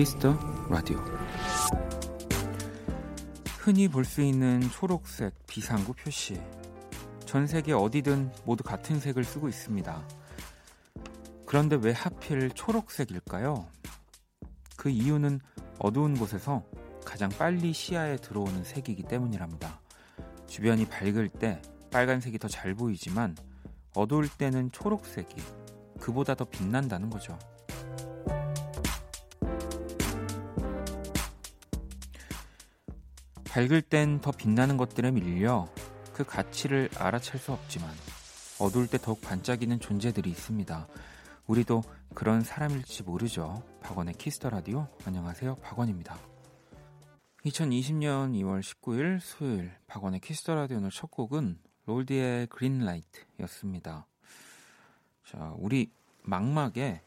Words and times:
Kiss 0.00 0.19
the 0.19 0.34
Radio 0.70 0.96
흔히 3.58 3.86
볼 3.86 4.02
수 4.06 4.22
있는 4.22 4.62
초록색 4.70 5.34
비상구 5.46 5.92
표시 5.92 6.40
전 7.26 7.46
세계 7.46 7.74
어디든 7.74 8.32
모두 8.46 8.64
같은 8.64 8.98
색을 8.98 9.24
쓰고 9.24 9.46
있습니다. 9.50 10.08
그런데 11.44 11.76
왜 11.76 11.92
하필 11.92 12.48
초록색일까요? 12.48 13.66
그 14.74 14.88
이유는 14.88 15.38
어두운 15.78 16.16
곳에서 16.16 16.64
가장 17.04 17.28
빨리 17.28 17.74
시야에 17.74 18.16
들어오는 18.16 18.64
색이기 18.64 19.02
때문이랍니다. 19.02 19.82
주변이 20.46 20.86
밝을 20.86 21.28
때 21.28 21.60
빨간색이 21.90 22.38
더 22.38 22.48
잘 22.48 22.74
보이지만 22.74 23.36
어두울 23.94 24.30
때는 24.30 24.72
초록색이 24.72 25.34
그보다 26.00 26.34
더 26.34 26.46
빛난다는 26.46 27.10
거죠. 27.10 27.38
밝을 33.50 33.82
땐 33.82 34.20
더 34.20 34.30
빛나는 34.30 34.76
것들에 34.76 35.10
밀려 35.10 35.68
그 36.12 36.24
가치를 36.24 36.88
알아챌 36.96 37.36
수 37.38 37.52
없지만 37.52 37.90
어두울 38.60 38.86
때 38.86 38.96
더욱 38.96 39.20
반짝이는 39.20 39.80
존재들이 39.80 40.30
있습니다. 40.30 40.86
우리도 41.48 41.82
그런 42.14 42.42
사람일지 42.42 43.02
모르죠. 43.02 43.64
박원의 43.82 44.14
Kiss 44.14 44.35
the 44.35 44.50
Radio. 44.50 44.86
안녕하세요. 45.04 45.56
박원입니다. 45.56 46.16
2020년 47.44 48.34
2월 48.40 48.60
19일 48.60 49.18
수요일 49.18 49.72
박원의 49.88 50.20
Kiss 50.20 50.39
the 50.39 50.54
Radio 50.54 50.76
오늘 50.76 50.90
첫 50.90 51.10
곡은 51.10 51.58
롤디의 51.86 52.46
그린라이트였습니다. 52.46 54.06
자, 55.26 55.54
우리 55.56 55.90
망막에 56.22 57.02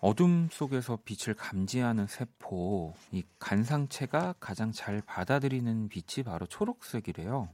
어둠 0.00 0.48
속에서 0.50 0.98
빛을 1.04 1.34
감지하는 1.34 2.06
세포, 2.06 2.94
이 3.12 3.22
간상체가 3.38 4.34
가장 4.40 4.72
잘 4.72 5.02
받아들이는 5.02 5.88
빛이 5.88 6.24
바로 6.24 6.46
초록색이래요. 6.46 7.48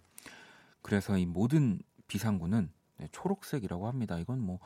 그래서 0.83 1.19
이 1.19 1.27
모든 1.27 1.80
비상구는 2.06 2.70
네, 2.98 3.08
초록색이라고 3.12 3.88
합니다. 3.88 4.19
이건 4.19 4.41
뭐 4.41 4.61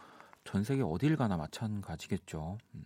전 0.45 0.65
세계 0.65 0.83
어딜 0.83 1.17
가나 1.17 1.37
마찬가지겠죠. 1.37 2.59
음. 2.75 2.85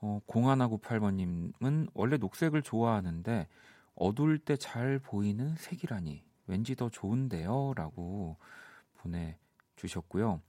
어, 0.00 0.20
0198번님은 0.26 1.88
원래 1.94 2.16
녹색을 2.16 2.62
좋아하는데 2.62 3.48
어두울 3.94 4.38
때 4.38 4.56
잘 4.56 4.98
보이는 5.00 5.56
색이라니 5.56 6.22
왠지 6.46 6.76
더 6.76 6.88
좋은데요. 6.88 7.72
라고 7.74 8.36
보내주셨고요. 8.98 10.40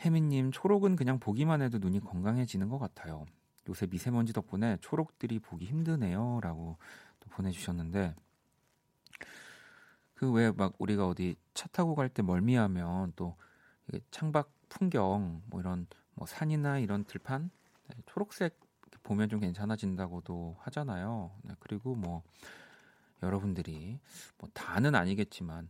혜민님, 0.00 0.52
초록은 0.52 0.96
그냥 0.96 1.18
보기만 1.18 1.62
해도 1.62 1.78
눈이 1.78 2.00
건강해지는 2.00 2.68
것 2.68 2.78
같아요. 2.78 3.26
요새 3.68 3.86
미세먼지 3.86 4.32
덕분에 4.32 4.78
초록들이 4.80 5.38
보기 5.40 5.66
힘드네요. 5.66 6.40
라고 6.42 6.76
또 7.20 7.28
보내주셨는데, 7.30 8.14
그 10.14 10.32
왜 10.32 10.50
막 10.52 10.74
우리가 10.78 11.06
어디 11.06 11.36
차 11.54 11.68
타고 11.68 11.94
갈 11.94 12.08
때 12.08 12.22
멀미하면 12.22 13.12
또 13.16 13.36
창밖 14.10 14.50
풍경, 14.68 15.42
뭐 15.46 15.60
이런 15.60 15.86
뭐 16.14 16.26
산이나 16.26 16.78
이런 16.78 17.04
들판, 17.04 17.50
네, 17.88 17.96
초록색 18.06 18.58
보면 19.02 19.28
좀 19.28 19.40
괜찮아진다고도 19.40 20.56
하잖아요. 20.60 21.30
네, 21.42 21.54
그리고 21.60 21.94
뭐 21.94 22.22
여러분들이 23.22 23.98
뭐 24.38 24.48
다는 24.52 24.94
아니겠지만 24.94 25.68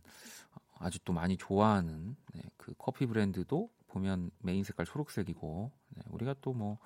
아주 0.79 0.99
또 1.03 1.13
많이 1.13 1.37
좋아하는 1.37 2.15
네, 2.33 2.41
그 2.57 2.73
커피 2.77 3.05
브랜드도 3.05 3.69
보면 3.87 4.31
메인 4.39 4.63
색깔 4.63 4.85
초록색이고 4.85 5.71
네, 5.95 6.03
우리가 6.09 6.35
또 6.41 6.53
뭐 6.53 6.77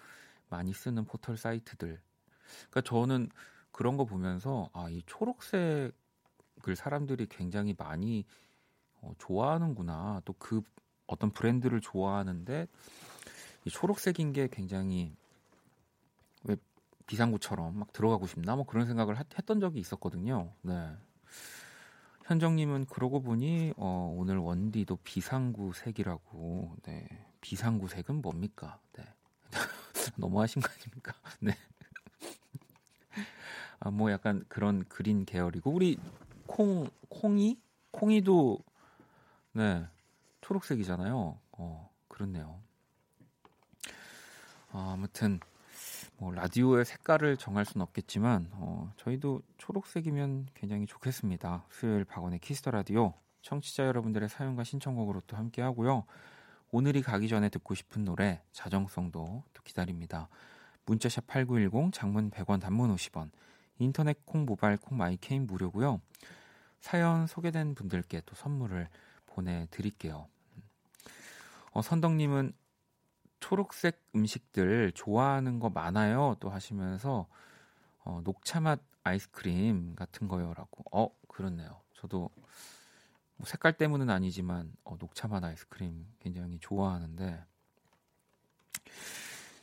많이 0.49 0.73
쓰는 0.73 1.05
포털 1.05 1.37
사이트들 1.37 1.99
그러니까 2.69 2.81
저는 2.81 3.29
그런 3.71 3.95
거 3.97 4.05
보면서 4.05 4.69
아 4.73 4.89
이 4.89 5.01
초록색을 5.05 5.93
사람들이 6.75 7.27
굉장히 7.27 7.73
많이 7.77 8.25
어, 9.01 9.13
좋아하는구나 9.17 10.21
또 10.25 10.33
그 10.39 10.61
어떤 11.07 11.31
브랜드를 11.31 11.81
좋아하는데 11.81 12.67
이 13.65 13.69
초록색인 13.69 14.31
게 14.33 14.47
굉장히 14.51 15.13
왜 16.45 16.55
비상구처럼 17.05 17.77
막 17.77 17.91
들어가고 17.93 18.27
싶나 18.27 18.55
뭐 18.55 18.65
그런 18.65 18.87
생각을 18.87 19.17
했던 19.17 19.59
적이 19.59 19.79
있었거든요. 19.79 20.53
네. 20.61 20.95
현정님은 22.31 22.85
그러고 22.85 23.21
보니 23.21 23.73
어, 23.75 24.15
오늘 24.17 24.37
원디도 24.37 24.99
비상구 25.03 25.73
색이라고. 25.73 26.77
네. 26.83 27.05
비상구 27.41 27.89
색은 27.89 28.21
뭡니까? 28.21 28.79
네. 28.93 29.03
너무하신 30.15 30.61
거 30.61 30.69
아닙니까? 30.71 31.13
네. 31.41 31.57
아, 33.81 33.91
뭐 33.91 34.11
약간 34.13 34.45
그런 34.47 34.85
그린 34.87 35.25
계열이고 35.25 35.69
우리 35.71 35.97
콩 36.47 36.89
콩이 37.09 37.59
콩이도 37.91 38.59
네 39.53 39.85
초록색이잖아요. 40.39 41.37
어 41.51 41.89
그렇네요. 42.07 42.61
아, 44.71 44.91
아무튼 44.93 45.41
뭐 46.21 46.31
라디오의 46.31 46.85
색깔을 46.85 47.35
정할 47.35 47.65
수는 47.65 47.81
없겠지만 47.81 48.47
어, 48.51 48.93
저희도 48.97 49.41
초록색이면 49.57 50.49
굉장히 50.53 50.85
좋겠습니다. 50.85 51.65
수요일 51.71 52.05
박원의 52.05 52.37
Kiss 52.37 52.55
the 52.55 52.69
Radio 52.69 53.15
청취자 53.41 53.87
여러분들의 53.87 54.29
사연과 54.29 54.63
신청곡으로 54.63 55.23
또 55.25 55.35
함께 55.35 55.63
하고요. 55.63 56.05
오늘이 56.69 57.01
가기 57.01 57.27
전에 57.27 57.49
듣고 57.49 57.73
싶은 57.73 58.05
노래 58.05 58.39
자정송도 58.51 59.43
또 59.51 59.63
기다립니다. 59.63 60.29
문자샵 60.85 61.25
8910 61.25 61.91
장문 61.91 62.29
100원 62.29 62.61
단문 62.61 62.95
50원 62.95 63.31
인터넷 63.79 64.23
콩 64.23 64.45
모바일 64.45 64.77
콩 64.77 64.99
my 64.99 65.13
K는 65.13 65.47
무료고요. 65.47 66.01
사연 66.81 67.25
소개된 67.25 67.73
분들께 67.73 68.21
또 68.27 68.35
선물을 68.35 68.87
보내드릴게요. 69.25 70.27
어, 71.71 71.81
선덕님은 71.81 72.53
초록색 73.41 74.01
음식들 74.15 74.93
좋아하는 74.93 75.59
거 75.59 75.69
많아요. 75.69 76.37
또 76.39 76.49
하시면서 76.49 77.27
어, 78.03 78.21
녹차맛 78.23 78.79
아이스크림 79.03 79.95
같은 79.95 80.29
거요라고. 80.29 80.85
어, 80.91 81.09
그렇네요. 81.27 81.81
저도 81.93 82.29
뭐 83.35 83.45
색깔 83.45 83.73
때문은 83.73 84.09
아니지만 84.09 84.71
어, 84.85 84.95
녹차맛 84.97 85.43
아이스크림 85.43 86.05
굉장히 86.19 86.57
좋아하는데 86.59 87.43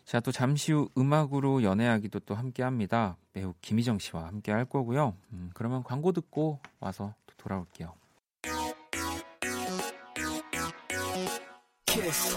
자, 0.05 0.21
또 0.21 0.33
잠시 0.33 0.73
후 0.73 0.89
음악으로 0.97 1.63
연애하기도 1.63 2.21
또 2.21 2.35
함께 2.35 2.63
합니다. 2.63 3.17
배우 3.33 3.55
김희정 3.61 3.99
씨와 3.99 4.27
함께 4.27 4.51
할 4.53 4.65
거고요. 4.65 5.17
음, 5.33 5.51
그러면 5.55 5.83
광고 5.83 6.13
듣고 6.13 6.61
와서 6.81 7.15
또 7.27 7.35
돌아올게요. 7.37 7.95
키스. 11.85 12.37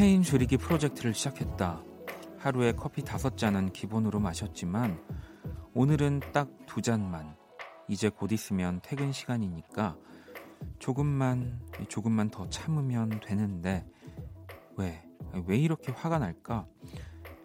카페인 0.00 0.22
줄이기 0.22 0.56
프로젝트를 0.56 1.12
시작했다. 1.12 1.84
하루에 2.38 2.72
커피 2.72 3.04
다섯 3.04 3.36
잔은 3.36 3.70
기본으로 3.70 4.18
마셨지만 4.18 4.98
오늘은 5.74 6.20
딱 6.32 6.48
두 6.64 6.80
잔만. 6.80 7.36
이제 7.86 8.08
곧 8.08 8.32
있으면 8.32 8.80
퇴근 8.82 9.12
시간이니까 9.12 9.98
조금만 10.78 11.60
조금만 11.90 12.30
더 12.30 12.48
참으면 12.48 13.20
되는데 13.20 13.86
왜? 14.78 15.04
왜 15.46 15.58
이렇게 15.58 15.92
화가 15.92 16.18
날까? 16.18 16.66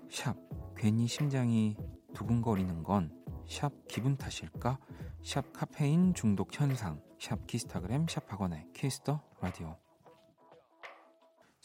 샵 0.09 0.37
괜히 0.77 1.07
심장이 1.07 1.75
두근거리는 2.13 2.83
건 2.83 3.11
샵 3.49 3.73
기분 3.89 4.15
탓일까? 4.15 4.79
샵 5.21 5.51
카페인 5.51 6.13
중독 6.13 6.57
현상 6.57 7.01
샵 7.19 7.45
키스타그램 7.47 8.07
샵 8.07 8.31
박원의 8.31 8.67
Kiss 8.73 9.01
the 9.01 9.21
Radio 9.41 9.75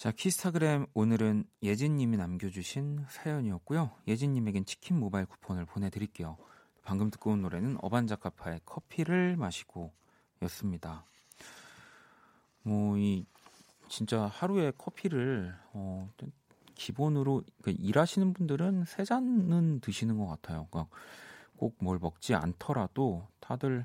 자, 0.00 0.10
키스타그램 0.12 0.86
오늘은 0.94 1.44
예진님이 1.62 2.16
남겨주신 2.16 3.04
사연이었고요. 3.10 3.90
예진님에겐 4.08 4.64
치킨 4.64 4.98
모바일 4.98 5.26
쿠폰을 5.26 5.66
보내드릴게요. 5.66 6.38
방금 6.82 7.10
듣고 7.10 7.32
온 7.32 7.42
노래는 7.42 7.76
어반자카파의 7.82 8.60
커피를 8.64 9.36
마시고 9.36 9.92
였습니다. 10.40 11.04
뭐 12.62 12.96
이 12.96 13.26
진짜 13.90 14.24
하루에 14.24 14.72
커피를 14.78 15.54
어 15.74 16.08
기본으로 16.76 17.42
그러니까 17.60 17.84
일하시는 17.86 18.32
분들은 18.32 18.86
세 18.86 19.04
잔은 19.04 19.80
드시는 19.80 20.16
것 20.16 20.26
같아요. 20.28 20.66
그러니까 20.70 20.96
꼭 21.58 21.76
뭘 21.78 21.98
먹지 22.00 22.34
않더라도 22.34 23.28
다들 23.38 23.84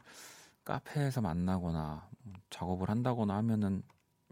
카페에서 0.63 1.19
만나거나 1.19 2.07
작업을 2.51 2.89
한다거나 2.89 3.35
하면은 3.35 3.83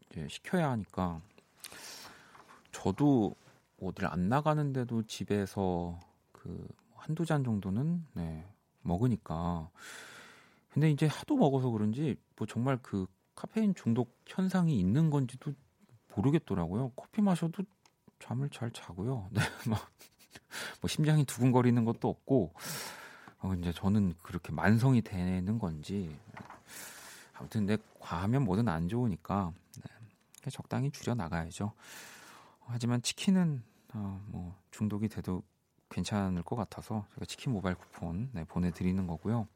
이제 0.09 0.29
시켜야 0.29 0.69
하니까 0.71 1.19
저도 2.73 3.35
어딜 3.81 4.07
안 4.07 4.27
나가는데도 4.27 5.03
집에서 5.03 5.97
그 6.33 6.67
한두 6.95 7.25
잔 7.25 7.43
정도는 7.43 8.05
네, 8.13 8.45
먹으니까 8.81 9.69
근데 10.69 10.89
이제 10.89 11.05
하도 11.05 11.37
먹어서 11.37 11.69
그런지 11.69 12.17
뭐 12.35 12.45
정말 12.47 12.77
그 12.81 13.05
카페인 13.35 13.73
중독 13.75 14.17
현상이 14.27 14.77
있는 14.77 15.09
건지도 15.09 15.53
모르겠더라고요. 16.15 16.91
커피 16.95 17.21
마셔도 17.21 17.63
잠을 18.19 18.49
잘 18.49 18.71
자고요. 18.71 19.29
네, 19.31 19.41
뭐, 19.67 19.77
뭐 20.81 20.87
심장이 20.87 21.25
두근거리는 21.25 21.85
것도 21.85 22.09
없고 22.09 22.53
어, 23.39 23.53
이제 23.55 23.71
저는 23.71 24.15
그렇게 24.23 24.51
만성이 24.51 25.01
되는 25.01 25.59
건지 25.59 26.15
아무튼 27.33 27.65
내 27.65 27.77
과하면 27.99 28.43
뭐든 28.43 28.67
안 28.67 28.87
좋으니까 28.87 29.51
네, 29.83 30.49
적당히 30.49 30.89
줄여 30.91 31.15
나가야죠. 31.15 31.73
하지만 32.68 33.01
치킨은 33.01 33.63
어, 33.94 34.24
뭐 34.27 34.56
중독이 34.71 35.07
돼도 35.07 35.42
괜찮을 35.89 36.44
것 36.44 36.56
같아서 36.56 37.06
제가 37.13 37.25
치킨 37.25 37.54
모바일 37.54 37.75
쿠폰 37.75 38.30
네, 38.33 38.44
보내드리는 38.45 39.07
거고요. 39.07 39.48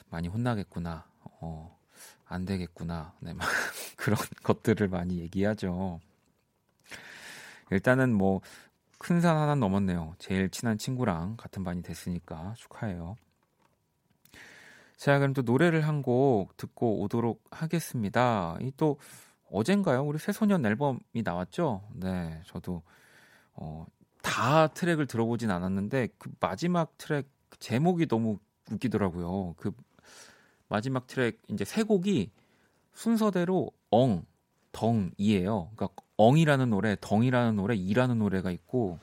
많이 0.10 0.28
혼나겠구나. 0.28 1.06
어, 1.42 1.78
안 2.26 2.46
되겠구나. 2.46 3.14
네, 3.20 3.34
막 3.34 3.48
그런 3.98 4.18
것들을 4.44 4.88
많이 4.88 5.20
얘기하죠. 5.20 6.00
일단은 7.72 8.14
뭐 8.14 8.42
큰 9.04 9.20
산 9.20 9.36
하나 9.36 9.56
넘었네요. 9.56 10.14
제일 10.20 10.50
친한 10.52 10.78
친구랑 10.78 11.36
같은 11.36 11.64
반이 11.64 11.82
됐으니까 11.82 12.54
축하해요. 12.56 13.16
자, 14.98 15.18
그럼 15.18 15.34
또 15.34 15.42
노래를 15.42 15.82
한 15.88 16.04
곡 16.04 16.56
듣고 16.58 17.02
오도록 17.02 17.44
하겠습니다. 17.50 18.58
이 18.62 18.72
또 18.78 19.00
어젠가요? 19.52 20.04
우리 20.04 20.20
새소년 20.20 20.64
앨범이 20.66 21.00
나왔죠? 21.24 21.82
네, 21.96 22.42
저도 22.46 22.84
어, 23.54 23.86
다 24.22 24.68
트랙을 24.68 25.08
들어보진 25.08 25.52
않았는데 25.52 26.10
그 26.18 26.32
마지막 26.40 26.98
트랙 26.98 27.28
제목이 27.60 28.08
너무 28.08 28.40
웃기더라고요. 28.72 29.56
그 29.58 29.72
마지막 30.68 31.08
트랙 31.08 31.42
이제 31.50 31.66
세 31.66 31.84
곡이 31.84 32.32
순서대로 32.94 33.72
엉, 33.90 34.26
덩이에요. 34.72 35.72
그러니까 35.76 35.90
엉이라는 36.18 36.70
노래, 36.70 36.96
덩이라는 37.00 37.56
노래, 37.56 37.76
이라는 37.76 38.20
노래가 38.20 38.52
있고 38.52 39.00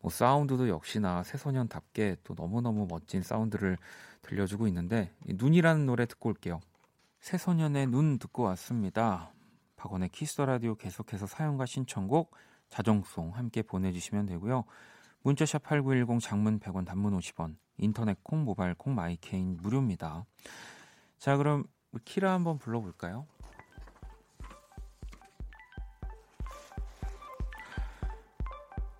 뭐 0.00 0.10
사운드도 0.10 0.68
역시나 0.68 1.22
새소년답게 1.22 2.18
또 2.24 2.34
너무너무 2.36 2.86
멋진 2.88 3.22
사운드를 3.22 3.78
들려주고 4.22 4.66
있는데 4.68 5.10
눈이라는 5.26 5.86
노래 5.86 6.06
듣고 6.06 6.28
올게요. 6.28 6.60
새소년의 7.20 7.86
눈 7.86 8.18
듣고 8.18 8.42
왔습니다. 8.42 9.32
박원의 9.76 10.10
Kiss 10.10 10.31
the 10.31 10.46
Radio 10.46 10.74
계속해서 10.74 11.26
사연과 11.26 11.66
신청곡 11.66 12.32
자정송 12.68 13.30
함께 13.34 13.62
보내주시면 13.62 14.26
되고요. 14.26 14.64
문자샵 15.22 15.62
8910 15.62 16.20
장문 16.20 16.60
100원 16.60 16.84
단문 16.84 17.18
50원 17.18 17.56
인터넷 17.78 18.22
콩 18.22 18.44
모바일 18.44 18.74
콩 18.74 18.94
my 18.94 19.12
K는 19.12 19.56
무료입니다. 19.60 20.24
자 21.18 21.36
그럼 21.36 21.64
키라 22.04 22.32
한번 22.32 22.58
불러볼까요? 22.58 23.26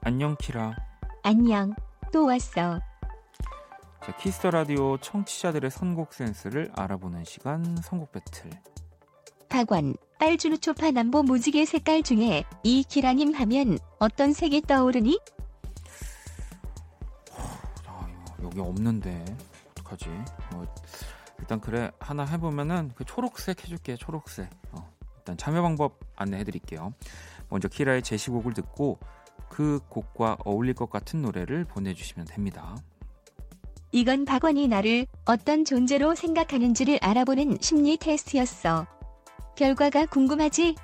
안녕 0.07 0.37
키라 0.39 0.77
안녕 1.23 1.75
또 2.13 2.27
왔어 2.27 2.79
자, 4.05 4.17
Kiss 4.19 4.37
the 4.37 4.51
Radio 4.51 4.99
청취자들의 4.99 5.71
선곡 5.71 6.13
센스를 6.13 6.71
알아보는 6.77 7.25
시간 7.25 7.77
선곡 7.79 8.13
배틀 8.13 8.51
박원 9.55 9.95
빨주노 10.19 10.57
초 10.57 10.73
파 10.73 10.91
남보 10.91 11.23
무지개 11.23 11.65
색깔 11.65 12.03
중에 12.03 12.43
이 12.65 12.83
키라님 12.83 13.35
하면 13.35 13.79
어떤 14.01 14.33
색이 14.33 14.63
떠오르니? 14.63 15.21
아, 17.87 18.09
여기 18.43 18.59
없는데 18.59 19.25
어떡하지? 19.71 20.07
어, 20.55 20.67
일단 21.39 21.61
그래 21.61 21.93
하나 22.01 22.25
해보면은 22.25 22.91
그 22.97 23.05
초록색 23.05 23.63
해줄게 23.63 23.95
초록색. 23.95 24.51
어, 24.73 24.91
일단 25.19 25.37
참여 25.37 25.63
방법 25.63 26.01
안내해드릴게요. 26.17 26.93
먼저 27.49 27.69
키라의 27.69 28.03
제시곡을 28.03 28.55
듣고 28.55 28.99
그 29.49 29.79
곡과 29.89 30.39
어울릴 30.45 30.75
것 30.75 30.91
같은 30.91 31.23
노래를 31.23 31.65
보내주시면 31.65 32.27
됩니다. 32.27 32.77
이건 33.93 34.25
박원이 34.25 34.67
나를 34.67 35.07
어떤 35.25 35.65
존재로 35.65 36.17
생각하는지를 36.17 36.99
알아보는 37.01 37.59
심리 37.61 37.97
테스트였어. 37.97 38.89
결과가 39.57 40.07
궁금하지? 40.07 40.75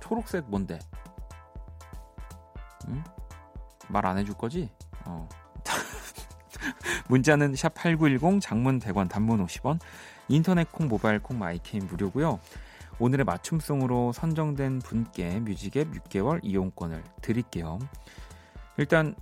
초록색 0.00 0.44
뭔데? 0.48 0.78
응? 2.88 3.02
말 3.88 4.04
안 4.06 4.18
해줄 4.18 4.34
거지? 4.34 4.70
어. 5.04 5.28
문자는 7.08 7.54
샵 7.56 7.74
8910 7.74 8.40
장문 8.40 8.78
100원 8.80 9.08
단문 9.08 9.44
50원 9.46 9.78
인터넷 10.28 10.70
콩 10.72 10.88
모바일 10.88 11.20
콩 11.20 11.38
My 11.38 11.52
K는 11.52 11.86
무료고요. 11.86 12.38
오늘의 12.98 13.24
맞춤송으로 13.24 14.12
선정된 14.12 14.80
분께 14.80 15.38
뮤직앱 15.40 15.90
6개월 15.92 16.40
이용권을 16.42 17.02
드릴게요. 17.22 17.78
일단 18.76 19.14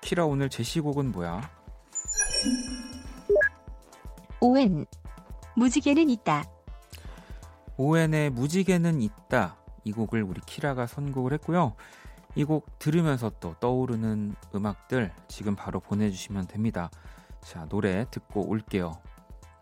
키라 0.00 0.24
오늘 0.26 0.48
제시곡은 0.48 1.12
뭐야? 1.12 1.50
ON 4.40 4.86
무지개는 5.56 6.08
있다. 6.10 6.44
ON의 7.80 8.28
무지개는 8.30 9.00
있다. 9.00 9.56
이 9.84 9.92
곡을 9.92 10.22
우리 10.22 10.40
키라가 10.44 10.86
선곡을 10.86 11.32
했고요. 11.34 11.74
이 12.36 12.44
곡 12.44 12.78
들으면서 12.78 13.32
또 13.40 13.54
떠오르는 13.58 14.36
음악들 14.54 15.10
지금 15.28 15.56
바로 15.56 15.80
보내주시면 15.80 16.46
됩니다. 16.46 16.90
자, 17.40 17.66
노래 17.70 18.04
듣고 18.10 18.46
올게요. 18.46 18.98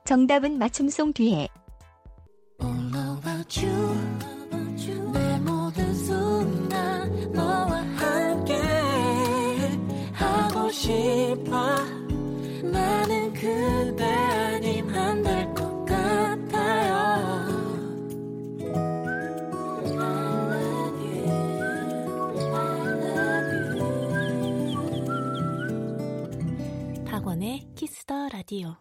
정답은 0.05 0.59
맞춤송 0.59 1.13
뒤에. 1.13 1.49
싶어 10.71 11.98
라디오 28.49 28.77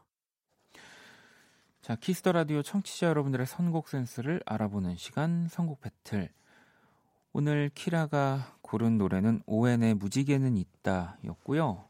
자, 1.81 1.97
키스터 1.97 2.31
라디오 2.31 2.62
청취자 2.62 3.07
여러분들의 3.07 3.45
선곡 3.45 3.89
센스를 3.89 4.41
알아보는 4.45 4.95
시간 4.95 5.50
선곡 5.50 5.81
배틀. 5.81 6.29
오늘 7.33 7.69
키라가 7.75 8.55
고른 8.62 8.97
노래는 8.97 9.41
오웬의 9.45 9.95
무지개는 9.95 10.55
있다였고요. 10.55 11.83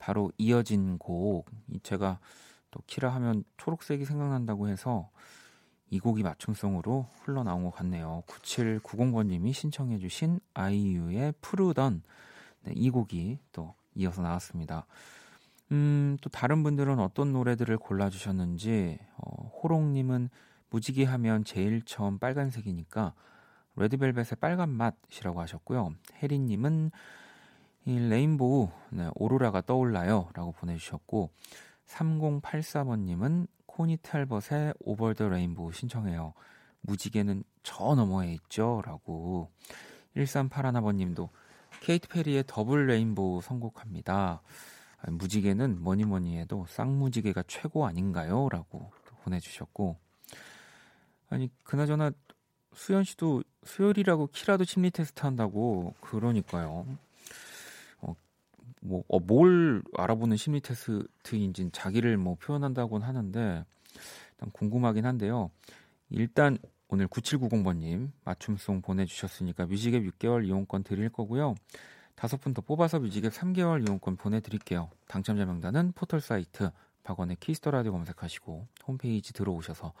바로 0.00 0.32
이어진 0.36 0.98
곡 0.98 1.48
제가 1.84 2.18
또 2.72 2.80
키라 2.88 3.14
하면 3.14 3.44
초록색이 3.56 4.04
생각난다고 4.04 4.66
해서 4.66 5.08
이 5.90 6.00
곡이 6.00 6.24
맞춤송으로 6.24 7.06
흘러나온 7.20 7.62
것 7.62 7.70
같네요. 7.70 8.24
9790번님이 8.26 9.52
신청해주신 9.52 10.40
아이유의 10.54 11.34
푸르던 11.40 12.02
네, 12.62 12.72
이 12.74 12.90
곡이 12.90 13.38
또 13.52 13.76
이어서 13.94 14.22
나왔습니다. 14.22 14.86
음, 15.72 16.18
또 16.20 16.28
다른 16.28 16.62
분들은 16.62 17.00
어떤 17.00 17.32
노래들을 17.32 17.78
골라주셨는지 17.78 18.98
어, 19.16 19.48
호롱님은 19.62 20.28
무지개 20.68 21.04
하면 21.04 21.44
제일 21.44 21.82
처음 21.82 22.18
빨간색이니까 22.18 23.14
레드벨벳의 23.76 24.36
빨간 24.38 24.68
맛이라고 24.68 25.40
하셨고요. 25.40 25.94
혜리님은 26.22 26.90
이 27.86 27.98
rainbow 27.98 28.68
네, 28.90 29.08
오로라가 29.14 29.62
떠올라요 29.62 30.28
라고 30.34 30.52
보내주셨고 30.52 31.30
3084번님은 31.86 33.48
코니 33.66 33.98
탤벗의 34.02 34.74
Over 34.80 35.14
the 35.14 35.28
Rainbow 35.28 35.72
신청해요. 35.72 36.34
무지개는 36.82 37.44
저 37.62 37.94
너머에 37.94 38.34
있죠 38.34 38.82
라고 38.84 39.50
1381번님도 40.16 41.30
케이트 41.80 42.08
페리의 42.08 42.44
Double 42.46 42.86
Rainbow 42.86 43.40
선곡합니다. 43.40 44.42
무지개는 45.08 45.82
뭐니 45.82 46.04
뭐니 46.04 46.38
해도 46.38 46.66
쌍무지개가 46.68 47.44
최고 47.46 47.86
아닌가요? 47.86 48.48
라고 48.50 48.90
보내주셨고 49.24 49.96
아니 51.28 51.50
그나저나 51.64 52.12
수현 52.74 53.04
씨도 53.04 53.42
수요일이라고 53.64 54.28
키라도 54.28 54.64
심리 54.64 54.90
테스트 54.90 55.22
한다고 55.22 55.94
그러니까요. 56.00 56.86
어, 58.00 58.14
뭐, 58.80 59.04
어, 59.08 59.18
뭘 59.18 59.82
알아보는 59.96 60.36
심리 60.36 60.60
테스트인지 60.60 61.70
자기를 61.72 62.16
뭐 62.16 62.36
표현한다고는 62.36 63.06
하는데 63.06 63.64
일단 64.32 64.50
궁금하긴 64.52 65.04
한데요. 65.04 65.50
일단 66.10 66.58
오늘 66.88 67.08
9790번님 67.08 68.10
맞춤송 68.24 68.82
보내주셨으니까 68.82 69.66
뮤직앱 69.66 70.02
6개월 70.02 70.46
이용권 70.46 70.84
드릴 70.84 71.08
거고요. 71.08 71.54
다섯 72.14 72.40
분 72.40 72.54
더 72.54 72.62
뽑아서 72.62 73.00
뮤직앱 73.00 73.32
3개월 73.32 73.86
이용권 73.86 74.16
보내드릴게요. 74.16 74.90
당첨자 75.08 75.44
명단은 75.44 75.92
포털 75.92 76.20
사이트 76.20 76.70
박원의 77.04 77.36
Kiss 77.40 77.57
the 77.57 77.70
Radio 77.70 77.92
검색하시고 77.92 78.68
홈페이지 78.86 79.32
들어오셔서 79.32 79.92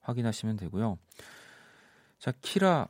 확인하시면 0.00 0.56
되고요. 0.56 0.98
자, 2.18 2.32
키라 2.40 2.88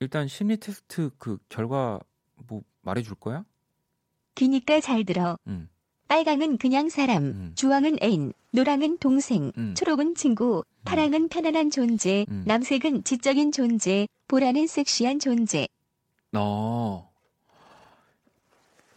일단 0.00 0.28
심리 0.28 0.56
테스트 0.58 1.10
그 1.18 1.38
결과 1.48 2.00
뭐 2.46 2.62
말해줄 2.82 3.14
거야? 3.16 3.44
기니까 4.34 4.80
잘 4.80 5.04
들어. 5.04 5.38
음. 5.46 5.68
빨강은 6.08 6.58
그냥 6.58 6.88
사람, 6.88 7.22
음. 7.24 7.52
주황은 7.54 7.98
애인, 8.02 8.32
노랑은 8.52 8.98
동생, 8.98 9.52
음. 9.58 9.74
초록은 9.74 10.14
친구, 10.14 10.58
음. 10.66 10.82
파랑은 10.84 11.28
편안한 11.28 11.70
존재, 11.70 12.24
음. 12.30 12.44
남색은 12.46 13.04
지적인 13.04 13.52
존재, 13.52 14.06
보라는 14.26 14.66
섹시한 14.66 15.18
존재. 15.18 15.68
어. 16.34 17.07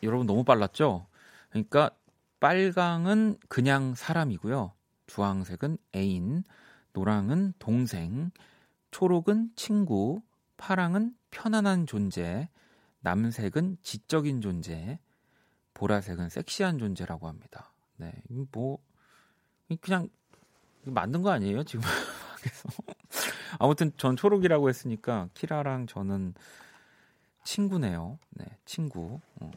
여러분 0.04 0.26
너무 0.26 0.44
빨랐죠? 0.44 1.08
그러니까 1.50 1.92
빨강은 2.40 3.38
그냥 3.48 3.94
사람이고요. 3.96 4.74
주황색은 5.08 5.78
애인, 5.96 6.44
노랑은 6.94 7.54
동생, 7.60 8.32
초록은 8.92 9.52
친구, 9.56 10.22
파랑은 10.58 11.16
편안한 11.30 11.86
존재, 11.88 12.50
남색은 13.02 13.78
지적인 13.82 14.42
존재, 14.42 15.00
보라색은 15.74 16.30
섹시한 16.30 16.78
존재라고 16.78 17.28
합니다. 17.28 17.74
네, 17.98 18.14
뭐 18.52 18.80
그냥 19.80 20.10
만든 20.84 21.22
거 21.22 21.30
아니에요 21.30 21.64
지금 21.64 21.86
그래서 22.38 22.70
아무튼 23.60 23.92
전 23.98 24.16
초록이라고 24.16 24.70
했으니까 24.70 25.30
키라랑 25.34 25.88
저는 25.88 26.34
친구네요. 27.44 28.20
네, 28.32 28.46
친구. 28.66 29.20
어, 29.40 29.52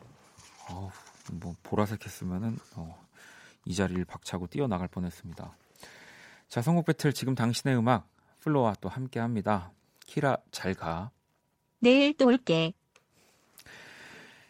어, 0.70 0.90
뭐 1.32 1.54
보라색 1.62 2.04
했으면은 2.04 2.58
어, 2.76 2.98
이 3.64 3.74
자리를 3.74 4.04
박차고 4.04 4.46
뛰어나갈 4.48 4.88
뻔했습니다. 4.88 5.56
자, 6.48 6.62
선곡 6.62 6.86
배틀 6.86 7.12
지금 7.12 7.34
당신의 7.34 7.76
음악 7.76 8.08
플로와 8.40 8.74
또 8.80 8.88
함께 8.88 9.20
합니다. 9.20 9.72
키라 10.06 10.36
잘 10.50 10.74
가. 10.74 11.10
내일 11.80 12.16
또 12.16 12.26
올게. 12.26 12.72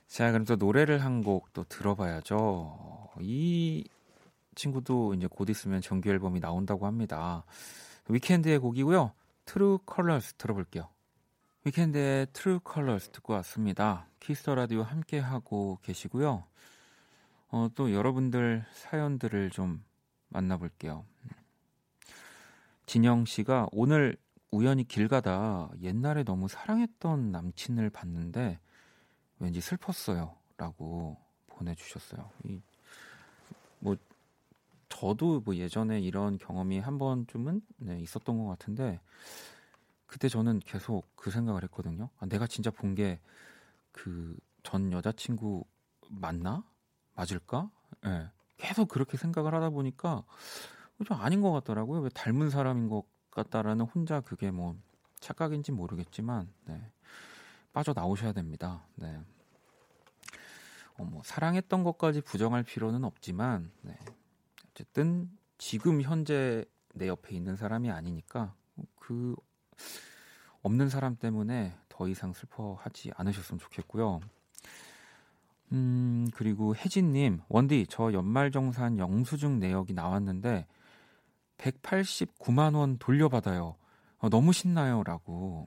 자, 0.09 0.31
그럼 0.31 0.45
또 0.45 0.57
노래를 0.57 1.03
한 1.05 1.23
곡 1.23 1.53
또 1.53 1.65
들어봐야죠. 1.65 3.09
이 3.21 3.85
친구도 4.55 5.15
이제 5.15 5.27
곧 5.29 5.49
있으면 5.51 5.81
정규 5.81 6.09
앨범이 6.11 6.41
나온다고 6.41 6.87
합니다. 6.87 7.45
위켄드의 8.09 8.59
곡이고요. 8.59 9.13
True 9.47 9.81
Colors 9.87 10.35
들어볼게요. 10.35 10.89
위켄드의 11.67 12.27
True 12.35 12.61
Colors 12.63 13.09
듣고 13.09 13.33
왔습니다. 13.35 14.07
Kiss 14.21 14.40
the 14.40 14.55
Radio 14.55 14.83
함께 14.83 15.19
하고 15.19 15.79
계시고요. 15.83 16.45
어, 17.49 17.69
또 17.75 17.91
여러분들 17.91 18.67
사연들을 18.75 19.49
좀 19.49 19.83
만나볼게요. 20.29 21.07
진영 22.85 23.25
씨가 23.25 23.69
오늘 23.73 24.19
우연히 24.51 24.85
길 24.85 25.09
가다 25.09 25.71
옛날에 25.81 26.23
너무 26.23 26.49
사랑했던 26.49 27.33
남친을 27.33 27.89
봤는데 27.89 28.59
왠지 29.39 29.63
슬펐어요. 29.63 30.37
라고 30.59 31.17
보내주셨어요. 31.47 32.31
이, 32.45 32.61
뭐, 33.79 33.97
저도 34.91 35.41
뭐 35.41 35.57
예전에 35.57 35.99
이런 35.99 36.37
경험이 36.37 36.79
한 36.79 36.99
번쯤은 36.99 37.63
네, 37.79 38.01
있었던 38.01 38.37
것 38.37 38.45
같은데 38.51 39.01
그때 40.07 40.29
저는 40.29 40.61
계속 40.61 41.07
그 41.17 41.31
생각을 41.31 41.63
했거든요. 41.65 42.11
아, 42.19 42.27
내가 42.27 42.47
진짜 42.47 42.71
본 42.71 42.95
게 42.95 43.21
그 43.93 44.37
전 44.63 44.91
여자친구 44.93 45.65
맞나? 46.09 46.65
맞을까? 47.15 47.71
예. 48.07 48.09
네. 48.09 48.31
계속 48.57 48.89
그렇게 48.89 49.19
생각을 49.19 49.55
하다 49.55 49.69
보니까 49.71 50.25
좀 51.07 51.19
아닌 51.21 51.43
것 51.43 51.53
같더라고요. 51.53 52.01
왜 52.01 52.09
닮은 52.09 52.49
사람인 52.49 52.89
것 52.89 53.05
같다라는 53.31 53.85
혼자 53.85 54.21
그게 54.23 54.51
뭐 54.51 54.75
착각인지 55.21 55.71
모르겠지만 55.73 56.51
네. 56.65 56.91
빠져 57.75 57.93
나오셔야 57.95 58.33
됩니다. 58.33 58.87
네. 58.95 59.21
어, 60.97 61.05
뭐 61.05 61.21
사랑했던 61.25 61.83
것까지 61.85 62.23
부정할 62.23 62.63
필요는 62.63 63.05
없지만 63.05 63.71
네. 63.83 63.99
어쨌든 64.71 65.31
지금 65.59 66.01
현재 66.01 66.65
내 66.95 67.07
옆에 67.09 67.35
있는 67.37 67.55
사람이 67.57 67.91
아니니까 67.91 68.55
그 68.97 69.37
없는 70.63 70.89
사람 70.89 71.17
때문에 71.17 71.77
더 71.89 72.09
이상 72.09 72.33
슬퍼하지 72.33 73.13
않으셨으면 73.17 73.59
좋겠고요. 73.59 74.21
음, 75.73 76.29
그리고 76.35 76.75
혜진님, 76.75 77.41
원디, 77.49 77.87
저 77.89 78.13
연말정산 78.13 78.99
영수증 78.99 79.59
내역이 79.59 79.93
나왔는데 79.93 80.67
189만 81.59 82.75
원 82.75 82.99
돌려받아요. 82.99 83.77
어, 84.19 84.29
너무 84.29 84.53
신나요. 84.53 85.03
라고. 85.03 85.67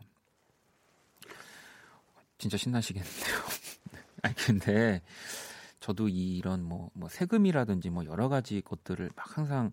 진짜 2.37 2.57
신나시겠는데요. 2.57 3.35
아니, 4.23 4.35
근데 4.35 5.01
저도 5.79 6.07
이런 6.09 6.63
뭐, 6.63 6.89
뭐 6.93 7.09
세금이라든지 7.09 7.89
뭐 7.89 8.05
여러 8.05 8.29
가지 8.29 8.61
것들을 8.61 9.09
막 9.15 9.37
항상 9.37 9.71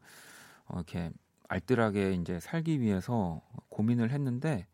어, 0.67 0.77
이렇게 0.77 1.11
알뜰하게 1.49 2.15
이제 2.15 2.41
살기 2.41 2.81
위해서 2.81 3.43
고민을 3.69 4.11
했는데 4.11 4.67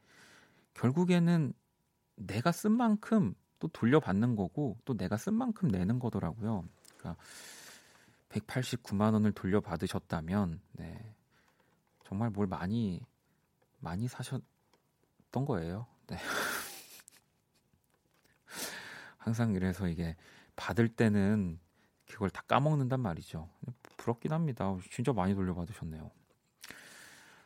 결국에는 0.75 1.53
내가 2.17 2.53
쓴 2.53 2.73
만큼 2.73 3.35
또 3.59 3.69
돌려받는 3.69 4.37
거고 4.37 4.79
또 4.85 4.97
내가 4.97 5.17
쓴 5.17 5.35
만큼 5.35 5.69
내는 5.69 5.99
거더라고요. 5.99 6.65
그러니까 6.97 7.23
189만 8.31 9.13
원을 9.13 9.33
돌려받으셨다면 9.33 10.61
네. 10.73 11.15
정말 12.05 12.31
뭘 12.31 12.47
많이 12.47 13.01
많이 13.81 14.09
사셨던 14.09 15.45
거예요. 15.47 15.87
네. 16.07 16.17
항상 19.19 19.55
이래서 19.55 19.89
이게 19.89 20.17
받을 20.57 20.89
때는 20.89 21.59
그걸 22.09 22.31
다 22.31 22.43
까먹는단 22.49 23.01
말이죠. 23.01 23.49
부럽긴 23.97 24.33
합니다. 24.33 24.77
진짜 24.91 25.13
많이 25.13 25.35
돌려받으셨네요. 25.35 26.11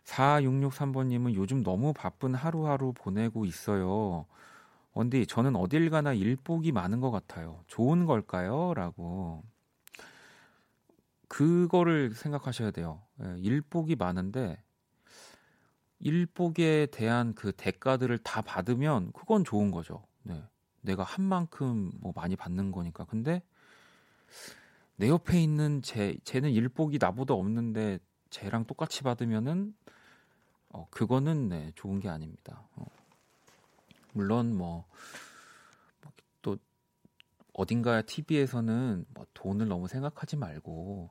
4663번님은 0.04 1.34
요즘 1.34 1.62
너무 1.62 1.92
바쁜 1.92 2.34
하루하루 2.34 2.92
보내고 2.92 3.44
있어요. 3.44 4.26
원디, 4.92 5.26
저는 5.26 5.56
어딜 5.56 5.90
가나 5.90 6.12
일복이 6.12 6.72
많은 6.72 7.00
것 7.00 7.10
같아요. 7.10 7.64
좋은 7.66 8.06
걸까요? 8.06 8.74
라고. 8.74 9.42
그거를 11.26 12.14
생각하셔야 12.14 12.70
돼요. 12.70 13.02
예, 13.22 13.34
일복이 13.38 13.96
많은데, 13.96 14.62
일복에 15.98 16.86
대한 16.92 17.34
그 17.34 17.50
대가들을 17.52 18.18
다 18.18 18.42
받으면 18.42 19.10
그건 19.12 19.42
좋은 19.42 19.70
거죠. 19.70 20.06
네. 20.22 20.42
내가 20.82 21.02
한 21.02 21.24
만큼 21.24 21.90
뭐 22.00 22.12
많이 22.14 22.36
받는 22.36 22.70
거니까. 22.70 23.04
근데 23.04 23.42
내 24.96 25.08
옆에 25.08 25.42
있는 25.42 25.82
제, 25.82 26.16
쟤는 26.24 26.50
일복이 26.50 26.98
나보다 27.00 27.34
없는데 27.34 27.98
쟤랑 28.30 28.66
똑같이 28.66 29.02
받으면은 29.02 29.74
어, 30.74 30.88
그거는 30.90 31.48
네, 31.48 31.70
좋은 31.76 32.00
게 32.00 32.08
아닙니다. 32.08 32.66
어. 32.74 32.84
물론 34.12 34.56
뭐, 34.56 34.84
또 36.42 36.58
어딘가 37.52 38.02
TV에서는 38.02 39.06
뭐 39.14 39.26
돈을 39.34 39.68
너무 39.68 39.86
생각하지 39.86 40.36
말고 40.36 41.10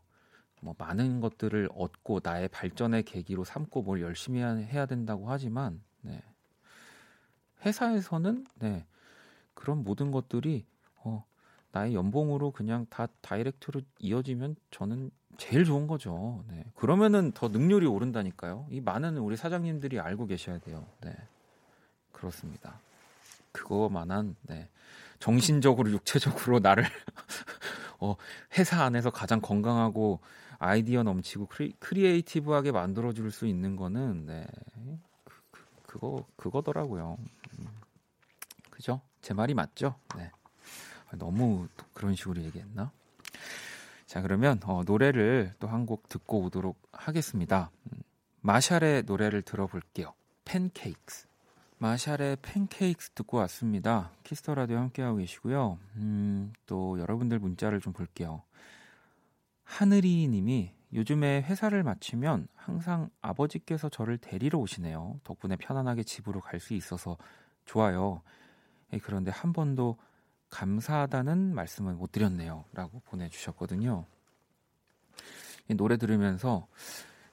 뭐 0.62 0.75
많은 0.77 1.22
것들을 1.22 1.70
얻고 1.74 2.20
나의 2.22 2.50
발전의 2.50 3.03
계기로 3.03 3.46
삼고 3.46 3.84
뭘 3.84 4.01
열심히 4.01 4.41
해야 4.41 4.86
된다고 4.86 5.29
하지만 5.29 5.82
네. 6.01 6.22
회사에서는 7.65 8.46
네. 8.55 8.86
그런 9.53 9.86
모든 9.86 10.12
것들이 10.12 10.65
어, 10.98 11.25
나의 11.72 11.96
연봉으로 11.96 12.51
그냥 12.51 12.86
다 12.89 13.08
다이렉트로 13.22 13.82
이어지면 14.00 14.58
저는 14.72 15.10
제일 15.38 15.66
좋은 15.66 15.88
거죠. 15.88 16.44
네. 16.50 16.63
그러면은 16.75 17.32
더 17.32 17.48
능률이 17.50 17.86
오른다니까요. 17.88 18.68
이 18.70 18.82
많은 18.82 19.18
우리 19.18 19.36
사장님들이 19.38 20.00
알고 20.00 20.28
계셔야 20.28 20.60
돼요. 20.60 20.86
네. 21.02 21.16
그렇습니다. 22.12 22.80
그거만한 23.52 24.36
네. 24.44 24.70
정신적으로 25.20 25.92
육체적으로 25.92 26.60
나를 26.60 26.84
어, 28.00 28.16
회사 28.58 28.84
안에서 28.84 29.10
가장 29.10 29.42
건강하고 29.42 30.20
아이디어 30.60 31.04
넘치고 31.04 31.48
cre, 31.48 31.74
creative하게 31.80 32.72
만들어 32.72 33.13
줄 33.13 33.32
수 33.32 33.48
있는 33.48 33.75
거는 33.75 34.25
네. 34.25 34.46
그, 35.24 35.42
그, 35.52 35.66
그거 35.88 36.25
그거더라고요. 36.36 37.18
음. 37.60 37.68
그죠? 38.70 39.01
제 39.22 39.34
말이 39.34 39.53
맞죠? 39.53 39.96
네. 40.18 40.31
너무 41.18 41.68
그런 41.94 42.16
식으로 42.16 42.42
얘기했나? 42.42 42.92
자, 44.14 44.22
그러면 44.22 44.60
어, 44.66 44.84
노래를 44.86 45.54
또 45.60 45.68
한 45.68 45.88
곡 45.88 46.08
듣고 46.08 46.44
오도록 46.44 46.78
하겠습니다. 46.92 47.72
음, 47.92 48.00
마샬의 48.42 49.04
노래를 49.08 49.42
들어볼게요. 49.42 50.14
Pancakes. 50.46 51.27
마샬의 51.80 52.38
Pancakes 52.44 53.09
듣고 53.16 53.38
왔습니다. 53.38 54.12
Kiss 54.24 54.41
the 54.41 54.53
Radio 54.53 54.77
함께하고 54.78 55.18
계시고요. 55.18 55.80
음, 55.96 56.54
또 56.68 57.00
여러분들 57.00 57.40
문자를 57.40 57.82
좀 57.82 57.92
볼게요. 57.92 58.44
하늘이 59.64 60.28
님이 60.28 60.72
요즘에 60.94 61.42
회사를 61.42 61.82
마치면 61.82 62.48
항상 62.56 63.10
아버지께서 63.20 63.90
저를 63.90 64.20
데리러 64.20 64.60
오시네요. 64.60 65.22
덕분에 65.24 65.56
편안하게 65.56 66.04
집으로 66.04 66.40
갈 66.40 66.60
수 66.60 66.76
있어서 66.76 67.18
좋아요. 67.66 68.22
예, 68.94 69.00
그런데 69.00 69.32
한 69.32 69.54
번도 69.54 69.98
감사하다는 70.53 71.55
말씀을 71.55 71.96
못 71.96 72.11
드렸네요. 72.11 72.63
라고 72.74 73.00
보내주셨거든요. 73.05 74.05
노래 75.75 75.98
들으면서 75.98 76.68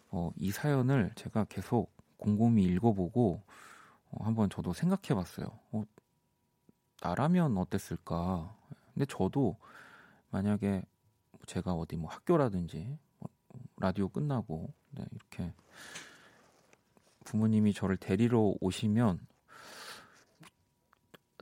어, 0.08 0.30
이 0.36 0.50
사연을 0.50 1.12
제가 1.16 1.44
계속 1.44 1.92
곰곰이 2.16 2.64
읽어보고 2.64 3.42
어, 4.12 4.24
한번 4.24 4.48
저도 4.48 4.72
생각해 4.72 5.14
봤어요. 5.14 5.46
어, 5.70 5.84
나라면 7.02 7.58
어땠을까? 7.58 8.56
근데 8.94 9.04
저도 9.04 9.58
만약에 10.30 10.82
제가 11.46 11.74
어디 11.74 11.96
뭐 11.96 12.10
학교라든지 12.10 12.98
뭐 13.18 13.30
라디오 13.76 14.08
끝나고 14.08 14.72
네, 14.92 15.04
이렇게 15.12 15.52
부모님이 17.24 17.74
저를 17.74 17.98
데리러 17.98 18.54
오시면 18.60 19.20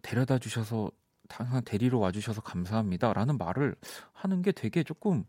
데려다 0.03 0.39
주셔서 0.39 0.91
항상 1.29 1.63
데리러 1.65 1.99
와주셔서 1.99 2.41
감사합니다라는 2.43 3.39
말을 3.39 3.77
하는 4.13 4.43
게 4.43 4.53
되게 4.53 4.83
조금 4.83 5.25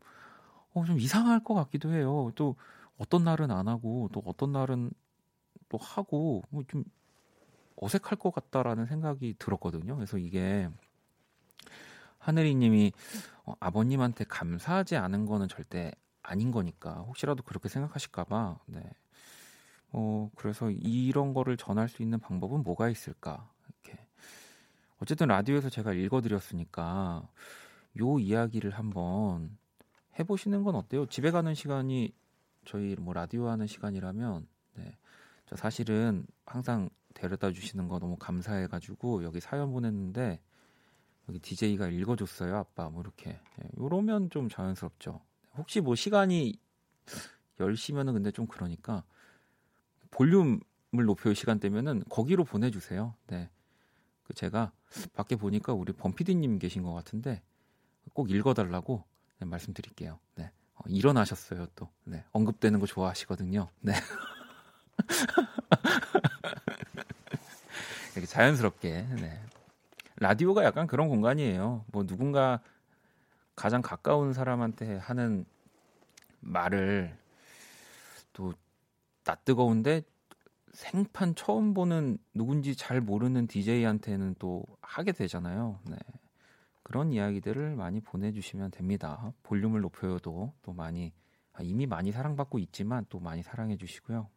어, 0.73 0.85
좀 0.85 0.99
이상할 0.99 1.43
것 1.43 1.53
같기도 1.53 1.91
해요. 1.93 2.31
또 2.35 2.55
어떤 2.97 3.23
날은 3.23 3.51
안 3.51 3.67
하고 3.67 4.09
또 4.13 4.21
어떤 4.25 4.51
날은 4.51 4.91
또 5.69 5.77
하고 5.77 6.43
뭐 6.49 6.63
좀 6.67 6.83
어색할 7.81 8.17
것 8.17 8.31
같다라는 8.33 8.85
생각이 8.85 9.35
들었거든요. 9.39 9.95
그래서 9.95 10.17
이게 10.17 10.69
하늘이님이 12.19 12.91
어, 13.45 13.53
아버님한테 13.59 14.25
감사하지 14.25 14.97
않은 14.97 15.25
거는 15.25 15.47
절대 15.47 15.91
아닌 16.21 16.51
거니까 16.51 16.95
혹시라도 17.07 17.43
그렇게 17.43 17.69
생각하실까봐 17.69 18.59
네. 18.67 18.81
어 19.91 20.29
그래서 20.35 20.69
이런 20.69 21.33
거를 21.33 21.57
전할 21.57 21.89
수 21.89 22.03
있는 22.03 22.19
방법은 22.19 22.63
뭐가 22.63 22.89
있을까 22.89 23.49
어쨌든 25.01 25.27
라디오에서 25.27 25.69
제가 25.69 25.93
읽어드렸으니까 25.93 27.29
요 27.99 28.19
이야기를 28.19 28.71
한번 28.71 29.57
해보시는 30.19 30.63
건 30.63 30.75
어때요? 30.75 31.05
집에 31.05 31.31
가는 31.31 31.53
시간이 31.53 32.13
저희 32.65 32.95
뭐 32.95 33.13
라디오 33.13 33.47
하는 33.47 33.67
시간이라면 33.67 34.47
네. 34.75 34.97
저 35.45 35.55
사실은 35.55 36.25
항상 36.45 36.89
데려다 37.13 37.51
주시는 37.51 37.87
거 37.87 37.99
너무 37.99 38.17
감사해가지고 38.17 39.23
여기 39.23 39.39
사연 39.39 39.71
보냈는데 39.71 40.39
여기 41.27 41.39
DJ가 41.39 41.87
읽어줬어요 41.87 42.55
아빠 42.55 42.89
뭐 42.89 43.01
이렇게 43.01 43.39
네. 43.57 43.69
요러면 43.79 44.29
좀 44.29 44.49
자연스럽죠. 44.49 45.21
혹시 45.55 45.81
뭐 45.81 45.95
시간이 45.95 46.59
10시면은 47.59 48.13
근데 48.13 48.31
좀 48.31 48.47
그러니까 48.47 49.03
볼륨을 50.11 50.59
높여 51.05 51.33
시간대면은 51.33 52.03
거기로 52.09 52.43
보내주세요. 52.43 53.15
네. 53.27 53.49
그 54.29 54.33
제가 54.35 54.71
밖에 55.15 55.35
보니까 55.35 55.73
우리 55.73 55.91
범피디님 55.91 56.59
계신 56.59 56.83
것 56.83 56.93
같은데 56.93 57.41
꼭 58.13 58.29
읽어달라고 58.29 59.03
네, 59.39 59.47
말씀드릴게요. 59.47 60.19
네. 60.35 60.51
어, 60.75 60.83
일어나셨어요 60.87 61.65
또. 61.75 61.89
네. 62.03 62.23
언급되는 62.31 62.79
거 62.79 62.85
좋아하시거든요. 62.85 63.69
네. 63.79 63.93
이렇게 68.13 68.27
자연스럽게. 68.27 69.07
네. 69.19 69.41
라디오가 70.17 70.63
약간 70.63 70.85
그런 70.85 71.07
공간이에요. 71.07 71.85
뭐 71.87 72.05
누군가 72.05 72.59
가장 73.55 73.81
가까운 73.81 74.33
사람한테 74.33 74.97
하는 74.97 75.43
말을 76.41 77.17
또 78.33 78.53
낯뜨거운데 79.23 80.03
생판 80.73 81.35
처음 81.35 81.73
보는 81.73 82.17
누군지 82.33 82.75
잘 82.75 83.01
모르는 83.01 83.47
DJ한테는 83.47 84.35
또 84.39 84.63
하게 84.81 85.11
되잖아요. 85.11 85.79
네. 85.89 85.97
그런 86.83 87.11
이야기들을 87.13 87.75
많이 87.75 87.99
보내주시면 88.01 88.71
됩니다. 88.71 89.31
볼륨을 89.43 89.81
높여도 89.81 90.53
또 90.61 90.73
많이 90.73 91.13
아, 91.53 91.61
이미 91.61 91.85
많이 91.85 92.11
사랑받고 92.11 92.59
있지만 92.59 93.05
또 93.09 93.19
많이 93.19 93.43
사랑해 93.43 93.77
주시고요. 93.77 94.27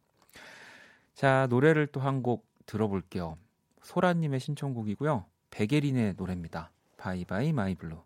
자 1.13 1.47
노래를 1.49 1.87
또 1.87 2.01
한 2.01 2.21
곡 2.23 2.45
들어볼게요. 2.65 3.37
소라님의 3.81 4.39
신청곡이고요. 4.39 5.25
백예린의 5.51 6.15
노래입니다. 6.17 6.71
바이바이 6.97 7.53
마이블루. 7.53 7.97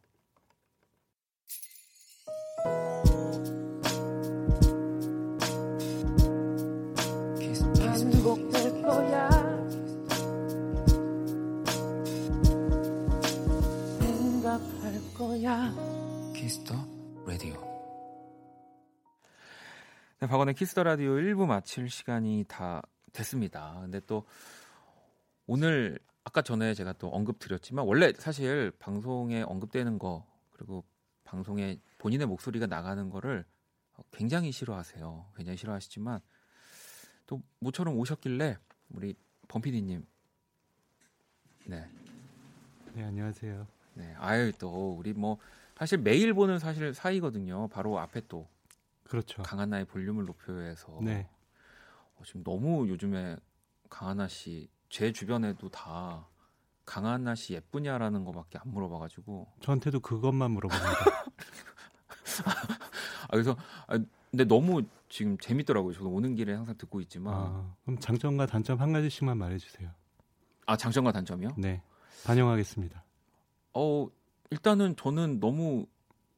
거야 15.38 15.72
Kiss 16.34 16.57
the 16.57 16.74
Radio 17.28 17.54
네, 20.20 20.28
박원의 20.28 20.56
Kiss 20.56 20.71
the 20.71 20.82
Radio 20.82 21.12
1부 21.12 21.46
마칠 21.46 21.92
시간이 21.92 22.46
다 22.48 22.82
됐습니다. 23.14 23.78
근데 23.82 24.00
또 24.08 24.26
오늘 25.46 26.00
아까 26.24 26.42
전에 26.42 26.74
제가 26.74 26.94
또 26.94 27.14
언급 27.14 27.38
드렸지만 27.38 27.86
원래 27.86 28.12
사실 28.14 28.72
방송에 28.80 29.44
언급되는 29.44 30.00
거 30.00 30.26
그리고 30.54 30.84
방송에 31.24 31.80
본인의 32.00 32.26
목소리가 32.26 32.66
나가는 32.66 33.10
거를 33.12 33.46
굉장히 34.12 34.52
싫어하세요. 34.52 35.34
굉장히 35.36 35.58
싫어하시지만 35.58 36.20
또 37.28 37.44
모처럼 37.60 37.96
오셨길래 38.00 38.58
우리 38.90 39.14
범피디님 39.48 40.04
네. 41.68 41.88
네 42.94 43.04
안녕하세요. 43.04 43.77
네 43.98 44.16
아유 44.20 44.52
또 44.60 44.96
우리 44.98 45.14
뭐 45.14 45.38
사실 45.78 45.98
매일 46.00 46.34
보는 46.34 46.60
사실 46.60 46.94
사이거든요. 46.94 47.68
바로 47.70 48.00
앞에 48.00 48.22
또 48.28 48.48
그렇죠. 49.04 49.42
강한 49.44 49.70
나의 49.70 49.86
볼륨을 49.86 50.26
높여서 50.26 51.00
네. 51.02 51.28
어, 52.16 52.22
지금 52.26 52.44
너무 52.44 52.88
요즘에 52.90 53.38
강한나 53.90 54.28
씨 54.28 54.70
제 54.90 55.12
주변에도 55.12 55.70
다 55.70 56.28
강한나 56.86 57.36
씨 57.36 57.54
예쁘냐라는 57.54 58.24
거밖에 58.24 58.58
안 58.58 58.72
물어봐가지고 58.72 59.48
저한테도 59.62 60.00
그것만 60.00 60.52
물어봅니다. 60.52 60.88
아, 63.28 63.32
그래서 63.32 63.58
아, 63.88 64.00
근데 64.32 64.46
너무 64.46 64.84
지금 65.10 65.38
재밌더라고요. 65.38 65.94
저도 65.94 66.10
오는 66.10 66.36
길에 66.36 66.54
항상 66.54 66.78
듣고 66.78 67.02
있지만. 67.02 67.34
아, 67.34 67.76
그럼 67.84 68.00
장점과 68.00 68.46
단점 68.46 68.80
한 68.80 68.94
가지씩만 68.94 69.38
말해주세요. 69.38 69.90
아 70.66 70.76
장점과 70.78 71.12
단점이요? 71.12 71.50
네, 71.58 71.82
반영하겠습니다. 72.26 73.04
어 73.80 74.10
일단은 74.50 74.96
저는 74.96 75.40
너무 75.40 75.86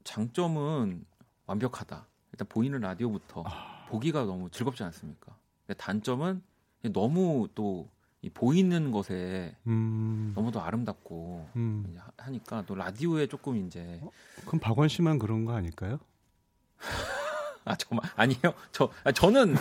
장점은 0.04 1.06
완벽하다. 1.45 2.06
일단 2.34 2.47
보이는 2.49 2.78
라디오부터 2.82 3.43
아... 3.47 3.86
보기가 3.88 4.25
너무 4.25 4.49
즐겁지 4.49 4.84
않습니까? 4.84 5.38
단점은 5.78 6.43
너무 6.91 7.47
또이 7.56 8.30
보이는 8.34 8.91
것에 8.91 9.56
음... 9.67 10.34
너무 10.36 10.52
더 10.52 10.60
아름답고 10.60 11.49
음... 11.56 11.97
하니까 12.17 12.65
또 12.65 12.75
라디오에 12.75 13.28
조금 13.28 13.56
이제 13.65 13.99
어? 14.04 14.12
그럼 14.45 14.60
박원 14.60 14.89
씨만 14.89 15.17
그런 15.17 15.45
거 15.45 15.54
아닐까요? 15.54 15.97
아 17.63 17.75
정말 17.78 18.10
아니에요. 18.17 18.54
저 18.73 18.91
아, 19.06 19.13
저는 19.13 19.56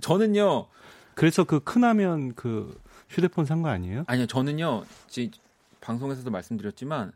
저는요. 0.00 0.68
그래서 1.16 1.42
그 1.42 1.58
큰화면 1.58 2.36
그 2.36 2.80
휴대폰 3.08 3.44
산 3.44 3.60
거 3.62 3.70
아니에요? 3.70 4.04
아니요. 4.06 4.26
저는요. 4.26 4.84
지, 5.08 5.32
방송에서도 5.80 6.30
말씀드렸지만 6.30 7.12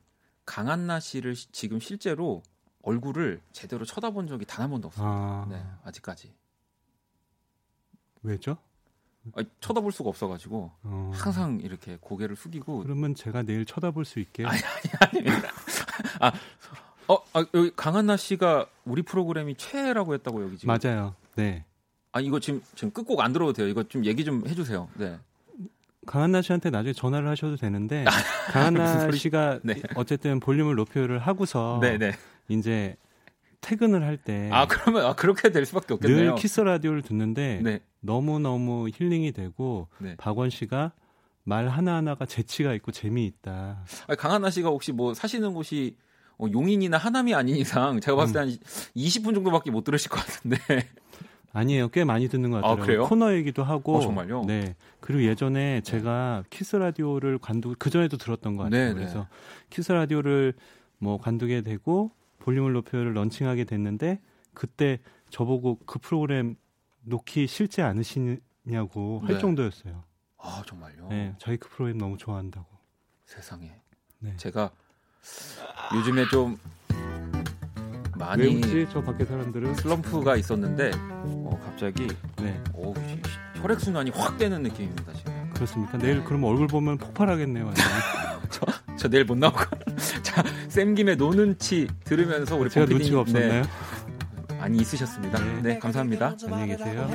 강한나 0.48 0.98
씨를 0.98 1.37
시, 1.37 1.52
지금 1.52 1.78
실제로 1.78 2.42
얼굴을 2.82 3.42
제대로 3.52 3.84
쳐다본 3.84 4.28
적이 4.28 4.46
단 4.46 4.62
한 4.62 4.70
번도 4.70 4.88
없어요. 4.88 5.06
아... 5.06 5.46
네, 5.50 5.62
아직까지. 5.84 6.32
왜죠? 8.22 8.56
아, 9.37 9.42
쳐다볼 9.61 9.92
수가 9.92 10.08
없어가지고 10.08 10.72
어... 10.84 11.12
항상 11.14 11.61
이렇게 11.62 11.98
고개를 12.00 12.34
숙이고. 12.34 12.78
그러면 12.82 13.14
제가 13.14 13.42
내일 13.42 13.66
쳐다볼 13.66 14.06
수 14.06 14.20
있게. 14.20 14.46
아니 14.46 14.58
아니 14.58 15.22
아닙니다. 15.22 15.50
아, 16.20 16.32
어, 17.08 17.18
아, 17.34 17.44
여기 17.52 17.70
강한나 17.76 18.16
씨가 18.16 18.66
우리 18.87 19.02
프로그램이 19.02 19.54
최애라고 19.56 20.14
했다고 20.14 20.42
여기 20.44 20.56
지금. 20.56 20.74
맞아요. 20.74 21.14
네. 21.37 21.66
아 22.12 22.20
이거 22.20 22.40
지금 22.40 22.62
지금 22.74 22.90
끝곡 22.90 23.20
안 23.20 23.34
들어도 23.34 23.52
돼요. 23.52 23.68
이거 23.68 23.82
좀 23.82 24.06
얘기 24.06 24.24
좀 24.24 24.46
해주세요. 24.48 24.88
네. 24.94 25.18
강한나 26.06 26.42
씨한테 26.42 26.70
나중에 26.70 26.92
전화를 26.92 27.28
하셔도 27.28 27.56
되는데 27.56 28.04
강한나 28.52 29.11
씨가 29.12 29.61
네. 29.62 29.74
어쨌든 29.96 30.40
볼륨을 30.40 30.74
높여를 30.76 31.18
하고서 31.18 31.78
네, 31.82 31.98
네. 31.98 32.12
이제 32.48 32.96
퇴근을 33.61 34.04
할 34.04 34.16
때 34.18 34.48
아 34.52 34.66
그러면 34.66 35.04
아 35.04 35.14
그렇게 35.14 35.50
될 35.50 35.66
수밖에 35.66 35.94
없겠네요. 35.94 36.18
늘 36.30 36.34
키스 36.37 36.61
라디오를 36.61 37.02
듣는데 37.02 37.61
네. 37.62 37.80
너무 38.00 38.38
너무 38.38 38.88
힐링이 38.94 39.32
되고 39.32 39.88
네. 39.98 40.14
박원 40.16 40.50
씨가 40.50 40.92
말 41.44 41.68
하나 41.68 41.96
하나가 41.96 42.24
재치가 42.26 42.72
있고 42.74 42.92
재미있다. 42.92 43.84
아니, 44.06 44.16
강한나 44.16 44.50
씨가 44.50 44.68
혹시 44.68 44.92
뭐 44.92 45.14
사시는 45.14 45.54
곳이 45.54 45.96
어, 46.38 46.46
용인이나 46.52 46.96
하남이 46.98 47.34
아닌 47.34 47.56
이상 47.56 48.00
제가 48.00 48.16
봤을 48.16 48.32
때한 48.34 48.48
음. 48.50 48.56
20분 48.96 49.34
정도밖에 49.34 49.70
못 49.72 49.82
들으실 49.82 50.11
것 50.11 50.24
같은데. 50.24 50.56
아니에요. 51.52 51.88
꽤 51.88 52.04
많이 52.04 52.28
듣는 52.28 52.50
것 52.50 52.62
아, 52.62 52.76
같아요. 52.76 53.04
아, 53.06 53.08
코너이기도 53.08 53.64
하고. 53.64 53.96
어, 53.96 54.00
정말요? 54.00 54.44
네. 54.46 54.76
그리고 55.09 55.23
예전에 55.23 55.81
제가 55.81 56.44
키스 56.51 56.77
라디오를 56.77 57.38
관두 57.38 57.75
그 57.79 57.88
전에도 57.88 58.18
들었던 58.18 58.57
것 58.59 58.64
같아요. 58.64 58.79
네, 58.79 58.88
네. 58.88 58.94
그래서 58.94 59.27
키스 59.71 59.90
라디오를 59.90 60.53
뭐 60.99 61.16
관두게 61.16 61.62
되고 61.62 62.11
볼륨을 62.40 62.75
높여를 62.75 63.14
런칭하게 63.14 63.64
됐는데 63.64 64.21
그때 64.53 64.99
저보고 65.31 65.79
그 65.87 65.99
프로그램 65.99 66.57
놓기 67.05 67.47
싫지 67.47 67.81
않으시냐고 67.81 69.21
할 69.21 69.37
네. 69.37 69.38
정도였어요. 69.38 70.05
아 70.37 70.62
정말요? 70.66 71.09
네, 71.09 71.35
저희 71.38 71.57
그 71.57 71.71
프로그램 71.71 71.97
너무 71.97 72.18
좋아한다고. 72.18 72.66
세상에. 73.25 73.73
네. 74.18 74.37
제가 74.37 74.71
요즘에 75.97 76.29
좀 76.31 76.59
많이 78.18 78.42
왜 78.42 78.49
웃지? 78.57 78.87
저 78.92 79.01
밖에 79.01 79.25
사람들은 79.25 79.75
슬럼프가 79.77 80.37
있었는데 80.37 80.90
어, 80.94 81.59
갑자기 81.64 82.09
네. 82.37 82.62
오, 82.75 82.92
혈액 83.61 83.81
순환이 83.81 84.11
확 84.14 84.38
되는 84.38 84.62
느낌입니다 84.62 85.12
지금. 85.14 85.51
그렇습니까? 85.55 85.99
내일 85.99 86.23
그럼 86.25 86.44
얼굴 86.44 86.66
보면 86.66 86.99
폭발하겠네요. 86.99 87.73
저, 88.51 88.66
저 88.97 89.09
내일 89.09 89.25
못 89.25 89.37
나오고. 89.37 89.59
자, 90.23 90.42
쌤김에 90.68 91.16
노는치 91.16 91.88
들으면서 92.05 92.57
우리 92.57 92.71
제가 92.71 92.87
눈치가 92.87 93.21
없었나요? 93.21 93.62
네, 93.62 94.57
많이 94.59 94.79
있으셨습니다. 94.79 95.38
네, 95.38 95.61
네 95.62 95.79
감사합니다. 95.79 96.37
안녕히 96.47 96.77
계세요. 96.77 97.09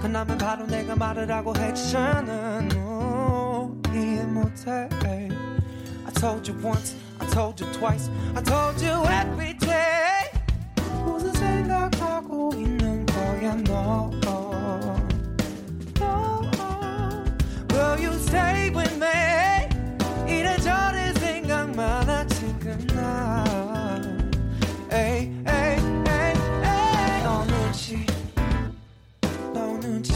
화나면 0.00 0.38
바로 0.38 0.66
내가 0.66 0.96
말을 0.96 1.30
하고 1.30 1.54
했잖아 1.54 2.62
너 2.68 3.70
이해 3.92 4.24
못해 4.24 4.88
I 6.06 6.12
told 6.14 6.50
you 6.50 6.64
once 6.64 6.96
I 6.96 7.09
told 7.30 7.60
you 7.60 7.66
twice. 7.72 8.10
I 8.34 8.42
told 8.42 8.80
you 8.82 9.04
every 9.06 9.54
day. 9.54 10.30
무슨 11.04 11.32
생각하고 11.32 12.50
있는 12.54 13.06
거야 13.06 13.54
너? 13.64 14.10
Will 17.72 17.98
you 18.04 18.12
stay 18.14 18.70
with 18.70 18.96
me? 18.98 19.68
이래저래 20.26 21.12
생각 21.14 21.70
많아 21.74 22.26
지금 22.26 22.86
나 22.94 23.44
에이 24.92 25.32
에이 25.46 25.78
에이 26.08 26.34
에이. 26.64 27.22
너 27.22 27.44
눈치. 27.46 28.06
너 29.54 29.78
눈치. 29.80 30.12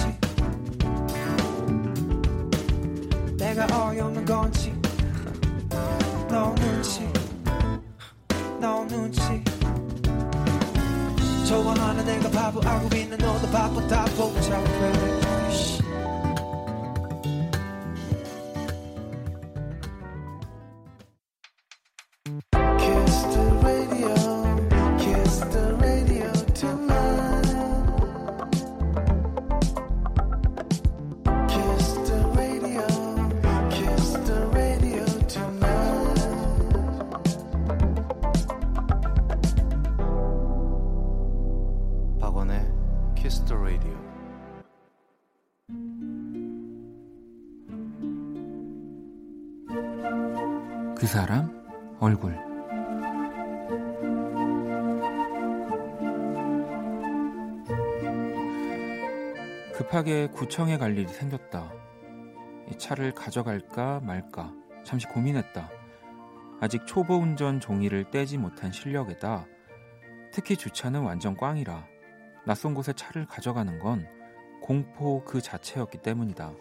내가 3.37 3.67
어이없는 3.89 4.25
건지. 4.25 4.75
너 6.29 6.53
눈치 6.57 6.84
내가 12.05 12.29
바보 12.31 12.61
알고 12.61 12.97
있는 12.97 13.17
너도 13.19 13.51
바보 13.51 13.87
다 13.89 14.05
복잡해 14.17 15.84
급하게 60.05 60.27
구청에 60.27 60.77
갈 60.77 60.99
일이 60.99 61.09
생겼다. 61.09 61.73
이 62.71 62.77
차를 62.77 63.13
가져갈까 63.13 64.01
말까 64.01 64.53
잠시 64.85 65.07
고민했다. 65.07 65.71
아직 66.61 66.87
초보 66.87 67.17
운전 67.17 67.59
종이를 67.59 68.11
떼지 68.11 68.37
못한 68.37 68.71
실력에다 68.71 69.47
특히 70.31 70.57
주차는 70.57 71.01
완전 71.01 71.35
꽝이라 71.35 71.87
낯선 72.45 72.75
곳에 72.75 72.93
차를 72.93 73.27
가져가는 73.27 73.79
건 73.79 74.07
공포 74.61 75.25
그 75.25 75.41
자체였기 75.41 75.99
때문이다. 75.99 76.53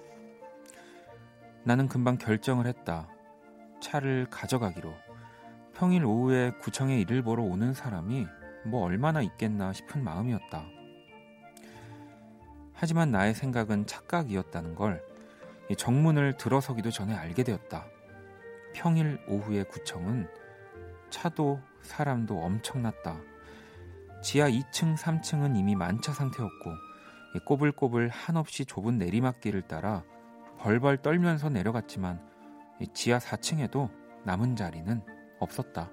나는 1.66 1.90
금방 1.90 2.18
결정을 2.18 2.66
했다. 2.66 3.10
차를 3.82 4.28
가져가기로 4.30 4.94
평일 5.74 6.06
오후에 6.06 6.52
구청에 6.62 6.98
일을 7.02 7.24
보러 7.24 7.44
오는 7.44 7.74
사람이 7.74 8.26
뭐 8.66 8.84
얼마나 8.86 9.22
있겠나 9.22 9.74
싶은 9.74 10.02
마음이었다. 10.02 10.83
하지만 12.84 13.12
나의 13.12 13.34
생각은 13.34 13.86
착각이었다는 13.86 14.76
걸 14.76 15.02
정문을 15.78 16.36
들어서기도 16.36 16.92
전에 16.92 17.16
알게 17.16 17.44
되었다. 17.44 17.86
평일 18.74 19.22
오후의 19.26 19.70
구청은 19.70 20.28
차도 21.10 21.62
사람도 21.82 22.38
엄청났다. 22.38 23.22
지하 24.22 24.50
2층, 24.50 24.98
3층은 24.98 25.56
이미 25.56 25.78
만차 25.78 26.12
상태였고 26.12 26.72
꼬불꼬불 27.46 28.10
한없이 28.10 28.66
좁은 28.66 28.98
내리막길을 28.98 29.62
따라 29.62 30.04
벌벌 30.60 30.98
떨면서 30.98 31.48
내려갔지만 31.48 32.20
지하 32.94 33.18
4층에도 33.18 33.90
남은 34.26 34.58
자리는 34.58 35.02
없었다. 35.40 35.90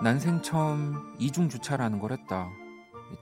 난생 0.00 0.42
처음 0.42 1.16
이중 1.18 1.48
주차라는 1.48 1.98
걸 1.98 2.12
했다. 2.12 2.48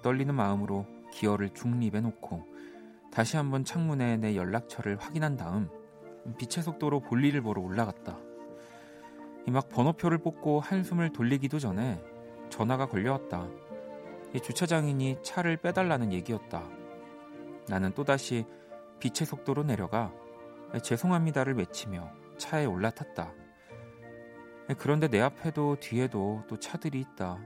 떨리는 0.02 0.34
마음으로 0.34 0.86
기어를 1.10 1.50
중립에 1.54 2.02
놓고 2.02 2.44
다시 3.10 3.38
한번 3.38 3.64
창문에 3.64 4.18
내 4.18 4.36
연락처를 4.36 4.98
확인한 4.98 5.38
다음 5.38 5.70
빛의 6.36 6.62
속도로 6.62 7.00
볼일을 7.00 7.40
보러 7.40 7.62
올라갔다. 7.62 8.18
막 9.48 9.70
번호표를 9.70 10.18
뽑고 10.18 10.60
한숨을 10.60 11.14
돌리기도 11.14 11.58
전에 11.58 11.98
전화가 12.50 12.88
걸려왔다. 12.88 13.48
주차장인이 14.42 15.20
차를 15.22 15.56
빼달라는 15.56 16.12
얘기였다. 16.12 16.62
나는 17.68 17.94
또다시 17.94 18.44
빛의 19.00 19.24
속도로 19.26 19.62
내려가 19.62 20.12
죄송합니다를 20.82 21.54
외치며 21.54 22.10
차에 22.36 22.66
올라탔다. 22.66 23.32
그런데 24.74 25.08
내 25.08 25.20
앞에도 25.20 25.76
뒤에도 25.78 26.42
또 26.48 26.58
차들이 26.58 27.00
있다. 27.00 27.38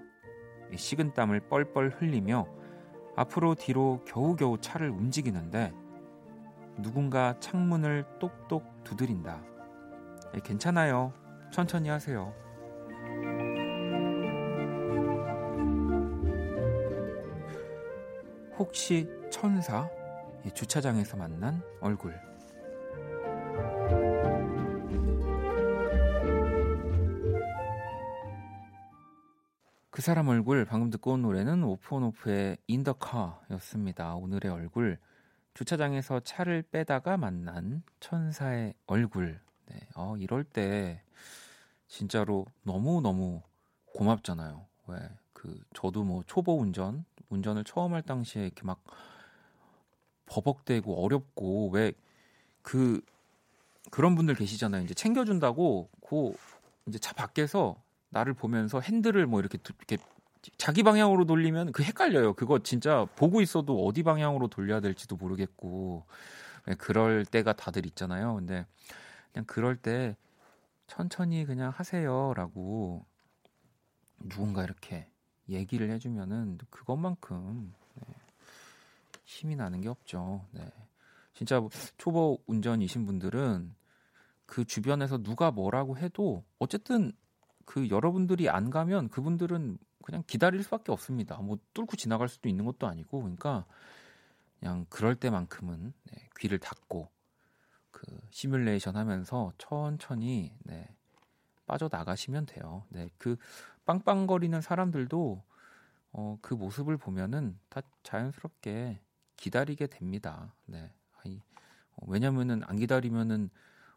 식은 0.75 1.15
땀을 1.15 1.41
뻘뻘 1.49 1.97
흘리며 1.99 2.47
앞으로 3.17 3.55
뒤로 3.55 4.03
겨우겨우 4.07 4.59
차를 4.59 4.89
움직이는데 4.89 5.73
누군가 6.79 7.39
창문을 7.41 8.07
똑똑 8.19 8.85
두드린다. 8.85 9.43
괜찮아요. 10.45 11.13
천천히 11.53 11.89
하세요. 11.89 12.33
혹시 18.57 19.09
천사? 19.31 19.89
주차장에서 20.55 21.17
만난 21.17 21.63
얼굴. 21.81 22.30
그 29.91 30.03
사람 30.03 30.29
얼굴 30.29 30.65
방금 30.65 30.91
듣고 30.91 31.13
온 31.13 31.23
노래는 31.23 31.65
오프온오프의 31.65 32.59
인더카였습니다. 32.67 34.15
오늘의 34.15 34.53
얼굴 34.53 34.99
주차장에서 35.55 36.21
차를 36.21 36.63
빼다가 36.63 37.17
만난 37.17 37.83
천사의 37.99 38.75
얼굴. 38.87 39.41
네, 39.67 39.81
어, 39.97 40.17
이럴 40.17 40.45
때 40.45 41.03
진짜로 41.89 42.47
너무 42.63 43.01
너무 43.01 43.43
고맙잖아요. 43.87 44.65
왜? 44.87 44.97
그 45.33 45.61
저도 45.75 46.05
뭐 46.05 46.23
초보 46.27 46.59
운전 46.59 47.05
운전을 47.29 47.65
처음 47.65 47.95
할 47.95 48.03
당시에 48.03 48.45
이렇게 48.45 48.63
막 48.65 48.83
버벅대고 50.27 51.05
어렵고 51.05 51.71
왜 51.71 51.93
그 52.63 53.01
그런 53.91 54.15
분들 54.15 54.35
계시잖아요. 54.35 54.83
이제 54.85 54.95
챙겨준다고 54.95 55.89
고 56.01 56.35
이제 56.87 56.99
차 56.99 57.13
밖에서 57.15 57.77
나를 58.11 58.35
보면서 58.35 58.81
핸들을 58.81 59.27
뭐 59.27 59.41
이렇게 59.41 59.59
이렇게 59.63 59.99
자기 60.57 60.83
방향으로 60.83 61.25
돌리면 61.27 61.73
그 61.73 61.83
헷갈려요. 61.83 62.35
그거 62.35 62.61
진짜 62.61 63.07
보고 63.17 63.41
있어도 63.41 63.85
어디 63.85 64.03
방향으로 64.03 64.49
돌려야 64.49 64.81
될지도 64.81 65.17
모르겠고 65.17 66.05
그럴 66.79 67.25
때가 67.25 67.53
다들 67.53 67.87
있잖아요. 67.87 68.35
근데 68.35 68.67
그냥 69.33 69.45
그럴 69.47 69.77
때 69.77 70.17
천천히 70.87 71.45
그냥 71.45 71.73
하세요라고 71.75 73.05
누군가 74.29 74.65
이렇게 74.65 75.09
얘기를 75.49 75.91
해주면은 75.91 76.59
그것만큼 76.71 77.73
네, 77.95 78.15
힘이 79.25 79.57
나는 79.57 79.81
게 79.81 79.89
없죠. 79.89 80.45
네. 80.53 80.69
진짜 81.35 81.61
초보 81.97 82.43
운전이신 82.47 83.07
분들은 83.07 83.75
그 84.47 84.65
주변에서 84.65 85.19
누가 85.23 85.51
뭐라고 85.51 85.97
해도 85.97 86.45
어쨌든 86.59 87.13
그 87.71 87.89
여러분들이 87.89 88.49
안 88.49 88.69
가면 88.69 89.11
그분들은 89.11 89.79
그냥 90.03 90.25
기다릴 90.27 90.61
수밖에 90.65 90.91
없습니다. 90.91 91.37
뭐 91.37 91.57
뚫고 91.73 91.95
지나갈 91.95 92.29
수도 92.29 92.49
있는 92.49 92.65
것도 92.65 92.89
아니고 92.89 93.21
그러니까 93.21 93.65
그냥 94.59 94.87
그럴 94.89 95.15
때만큼은 95.15 95.93
네, 96.11 96.29
귀를 96.37 96.59
닫고 96.59 97.09
그 97.93 98.03
시뮬레이션 98.31 98.97
하면서 98.97 99.53
천천히 99.57 100.53
네, 100.65 100.89
빠져 101.65 101.89
나가시면 101.93 102.47
돼요. 102.47 102.83
네, 102.89 103.09
그 103.19 103.37
빵빵거리는 103.85 104.61
사람들도 104.61 105.41
어, 106.11 106.39
그 106.43 106.55
모습을 106.55 106.97
보면은 106.97 107.57
다 107.69 107.83
자연스럽게 108.03 109.01
기다리게 109.37 109.87
됩니다. 109.87 110.53
네, 110.67 110.93
아니, 111.23 111.41
어, 111.95 112.07
왜냐면은 112.09 112.65
안 112.65 112.75
기다리면은 112.75 113.49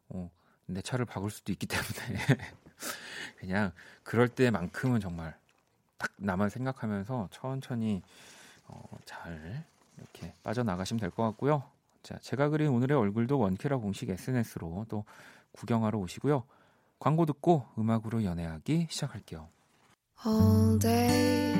어, 0.09 0.29
내 0.67 0.83
차를 0.83 1.07
박을 1.07 1.31
수도 1.31 1.51
있기 1.51 1.65
때문에 1.65 2.19
그냥 3.39 3.71
그럴 4.03 4.27
때만큼은 4.29 4.99
정말 4.99 5.35
딱 5.97 6.11
나만 6.17 6.49
생각하면서 6.49 7.29
천천히 7.31 8.01
어, 8.67 8.83
잘 9.05 9.63
이렇게 9.97 10.33
빠져나가시면 10.43 10.99
될 10.99 11.11
것 11.11 11.23
같고요. 11.23 11.63
자, 12.01 12.17
제가 12.21 12.49
그린 12.49 12.69
오늘의 12.69 12.97
얼굴도 12.97 13.39
원키라 13.39 13.77
공식 13.77 14.09
SNS로 14.09 14.85
또 14.89 15.05
구경하러 15.53 15.99
오시고요. 15.99 16.43
광고 16.99 17.25
듣고 17.25 17.65
음악으로 17.77 18.23
연애하기 18.23 18.87
시작할게요. 18.89 19.47
All 20.25 20.79
day. 20.79 21.53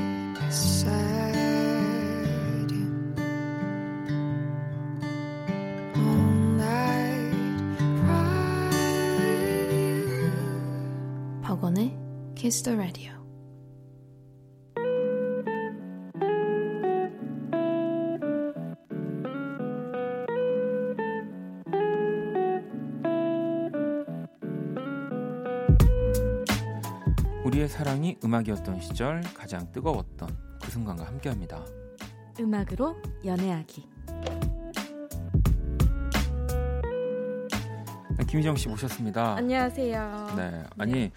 Kiss 12.43 12.61
the 12.61 12.77
Radio. 12.77 13.13
우리의 27.45 27.69
사랑이 27.69 28.17
음악이었던 28.21 28.81
시절 28.81 29.21
가장 29.33 29.71
뜨거웠던 29.71 30.37
그 30.61 30.69
순간과 30.69 31.05
함께합니다. 31.05 31.63
음악으로 32.41 32.97
연애하기. 33.23 33.87
네, 38.17 38.25
김희정 38.27 38.57
씨 38.57 38.67
모셨습니다. 38.67 39.37
안녕하세요. 39.37 40.33
네, 40.35 40.63
아니 40.77 40.91
네. 40.91 41.11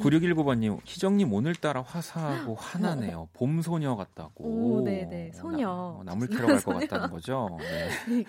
9619번님, 0.00 0.78
희정님 0.84 1.32
오늘따라 1.32 1.82
화사하고 1.82 2.54
환하네요. 2.54 3.28
봄 3.32 3.62
소녀 3.62 3.96
같다고. 3.96 4.44
오, 4.44 4.80
네네. 4.82 5.04
네. 5.06 5.30
소녀. 5.32 5.68
어, 5.70 6.02
나물 6.04 6.28
캐러 6.28 6.46
갈 6.46 6.60
것 6.60 6.78
같다는 6.80 7.10
거죠. 7.10 7.56
네. 7.60 8.24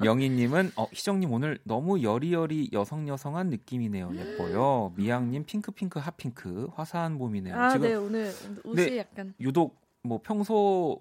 명희님은, 0.00 0.72
어, 0.76 0.86
희정님 0.92 1.32
오늘 1.32 1.58
너무 1.64 2.02
여리여리 2.02 2.70
여성여성한 2.72 3.48
느낌이네요. 3.50 4.10
예뻐요. 4.14 4.92
미양님 4.96 5.44
핑크핑크 5.44 5.98
핫핑크. 5.98 6.68
화사한 6.74 7.18
봄이네요. 7.18 7.54
아, 7.54 7.70
지금 7.70 7.88
네. 7.88 7.94
오늘 7.94 8.32
옷이 8.64 8.76
네, 8.90 8.98
약간. 8.98 9.34
유독 9.40 9.80
뭐 10.02 10.20
평소 10.22 11.00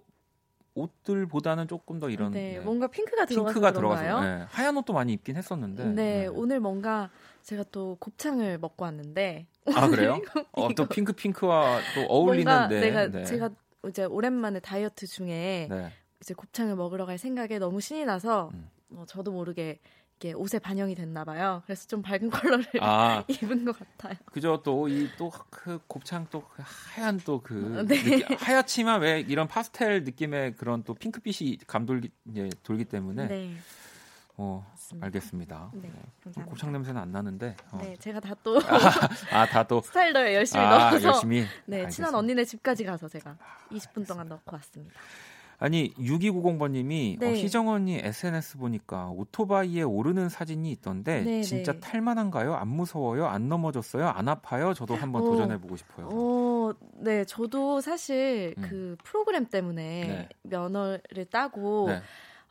옷들보다는 0.76 1.68
조금 1.68 2.00
더 2.00 2.10
이런 2.10 2.32
네, 2.32 2.58
네. 2.58 2.60
뭔가 2.60 2.88
핑크가 2.88 3.26
들어가서 3.26 3.54
핑크가 3.54 3.74
들어가서 3.74 4.22
네. 4.22 4.46
하얀 4.50 4.78
옷도 4.78 4.94
많이 4.94 5.14
입긴 5.14 5.36
했었는데 5.36 5.84
네, 5.86 5.94
네, 5.94 6.28
오늘 6.28 6.60
뭔가 6.60 7.10
제가 7.44 7.64
또 7.72 7.98
곱창을 8.00 8.58
먹고 8.58 8.86
왔는데 8.86 9.48
아 9.74 9.88
그래요? 9.88 10.20
어, 10.52 10.74
또 10.74 10.88
핑크 10.88 11.14
핑크와 11.14 11.82
또 11.94 12.02
어울리는데 12.08 12.80
내가 12.80 13.08
네. 13.12 13.24
제가 13.24 13.50
이제 13.88 14.06
오랜만에 14.06 14.60
다이어트 14.60 15.06
중에 15.08 15.68
네. 15.70 15.92
이제 16.22 16.34
곱창을 16.34 16.76
먹으러 16.76 17.06
갈 17.06 17.18
생각에 17.18 17.60
너무 17.60 17.82
신이 17.82 18.06
나서 18.06 18.50
음. 18.54 18.70
어, 18.96 19.04
저도 19.08 19.32
모르게 19.32 19.80
이게 20.24 20.32
옷에 20.32 20.58
반영이 20.58 20.96
됐나 20.96 21.26
봐요. 21.26 21.62
그래서 21.66 21.86
좀 21.86 22.02
밝은 22.02 22.30
컬러를 22.30 22.66
아, 22.80 23.26
입은 23.28 23.66
것 23.66 23.78
같아요. 23.78 24.16
그죠. 24.32 24.62
또 24.64 24.88
이 24.88 25.10
또 25.18 25.30
그 25.50 25.80
곱창 25.86 26.26
또 26.32 26.42
그 26.48 26.64
하얀 26.96 27.20
또그 27.20 27.86
네. 27.90 28.24
하얗지만 28.40 29.02
왜 29.02 29.20
이런 29.20 29.50
파스텔 29.50 30.06
느낌의 30.06 30.56
그런 30.56 30.84
또 30.84 30.94
핑크빛이 30.94 31.58
감돌기 31.68 32.10
이제 32.30 32.50
돌기 32.64 32.86
때문에 32.86 33.28
네. 33.28 33.54
어, 34.38 34.66
맞습니다. 34.72 35.06
알겠습니다. 35.08 35.72
네, 35.74 35.92
네. 36.38 36.44
곱창 36.46 36.72
냄새는 36.72 37.02
안 37.02 37.12
나는데. 37.12 37.58
어. 37.72 37.80
네, 37.82 37.98
제가 37.98 38.22
다 38.22 38.34
또. 38.44 38.60
아, 39.32 39.46
다 39.46 39.64
또. 39.68 39.82
스타일러 39.82 40.34
열심히 40.34 40.64
아, 40.64 40.90
넣어서. 40.90 41.08
열심히. 41.10 41.42
네, 41.66 41.80
알겠습니다. 41.82 41.90
친한 41.90 42.16
언니네 42.16 42.46
집까지 42.46 42.86
가서 42.86 43.10
제가 43.10 43.38
20분 43.72 44.08
동안 44.08 44.30
넣고 44.30 44.56
왔습니다. 44.56 44.96
아니 45.64 45.94
6290번님이 45.94 47.16
어, 47.16 47.20
네. 47.22 47.30
어, 47.30 47.34
희정 47.36 47.70
언니 47.70 47.96
SNS 47.96 48.58
보니까 48.58 49.08
오토바이에 49.12 49.84
오르는 49.84 50.28
사진이 50.28 50.70
있던데 50.74 51.22
네, 51.22 51.42
진짜 51.42 51.72
네. 51.72 51.80
탈만한가요? 51.80 52.54
안 52.54 52.68
무서워요? 52.68 53.28
안 53.28 53.48
넘어졌어요? 53.48 54.10
안 54.10 54.28
아파요? 54.28 54.74
저도 54.74 54.96
한번 54.96 55.24
어, 55.24 55.30
도전해 55.30 55.58
보고 55.58 55.78
싶어요. 55.78 56.10
어, 56.12 56.74
네, 56.96 57.24
저도 57.24 57.80
사실 57.80 58.54
음. 58.58 58.68
그 58.70 58.98
프로그램 59.06 59.46
때문에 59.46 60.02
네. 60.06 60.30
면허를 60.44 61.24
따고 61.32 61.88
네. 61.88 62.02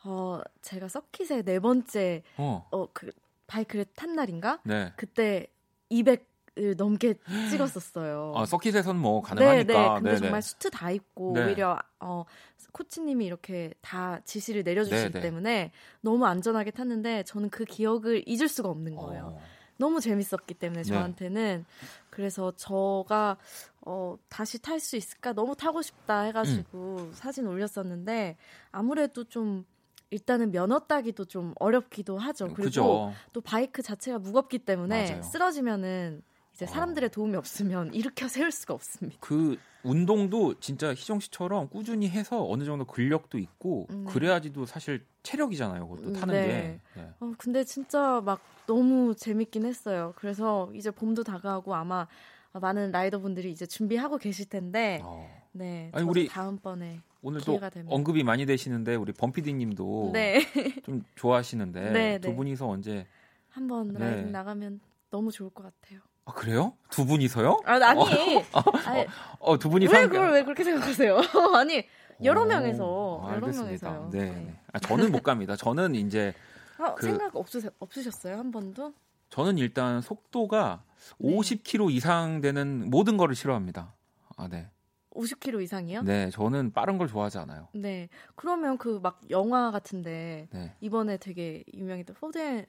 어 0.04 0.40
제가 0.62 0.88
서킷에 0.88 1.42
네 1.42 1.60
번째 1.60 2.22
어 2.38 2.88
그 2.94 3.10
바이크를 3.46 3.84
탄 3.94 4.14
날인가? 4.14 4.60
네. 4.64 4.90
그때 4.96 5.46
200 5.90 6.31
넘게 6.76 7.14
찍었었어요. 7.50 8.34
아, 8.36 8.44
서킷에선 8.44 8.98
뭐 8.98 9.22
가능하니까. 9.22 9.64
네, 9.64 9.78
네. 9.78 9.88
근데 9.94 10.10
네네. 10.10 10.16
정말 10.18 10.42
수트 10.42 10.70
다 10.70 10.90
입고 10.90 11.32
네. 11.34 11.44
오히려 11.46 11.78
어 12.00 12.24
코치님이 12.72 13.24
이렇게 13.26 13.72
다 13.80 14.20
지시를 14.24 14.62
내려주시기 14.62 15.12
네네. 15.12 15.20
때문에 15.20 15.72
너무 16.00 16.26
안전하게 16.26 16.70
탔는데 16.72 17.24
저는 17.24 17.50
그 17.50 17.64
기억을 17.64 18.22
잊을 18.26 18.48
수가 18.48 18.68
없는 18.68 18.96
거예요. 18.96 19.34
어. 19.36 19.42
너무 19.78 20.00
재밌었기 20.00 20.54
때문에 20.54 20.82
네. 20.82 20.88
저한테는 20.88 21.64
네. 21.66 21.86
그래서 22.10 22.52
저가 22.56 23.38
어 23.80 24.16
다시 24.28 24.60
탈 24.60 24.78
수 24.78 24.96
있을까 24.96 25.32
너무 25.32 25.56
타고 25.56 25.80
싶다 25.82 26.20
해가지고 26.22 26.96
음. 26.98 27.12
사진 27.14 27.46
올렸었는데 27.46 28.36
아무래도 28.70 29.24
좀 29.24 29.64
일단은 30.10 30.52
면허 30.52 30.78
따기도 30.80 31.24
좀 31.24 31.54
어렵기도 31.58 32.18
하죠. 32.18 32.44
그리고 32.48 32.62
그죠. 32.62 33.12
또 33.32 33.40
바이크 33.40 33.80
자체가 33.80 34.18
무겁기 34.18 34.58
때문에 34.58 35.08
맞아요. 35.10 35.22
쓰러지면은 35.22 36.22
이제 36.54 36.66
사람들의 36.66 37.10
도움이 37.10 37.36
없으면 37.36 37.92
일으켜 37.94 38.28
세울 38.28 38.50
수가 38.50 38.74
없습니다. 38.74 39.18
그 39.20 39.58
운동도 39.82 40.58
진짜 40.60 40.94
희정 40.94 41.18
씨처럼 41.20 41.68
꾸준히 41.68 42.08
해서 42.08 42.48
어느 42.48 42.64
정도 42.64 42.84
근력도 42.84 43.38
있고 43.38 43.86
음. 43.90 44.04
그래야지도 44.04 44.66
사실 44.66 45.04
체력이잖아요. 45.22 45.88
그것도 45.88 46.08
음, 46.08 46.12
타는 46.12 46.34
네. 46.34 46.46
게. 46.94 47.00
네. 47.00 47.10
어, 47.20 47.32
근데 47.38 47.64
진짜 47.64 48.20
막 48.24 48.40
너무 48.66 49.14
재밌긴 49.14 49.64
했어요. 49.64 50.12
그래서 50.16 50.70
이제 50.74 50.90
봄도 50.90 51.24
다가오고 51.24 51.74
아마 51.74 52.06
많은 52.52 52.92
라이더분들이 52.92 53.50
이제 53.50 53.66
준비하고 53.66 54.18
계실 54.18 54.48
텐데. 54.48 55.00
어. 55.02 55.42
네. 55.52 55.90
아니 55.92 56.08
우리 56.08 56.28
다음번에 56.28 57.00
오늘도 57.22 57.60
언급이 57.86 58.24
많이 58.24 58.46
되시는데 58.46 58.96
우리 58.96 59.12
범피디님도 59.12 60.10
네. 60.12 60.40
좀 60.84 61.04
좋아하시는데 61.14 61.90
네, 61.90 62.18
두 62.18 62.30
네. 62.30 62.36
분이서 62.36 62.66
언제 62.66 63.06
한번 63.50 63.92
네. 63.92 64.00
라이딩 64.00 64.32
나가면 64.32 64.80
너무 65.10 65.30
좋을 65.30 65.50
것 65.50 65.62
같아요. 65.62 66.00
아 66.24 66.32
그래요? 66.32 66.74
두 66.90 67.04
분이서요? 67.04 67.60
아 67.64 67.72
아니. 67.72 68.36
어, 68.36 68.58
어, 68.58 69.04
어, 69.40 69.58
두 69.58 69.68
분이서 69.70 69.92
왜 69.92 70.06
그걸 70.06 70.32
왜 70.32 70.44
그렇게 70.44 70.62
생각하세요? 70.64 71.18
아니 71.56 71.84
여러 72.22 72.42
오, 72.42 72.44
명에서 72.44 73.26
여러 73.32 73.48
명에서요. 73.48 74.10
네. 74.12 74.30
네. 74.30 74.60
아, 74.72 74.78
저는 74.78 75.10
못 75.10 75.22
갑니다. 75.22 75.56
저는 75.56 75.94
이제 75.96 76.32
아, 76.78 76.94
그, 76.94 77.06
생각 77.06 77.34
없으 77.34 77.60
없으셨어요 77.80 78.36
한 78.38 78.50
번도? 78.52 78.92
저는 79.30 79.58
일단 79.58 80.00
속도가 80.00 80.82
네. 81.18 81.36
50km 81.36 81.90
이상 81.90 82.40
되는 82.40 82.88
모든 82.88 83.16
거를 83.16 83.34
싫어합니다. 83.34 83.92
아 84.36 84.48
네. 84.48 84.68
50km 85.14 85.62
이상이요? 85.62 86.02
네, 86.02 86.30
저는 86.30 86.72
빠른 86.72 86.96
걸 86.96 87.06
좋아하지 87.08 87.36
않아요. 87.38 87.68
네, 87.74 88.08
그러면 88.34 88.78
그 88.78 88.98
막 89.02 89.20
영화 89.30 89.70
같은데 89.70 90.48
네. 90.52 90.74
이번에 90.80 91.16
되게 91.18 91.64
유명했던 91.74 92.16
포드 92.16 92.38
네, 92.38 92.64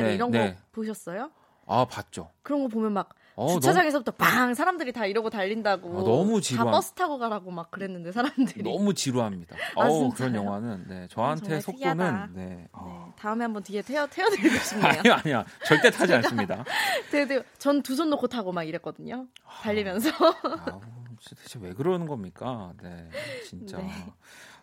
네, 0.00 0.14
이런 0.14 0.30
거 0.30 0.38
네. 0.38 0.56
보셨어요? 0.72 1.30
아 1.66 1.84
봤죠. 1.84 2.30
그런 2.42 2.62
거 2.62 2.68
보면 2.68 2.92
막 2.92 3.10
어, 3.36 3.48
주차장에서부터 3.48 4.12
너무... 4.12 4.30
방 4.30 4.54
사람들이 4.54 4.92
다 4.92 5.04
이러고 5.04 5.28
달린다고. 5.28 5.98
아, 5.98 6.04
너무 6.04 6.40
지루한. 6.40 6.66
다 6.66 6.72
버스 6.72 6.92
타고 6.92 7.18
가라고 7.18 7.50
막 7.50 7.70
그랬는데 7.70 8.10
사람들이. 8.12 8.62
너무 8.62 8.94
지루합니다. 8.94 9.56
아, 9.76 9.86
어 9.86 10.08
그런 10.10 10.34
영화는 10.34 10.86
네 10.88 11.06
저한테 11.10 11.60
속도는 11.60 12.32
네. 12.34 12.46
네. 12.46 12.68
어. 12.72 13.12
다음에 13.18 13.44
한번 13.44 13.62
뒤에 13.62 13.82
태워 13.82 14.06
태워드리고 14.06 14.56
싶네요. 14.56 14.88
아니요 15.04 15.14
아니요 15.14 15.44
절대 15.66 15.90
타지 15.90 16.14
않습니다. 16.14 16.64
전두 17.58 17.94
손 17.94 18.08
놓고 18.10 18.28
타고 18.28 18.52
막 18.52 18.62
이랬거든요. 18.62 19.26
달리면서. 19.62 20.10
아, 20.10 20.80
대체 21.36 21.58
왜 21.60 21.74
그러는 21.74 22.06
겁니까? 22.06 22.72
네 22.82 23.10
진짜. 23.44 23.76
네. 23.76 23.90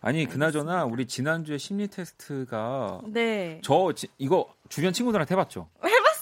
아니 0.00 0.26
그나저나 0.26 0.84
우리 0.84 1.06
지난주에 1.06 1.58
심리 1.58 1.86
테스트가 1.86 3.02
네. 3.06 3.60
저 3.62 3.92
지, 3.94 4.08
이거 4.18 4.48
주변 4.68 4.92
친구들한테 4.92 5.34
해봤죠. 5.34 5.68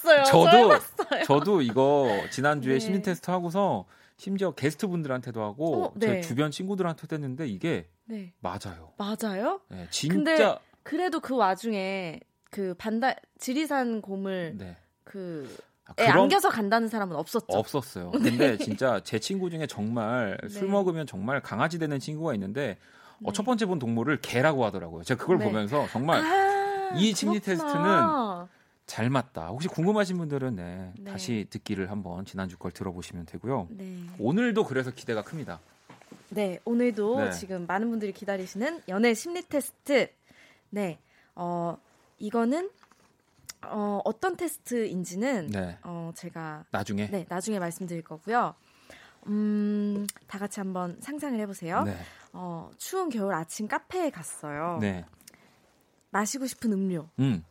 해봤어요. 0.03 0.25
저도 0.25 0.79
저 1.09 1.25
저도 1.25 1.63
이거 1.63 2.09
지난주에 2.31 2.75
네. 2.75 2.79
심리 2.79 3.03
테스트 3.03 3.31
하고서 3.31 3.87
심지어 4.17 4.53
게스트 4.53 4.87
분들한테도 4.87 5.43
하고 5.43 5.85
어, 5.87 5.93
네. 5.97 6.07
제 6.07 6.21
주변 6.21 6.51
친구들한테도 6.51 7.15
했는데 7.15 7.47
이게 7.47 7.89
네. 8.05 8.33
맞아요. 8.41 8.93
맞아요? 8.99 9.61
네, 9.69 9.87
진짜. 9.91 10.15
근데 10.15 10.55
그래도 10.83 11.21
그 11.21 11.37
와중에 11.37 12.21
그 12.51 12.75
반달 12.75 13.17
지리산 13.39 14.03
곰을 14.03 14.55
네. 14.59 14.77
그 15.05 15.57
아, 15.87 15.95
그런... 15.95 16.25
안겨서 16.25 16.51
간다는 16.51 16.89
사람은 16.89 17.17
없었죠. 17.17 17.47
없었어요. 17.49 18.11
근데 18.13 18.57
진짜 18.59 19.01
제 19.03 19.19
친구 19.19 19.51
중에 19.51 19.67
정말 19.67 20.39
술 20.49 20.69
먹으면 20.69 21.07
정말 21.07 21.41
강아지 21.41 21.79
되는 21.79 21.99
친구가 21.99 22.35
있는데 22.35 22.79
네. 23.19 23.29
어, 23.29 23.33
첫 23.33 23.45
번째 23.45 23.67
본 23.67 23.79
동물을 23.79 24.21
개라고 24.21 24.65
하더라고요. 24.65 25.05
제가 25.05 25.21
그걸 25.21 25.39
네. 25.39 25.45
보면서 25.45 25.87
정말 25.91 26.21
아, 26.21 26.95
이 26.97 27.15
심리 27.15 27.41
그렇구나. 27.41 27.67
테스트는 27.67 28.62
잘 28.93 29.09
맞다. 29.09 29.47
혹시 29.47 29.69
궁금하신 29.69 30.19
분들은 30.19 30.55
네, 30.55 30.93
네. 30.99 31.11
다시 31.11 31.47
듣기를 31.49 31.91
한번 31.91 32.27
지난주 32.27 32.59
걸 32.59 32.73
들어보시면 32.73 33.25
되고요. 33.25 33.69
네. 33.71 34.05
오늘도 34.19 34.67
그래서 34.67 34.91
기대가 34.91 35.23
큽니다. 35.23 35.61
네, 36.29 36.61
오늘도 36.67 37.25
네. 37.25 37.31
지금 37.31 37.65
많은 37.67 37.89
분들이 37.89 38.13
기다리시는 38.13 38.83
연애 38.89 39.15
심리 39.15 39.41
테스트. 39.41 40.11
네, 40.69 40.99
어, 41.35 41.79
이거는 42.19 42.69
어, 43.63 44.03
어떤 44.05 44.37
테스트인지는 44.37 45.47
네. 45.47 45.79
어, 45.85 46.13
제가 46.15 46.67
나중에 46.71 47.09
네, 47.11 47.25
나중에 47.31 47.59
말씀드릴 47.59 48.03
거고요. 48.03 48.55
음, 49.29 50.07
다 50.27 50.39
같이 50.39 50.61
한번 50.61 50.99
상상을 51.01 51.41
해보세요. 51.41 51.85
네. 51.85 51.97
어, 52.35 52.71
추운 52.77 53.09
겨울 53.09 53.33
아침 53.33 53.69
카페에 53.69 54.11
갔어요. 54.11 54.77
네. 54.83 55.07
마시고 56.11 56.45
싶은 56.45 56.75
음료. 56.75 57.09
음. 57.21 57.43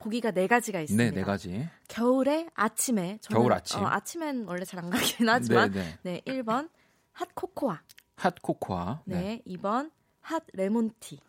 보기가 0.00 0.32
네 0.32 0.46
가지가 0.46 0.80
있습니다. 0.80 1.04
네, 1.04 1.10
네 1.14 1.22
가지. 1.24 1.68
겨울에 1.88 2.48
아침에 2.54 3.18
저는, 3.20 3.40
겨울 3.40 3.52
아침. 3.52 3.80
어, 3.82 3.86
아침엔 3.86 4.44
원래 4.48 4.64
잘 4.64 4.80
안 4.80 4.90
가긴 4.90 5.28
하지만 5.28 5.70
네, 5.70 5.98
네. 6.02 6.20
네 6.24 6.32
1번 6.42 6.70
핫 7.12 7.28
코코아. 7.34 7.82
핫 8.16 8.34
코코아. 8.42 9.02
네, 9.04 9.20
네. 9.20 9.42
2번 9.56 9.90
hot 10.20 10.42
lemon 10.54 10.91
tea. 10.91 11.20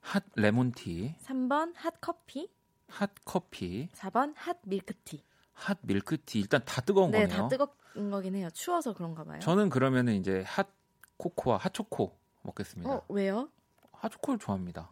Hot 0.00 0.22
lemon 0.36 0.80
tea. 0.80 1.16
3번 1.22 1.72
핫 1.76 1.94
커피. 2.00 2.48
핫 2.88 3.10
커피. 3.24 3.88
4번 3.94 4.32
핫 4.36 4.58
밀크티. 4.64 5.22
핫 5.52 5.78
밀크티. 5.82 6.38
일단 6.40 6.62
다 6.64 6.80
뜨거운 6.82 7.10
네, 7.10 7.26
거네요. 7.26 7.36
다 7.36 7.48
뜨거운 7.48 8.10
거긴 8.10 8.36
해요. 8.36 8.48
추워서 8.52 8.92
그런가 8.94 9.24
봐요. 9.24 9.40
저는 9.40 9.70
그러면은 9.70 10.14
이제 10.14 10.44
핫 10.46 10.68
코코아, 11.16 11.56
핫 11.56 11.72
초코 11.74 12.16
먹겠습니다. 12.42 12.92
어, 12.92 13.02
왜요? 13.08 13.48
핫 13.92 14.10
초코를 14.10 14.38
좋아합니다. 14.38 14.90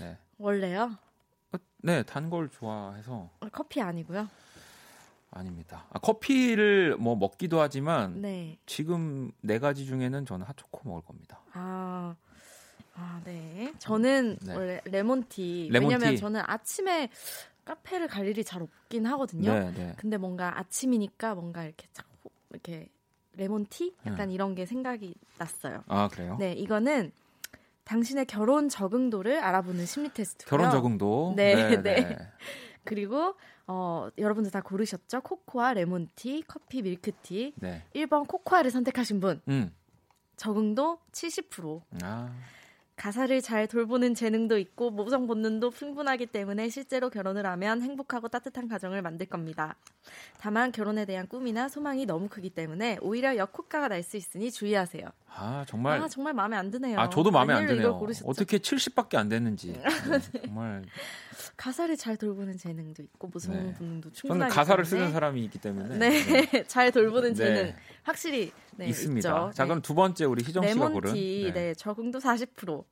네. 0.00 0.18
원래요? 0.38 0.96
어, 1.84 1.86
네, 1.86 2.02
단 2.02 2.30
걸 2.30 2.48
좋아해서. 2.48 3.28
어, 3.40 3.48
커피 3.52 3.80
아니고요? 3.82 4.28
아닙니다. 5.30 5.84
아, 5.90 5.98
커피를 5.98 6.96
뭐 6.96 7.14
먹기도 7.16 7.60
하지만 7.60 8.22
네. 8.22 8.56
지금 8.66 9.32
네 9.40 9.58
가지 9.58 9.84
중에는 9.84 10.24
저는 10.26 10.46
핫초코 10.46 10.88
먹을 10.88 11.02
겁니다. 11.04 11.40
아, 11.52 12.14
아 12.94 13.20
네. 13.24 13.72
저는 13.78 14.38
네. 14.42 14.54
원래 14.54 14.80
lemon 14.84 15.31
tea. 15.31 15.68
Lemon 15.72 15.84
tea. 15.84 15.94
왜냐면 15.94 16.16
저는 16.16 16.40
아침에 16.46 17.10
카페를 17.64 18.06
갈 18.08 18.26
일이 18.26 18.44
잘 18.44 18.62
없긴 18.62 19.06
하거든요. 19.06 19.52
네, 19.52 19.72
네. 19.72 19.92
근데 19.96 20.16
뭔가 20.16 20.58
아침이니까 20.58 21.34
뭔가 21.34 21.64
이렇게 21.64 21.86
자꾸 21.92 22.30
이렇게 22.50 22.88
lemon 23.32 23.72
tea 23.72 23.96
약간 24.06 24.28
음. 24.28 24.32
이런 24.32 24.54
게 24.54 24.64
생각이 24.66 25.14
났어요. 25.38 25.82
아 25.88 26.08
그래요? 26.08 26.36
네, 26.38 26.52
이거는 26.52 27.10
당신의 27.84 28.26
결혼 28.26 28.68
적응도를 28.68 29.38
알아보는 29.38 29.86
심리 29.86 30.08
테스트고요. 30.12 30.48
결혼 30.48 30.70
적응도. 30.70 31.34
네, 31.36 31.54
네. 31.54 31.76
네. 31.76 31.94
네. 32.00 32.18
그리고 32.84 33.34
어, 33.66 34.08
여러분들 34.18 34.50
다 34.50 34.60
고르셨죠? 34.60 35.22
코코아, 35.22 35.74
레몬티, 35.74 36.44
커피, 36.46 36.82
밀크티. 36.82 37.54
네. 37.56 37.82
1번 37.94 38.26
코코아를 38.28 38.70
선택하신 38.70 39.20
분. 39.20 39.40
음. 39.48 39.74
적응도 40.36 40.98
70%. 41.12 41.82
아. 42.02 42.32
가사를 42.96 43.42
잘 43.42 43.66
돌보는 43.66 44.14
재능도 44.14 44.56
있고 44.58 44.90
모성 44.90 45.26
본능도 45.26 45.70
풍부하기 45.70 46.26
때문에 46.26 46.68
실제로 46.68 47.10
결혼을 47.10 47.44
하면 47.44 47.82
행복하고 47.82 48.28
따뜻한 48.28 48.68
가정을 48.68 49.02
만들 49.02 49.26
겁니다. 49.26 49.74
다만 50.38 50.70
결혼에 50.70 51.04
대한 51.04 51.26
꿈이나 51.26 51.68
소망이 51.68 52.06
너무 52.06 52.28
크기 52.28 52.50
때문에 52.50 52.98
오히려 53.02 53.36
역효과가 53.36 53.88
날 53.88 54.04
수 54.04 54.16
있으니 54.18 54.52
주의하세요. 54.52 55.08
아 55.34 55.64
정말 55.66 56.00
아 56.00 56.06
정말 56.08 56.34
마음에 56.34 56.56
안 56.56 56.70
드네요. 56.70 57.00
아 57.00 57.08
저도 57.08 57.30
마음에 57.30 57.54
안 57.54 57.66
드네요. 57.66 57.98
어떻게 58.24 58.58
70밖에 58.58 59.16
안 59.16 59.28
됐는지 59.28 59.72
네, 59.82 60.20
정말 60.44 60.84
가사를 61.56 61.96
잘 61.96 62.16
돌보는 62.16 62.56
재능도 62.56 63.02
있고 63.02 63.28
모성 63.28 63.54
네. 63.54 63.74
본능도 63.74 64.12
충분하기 64.12 64.50
저는 64.50 64.54
가사를 64.54 64.84
때문에. 64.84 65.00
쓰는 65.00 65.12
사람이 65.12 65.44
있기 65.44 65.58
때문에 65.58 65.98
네, 65.98 66.10
네. 66.10 66.64
잘 66.66 66.92
돌보는 66.92 67.30
네. 67.30 67.34
재능 67.34 67.74
확실히 68.02 68.52
네, 68.76 68.88
있습니다. 68.88 69.28
있죠. 69.28 69.50
자 69.54 69.64
그럼 69.64 69.82
두 69.82 69.94
번째 69.94 70.24
우리 70.24 70.42
희정 70.42 70.66
씨가 70.66 70.88
고른 70.90 71.14
네. 71.14 71.52
네 71.52 71.74
적응도 71.74 72.18
40%. 72.18 72.84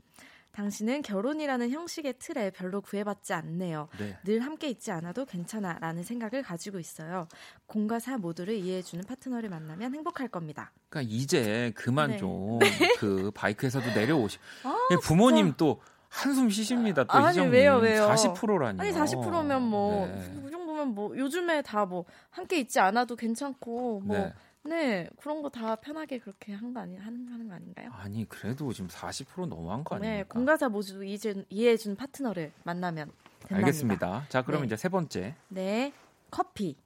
당신은 0.53 1.01
결혼이라는 1.01 1.71
형식의 1.71 2.15
틀에 2.19 2.51
별로 2.51 2.83
구애받지 2.83 3.33
않네요. 3.33 3.89
네. 3.99 4.19
늘 4.25 4.41
함께 4.41 4.69
있지 4.69 4.93
않아도 4.93 5.25
괜찮아 5.25 5.79
라는 5.81 6.03
생각을 6.03 6.43
가지고 6.43 6.79
있어요. 6.79 7.27
공과 7.67 7.99
사 7.99 8.19
모두를 8.19 8.55
이해해주는 8.57 9.05
파트너를 9.07 9.49
만나면 9.49 9.95
행복할 9.95 10.29
겁니다. 10.29 10.71
그러니까 10.91 11.11
이제 11.11 11.73
그만 11.75 12.11
네. 12.11 12.17
좀그 12.19 13.31
바이크에서도 13.35 13.95
내려오시. 13.95 14.39
아, 14.65 14.77
부모님 15.03 15.47
진짜. 15.47 15.57
또 15.57 15.81
한숨 16.13 16.51
쉬십니다. 16.51 17.05
또 17.05 17.13
아니 17.13 17.39
왜요 17.41 17.77
왜요? 17.77 18.07
40%라니. 18.07 18.79
아니 18.81 18.91
40%면 18.93 19.63
뭐이 19.63 20.09
네. 20.11 20.51
정도면 20.51 20.89
뭐 20.89 21.17
요즘에 21.17 21.63
다 21.63 21.87
뭐 21.87 22.05
함께 22.31 22.61
있지 22.61 22.79
않아도 22.81 23.17
괜찮고 23.17 24.01
뭐. 24.05 24.17
네. 24.19 24.33
네, 24.65 25.09
그런 25.19 25.43
거 25.43 25.49
다 25.49 25.75
편하게 25.75 26.19
그렇게 26.21 26.53
한 26.53 26.73
거 26.73 26.81
아니 26.81 26.97
하는 26.97 27.27
하는 27.33 27.49
거 27.49 27.55
아닌가요? 27.55 27.91
아니 27.95 28.29
그래도 28.29 28.73
지금 28.73 28.89
40% 28.89 29.49
너무한 29.49 29.83
거 29.83 29.97
아니에요? 29.97 30.17
네, 30.19 30.23
공가사 30.23 30.69
모두 30.69 31.03
이해준 31.03 31.47
이해해준 31.49 31.97
파트너를 31.97 32.53
만나면 32.63 33.11
된답니다. 33.41 33.57
알겠습니다. 33.57 34.27
자, 34.29 34.43
그럼 34.43 34.61
네. 34.61 34.67
이제 34.67 34.77
세 34.77 34.89
번째. 34.89 35.35
네, 35.49 35.93
커피 36.31 36.77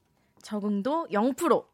적응도 0.40 1.06
0%. 1.10 1.64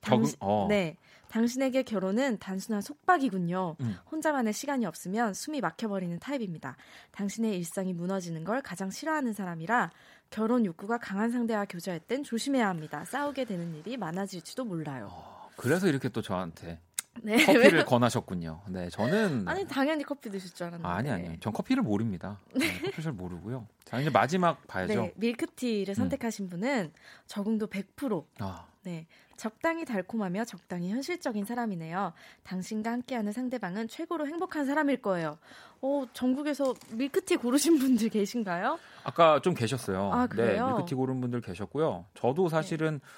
당시, 0.00 0.34
어. 0.40 0.64
네, 0.70 0.96
당신에게 1.30 1.84
결혼은 1.84 2.38
단순한 2.38 2.82
속박이군요. 2.82 3.76
음. 3.80 3.96
혼자만의 4.10 4.52
시간이 4.52 4.84
없으면 4.84 5.32
숨이 5.32 5.60
막혀버리는 5.60 6.18
타입입니다. 6.18 6.76
당신의 7.12 7.56
일상이 7.56 7.92
무너지는 7.92 8.42
걸 8.42 8.60
가장 8.60 8.90
싫어하는 8.90 9.32
사람이라 9.32 9.90
결혼 10.30 10.66
욕구가 10.66 10.98
강한 10.98 11.30
상대와 11.30 11.66
교제할 11.66 12.00
땐 12.00 12.24
조심해야 12.24 12.68
합니다. 12.68 13.04
싸우게 13.04 13.44
되는 13.44 13.74
일이 13.76 13.96
많아질지도 13.96 14.64
몰라요. 14.64 15.08
어. 15.10 15.50
그래서 15.56 15.86
이렇게 15.86 16.08
또 16.08 16.20
저한테 16.20 16.80
네, 17.22 17.44
커피를 17.44 17.78
왜? 17.78 17.84
권하셨군요. 17.84 18.62
네, 18.68 18.88
저는 18.88 19.46
아니 19.46 19.66
당연히 19.66 20.04
커피 20.04 20.30
드실 20.30 20.52
줄 20.52 20.66
알았는데. 20.66 20.88
아니 20.88 21.10
아니요. 21.10 21.36
전 21.40 21.52
커피를 21.52 21.82
모릅니다. 21.82 22.38
네, 22.54 22.80
커피 22.82 23.02
잘 23.02 23.12
모르고요. 23.12 23.66
자, 23.84 24.00
이제 24.00 24.10
마지막 24.10 24.66
봐야죠. 24.66 25.02
네, 25.02 25.12
밀크티를 25.16 25.92
음. 25.92 25.94
선택하신 25.94 26.46
음. 26.46 26.48
분은 26.48 26.92
적응도 27.26 27.66
100%. 27.68 28.24
아. 28.38 28.66
네. 28.82 29.06
적당히 29.40 29.86
달콤하며 29.86 30.44
적당히 30.44 30.90
현실적인 30.90 31.46
사람이네요. 31.46 32.12
당신과 32.42 32.92
함께하는 32.92 33.32
상대방은 33.32 33.88
최고로 33.88 34.26
행복한 34.26 34.66
사람일 34.66 35.00
거예요. 35.00 35.38
어, 35.80 36.04
전국에서 36.12 36.74
밀크티 36.90 37.36
고르신 37.36 37.78
분들 37.78 38.10
계신가요? 38.10 38.78
아까 39.02 39.40
좀 39.40 39.54
계셨어요. 39.54 40.12
아, 40.12 40.26
그래요? 40.26 40.66
네, 40.66 40.72
밀크티 40.74 40.94
고른 40.94 41.22
분들 41.22 41.40
계셨고요. 41.40 42.04
저도 42.12 42.50
사실은 42.50 43.00
네. 43.02 43.08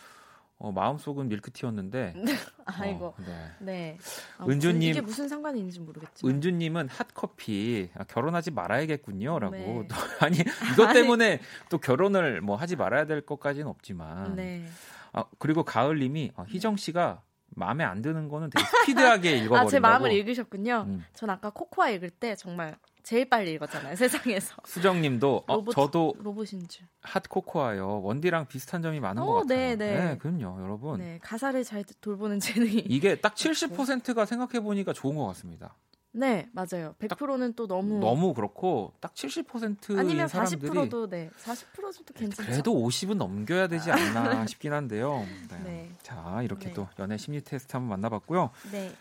어, 0.59 0.71
마음속은 0.71 1.29
밀크티였는데. 1.29 2.15
네. 2.25 2.33
아이고. 2.67 3.07
어, 3.07 3.15
네. 3.27 3.51
네. 3.59 3.99
아, 4.39 4.47
은주님 4.49 4.91
이게 4.91 5.01
무슨 5.01 5.29
상관이 5.29 5.59
있는지 5.59 5.81
모르겠지만. 5.81 6.37
은주님은 6.37 6.89
핫커피 6.89 7.91
아, 7.97 8.05
결혼하지 8.05 8.53
말아야겠군요라고. 8.53 9.57
네. 9.57 9.89
또, 9.89 9.97
아니 10.25 10.39
이것 10.73 10.93
때문에 10.93 11.41
또 11.69 11.79
결혼을 11.79 12.43
뭐 12.43 12.55
하지 12.55 12.77
말아야 12.77 13.07
될 13.07 13.23
것까지는 13.23 13.67
없지만. 13.67 14.37
네. 14.37 14.65
아 15.13 15.25
그리고 15.39 15.63
가을님이 15.65 16.33
어, 16.37 16.45
희정 16.49 16.77
씨가 16.77 17.23
마음에 17.55 17.85
안 17.85 18.01
드는 18.03 18.29
거는 18.29 18.51
되게 18.51 18.65
스피드하게 18.65 19.33
읽어버린다고. 19.39 19.57
아, 19.67 19.67
제 19.69 19.79
마음을 19.79 20.13
읽으셨군요. 20.13 20.85
음. 20.87 21.05
전 21.15 21.31
아까 21.31 21.51
코코아 21.51 21.91
읽을 21.91 22.11
때 22.11 22.35
정말 22.35 22.77
제일 23.03 23.29
빨리 23.29 23.53
읽었잖아요 23.53 23.95
세상에서. 23.97 24.57
수정님도 24.65 25.45
어, 25.47 25.55
로봇, 25.57 25.75
저도 25.75 26.15
로봇인 26.19 26.69
줄. 26.69 26.87
핫 27.03 27.23
코코아요. 27.29 28.03
원디랑 28.03 28.47
비슷한 28.47 28.81
점이 28.81 29.01
많은 29.01 29.23
오, 29.23 29.27
것 29.27 29.35
같아요. 29.41 29.59
네, 29.59 29.77
네. 29.77 30.05
네, 30.05 30.19
그럼요, 30.19 30.63
여러분. 30.63 31.01
네, 31.01 31.19
가사를 31.23 31.63
잘 31.65 31.85
돌보는 32.01 32.41
재능이. 32.41 32.85
이게 32.89 33.17
딱 33.17 33.35
70%가 33.35 34.25
생각해 34.25 34.61
보니까 34.61 34.93
좋은 34.93 35.17
것 35.17 35.27
같습니다. 35.29 35.75
네, 36.13 36.49
맞아요. 36.53 36.95
100%는 36.99 37.55
또 37.55 37.67
너무 37.67 37.99
너무 37.99 38.35
그렇고 38.35 38.93
딱 39.01 39.15
70%인 39.15 39.99
아니면 39.99 40.29
사람들이 40.29 40.71
40%도 40.71 41.09
네, 41.09 41.31
40%도 41.43 42.15
괜찮죠. 42.15 42.51
그래도 42.51 42.75
50은 42.75 43.17
넘겨야 43.17 43.67
되지 43.67 43.91
않나 43.91 44.47
싶긴 44.47 44.75
한데요. 44.75 45.27
네. 45.51 45.59
네. 45.65 45.91
자, 46.03 46.41
이렇게 46.43 46.69
네. 46.69 46.75
또 46.75 46.87
연애 46.99 47.17
심리 47.17 47.41
테스트 47.41 47.73
한번 47.73 47.91
만나 47.91 48.11
봤고요. 48.11 48.51
네. 48.71 48.93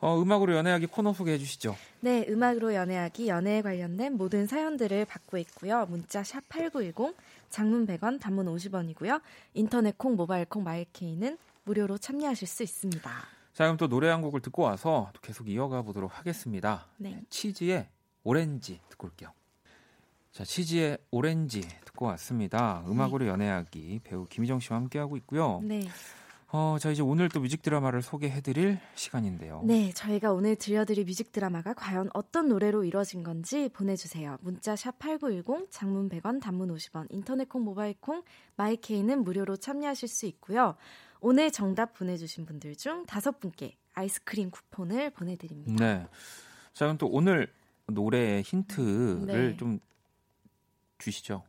어, 0.00 0.20
음악으로 0.20 0.54
연애하기 0.54 0.86
코너 0.86 1.12
소개해 1.12 1.38
주시죠. 1.38 1.76
네, 2.00 2.24
음악으로 2.28 2.74
연애하기 2.74 3.28
연애에 3.28 3.62
관련된 3.62 4.16
모든 4.16 4.46
사연들을 4.46 5.04
받고 5.04 5.36
있고요. 5.38 5.86
문자 5.86 6.22
샵 6.22 6.46
8910, 6.48 7.16
장문 7.50 7.86
100원, 7.86 8.20
단문 8.20 8.46
50원이고요. 8.46 9.20
인터넷 9.54 9.96
콩, 9.98 10.16
모바일 10.16 10.46
콩, 10.46 10.62
마이케이는 10.62 11.36
무료로 11.64 11.98
참여하실 11.98 12.48
수 12.48 12.62
있습니다. 12.62 13.39
자, 13.60 13.64
그럼 13.64 13.76
또 13.76 13.88
노래 13.88 14.08
한 14.08 14.22
곡을 14.22 14.40
듣고 14.40 14.62
와서 14.62 15.10
또 15.12 15.20
계속 15.20 15.50
이어가 15.50 15.82
보도록 15.82 16.18
하겠습니다. 16.18 16.86
네. 16.96 17.20
치즈의 17.28 17.90
오렌지 18.24 18.80
듣고 18.88 19.08
올게요. 19.08 19.34
자, 20.32 20.44
치즈의 20.44 20.96
오렌지 21.10 21.60
듣고 21.84 22.06
왔습니다. 22.06 22.82
음악으로 22.88 23.26
네. 23.26 23.30
연애하기 23.30 24.00
배우 24.02 24.24
김희정 24.24 24.60
씨와 24.60 24.78
함께하고 24.78 25.18
있고요. 25.18 25.60
네. 25.62 25.82
어, 26.52 26.78
자 26.80 26.90
이제 26.90 27.02
오늘 27.02 27.28
또 27.28 27.40
뮤직 27.40 27.60
드라마를 27.60 28.00
소개해드릴 28.00 28.78
시간인데요. 28.94 29.62
네, 29.64 29.92
저희가 29.92 30.32
오늘 30.32 30.56
들려드릴 30.56 31.04
뮤직 31.04 31.30
드라마가 31.30 31.74
과연 31.74 32.08
어떤 32.14 32.48
노래로 32.48 32.84
이루어진 32.84 33.22
건지 33.22 33.68
보내주세요. 33.74 34.38
문자 34.40 34.74
샵 34.74 34.98
#8910 34.98 35.66
장문 35.70 36.08
100원, 36.08 36.40
단문 36.40 36.74
50원, 36.74 37.06
인터넷 37.10 37.48
콩, 37.48 37.62
모바일 37.62 37.94
콩, 38.00 38.22
마이케이는 38.56 39.22
무료로 39.22 39.58
참여하실 39.58 40.08
수 40.08 40.26
있고요. 40.26 40.76
오늘 41.20 41.50
정답 41.50 41.94
보내주신 41.94 42.46
분들 42.46 42.76
중 42.76 43.04
다섯 43.06 43.40
분께 43.40 43.76
아이스크림 43.94 44.50
쿠폰을 44.50 45.10
보내드립니다. 45.10 45.84
네. 45.84 46.06
자 46.72 46.86
그럼 46.86 46.98
또 46.98 47.06
오늘 47.08 47.52
노래의 47.86 48.42
힌트를 48.42 49.26
네. 49.26 49.56
좀 49.56 49.80
주시죠. 50.98 51.42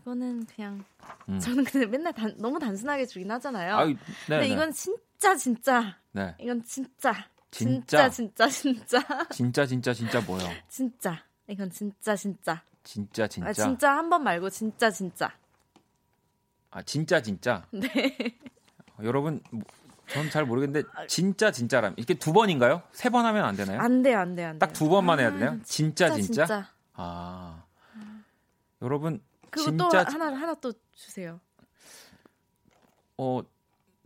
이거는 0.00 0.46
그냥 0.46 0.84
음. 1.28 1.38
저는 1.38 1.64
근데 1.64 1.86
맨날 1.86 2.12
단, 2.14 2.34
너무 2.38 2.58
단순하게 2.58 3.06
주긴 3.06 3.30
하잖아요. 3.32 3.76
아유, 3.76 3.88
네, 3.88 3.96
근데 4.26 4.40
네. 4.40 4.48
이건 4.48 4.72
진짜 4.72 5.36
진짜. 5.36 5.96
네. 6.12 6.34
이건 6.40 6.62
진짜. 6.64 7.12
진짜 7.50 8.08
진짜 8.08 8.48
진짜 8.48 9.00
진짜 9.28 9.66
진짜 9.66 9.92
진짜 9.92 10.20
뭐요? 10.20 10.44
진짜 10.68 11.24
이건 11.48 11.68
진짜 11.70 12.14
진짜 12.14 12.62
진짜 12.84 13.26
진짜 13.26 13.48
아, 13.48 13.52
진짜 13.52 13.96
한 13.96 14.08
번 14.08 14.22
말고 14.22 14.48
진짜 14.50 14.88
진짜 14.90 15.36
아 16.70 16.82
진짜 16.82 17.20
진짜 17.22 17.66
네 17.72 18.16
어, 18.96 19.02
여러분 19.04 19.40
뭐, 19.50 19.62
전잘 20.08 20.44
모르겠는데 20.44 20.88
진짜 21.08 21.50
진짜람 21.52 21.94
이렇게 21.96 22.14
두 22.14 22.32
번인가요? 22.32 22.82
세 22.92 23.10
번 23.10 23.24
하면 23.26 23.44
안 23.44 23.56
되나요? 23.56 23.80
안 23.80 24.02
돼요 24.02 24.18
안 24.18 24.34
돼요 24.34 24.48
안 24.48 24.58
돼요 24.58 24.58
딱 24.58 24.72
두 24.72 24.88
번만 24.88 25.20
해야 25.20 25.30
되나요? 25.30 25.50
아, 25.52 25.58
진짜 25.64 26.10
진짜, 26.10 26.46
진짜? 26.46 26.68
아 26.94 27.64
여러분 28.82 29.20
그리고 29.50 29.70
진짜... 29.70 30.04
또 30.04 30.12
하나 30.12 30.26
하나 30.26 30.54
또 30.54 30.72
주세요. 30.94 31.40
어 33.18 33.40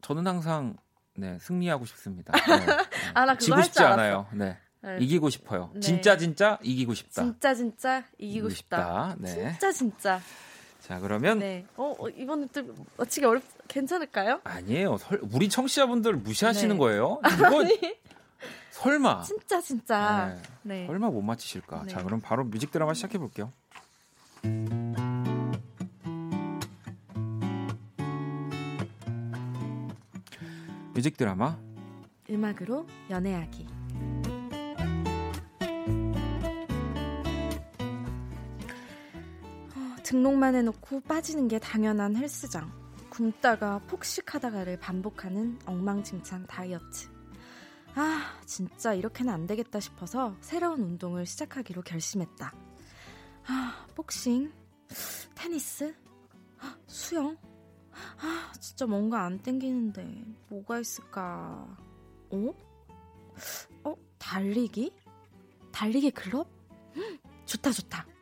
저는 0.00 0.26
항상 0.26 0.76
네 1.16 1.38
승리하고 1.38 1.84
싶습니다. 1.84 2.32
네, 2.48 2.66
네. 2.66 2.76
아, 3.14 3.24
나 3.24 3.36
지고 3.36 3.60
싶지 3.62 3.82
않아요. 3.82 4.26
네. 4.32 4.58
네. 4.80 4.98
이기고 5.00 5.30
싶어요. 5.30 5.70
네. 5.74 5.80
진짜 5.80 6.16
진짜 6.16 6.58
이기고 6.62 6.94
싶다. 6.94 7.22
진짜 7.22 7.54
진짜 7.54 8.04
이기고 8.18 8.48
싶다. 8.50 9.10
싶다. 9.10 9.16
네. 9.20 9.50
진짜 9.52 9.72
진짜. 9.72 10.20
자 10.84 11.00
그러면 11.00 11.38
네. 11.38 11.64
어, 11.76 11.94
어 11.98 12.08
이번엔 12.10 12.50
또 12.52 12.62
맞히기 12.98 13.24
어렵 13.24 13.42
괜찮을까요? 13.68 14.42
아니에요. 14.44 14.98
설, 14.98 15.18
우리 15.32 15.48
청취자분들 15.48 16.12
무시하시는 16.16 16.74
네. 16.74 16.78
거예요. 16.78 17.22
이건 17.38 17.68
설마 18.70 19.22
진짜 19.22 19.62
진짜 19.62 20.36
네. 20.62 20.80
네. 20.80 20.86
설마 20.86 21.08
못 21.08 21.22
맞히실까? 21.22 21.86
자 21.86 22.02
그럼 22.04 22.20
바로 22.20 22.44
뮤직 22.44 22.70
드라마 22.70 22.92
시작해 22.92 23.16
볼게요. 23.16 23.50
뮤직 30.92 31.16
드라마 31.16 31.56
음악으로 32.28 32.86
연애하기 33.08 33.83
등록만 40.14 40.54
해놓고 40.54 41.00
빠지는 41.00 41.48
게 41.48 41.58
당연한 41.58 42.14
헬스장 42.14 42.70
굶다가 43.10 43.80
폭식하다가를 43.88 44.78
반복하는 44.78 45.58
엉망진창 45.66 46.46
다이어트 46.46 47.08
아, 47.96 48.38
진짜 48.46 48.94
이렇게는 48.94 49.32
안 49.32 49.48
되겠다 49.48 49.80
싶어서 49.80 50.36
새로운 50.40 50.82
운동을 50.82 51.26
시작하기로 51.26 51.82
결심했다. 51.82 52.54
아, 53.46 53.86
복싱, 53.96 54.52
테니스, 55.34 55.94
수영. 56.86 57.36
아, 57.92 58.52
진짜 58.60 58.86
뭔가 58.86 59.22
안 59.22 59.38
땡기는데 59.38 60.24
뭐가 60.48 60.78
있을까? 60.78 61.76
어? 62.30 62.54
어, 63.84 63.94
달리기? 64.18 64.92
달리기 65.72 66.12
클럽? 66.12 66.48
음, 66.96 67.18
좋다, 67.46 67.72
좋다. 67.72 68.13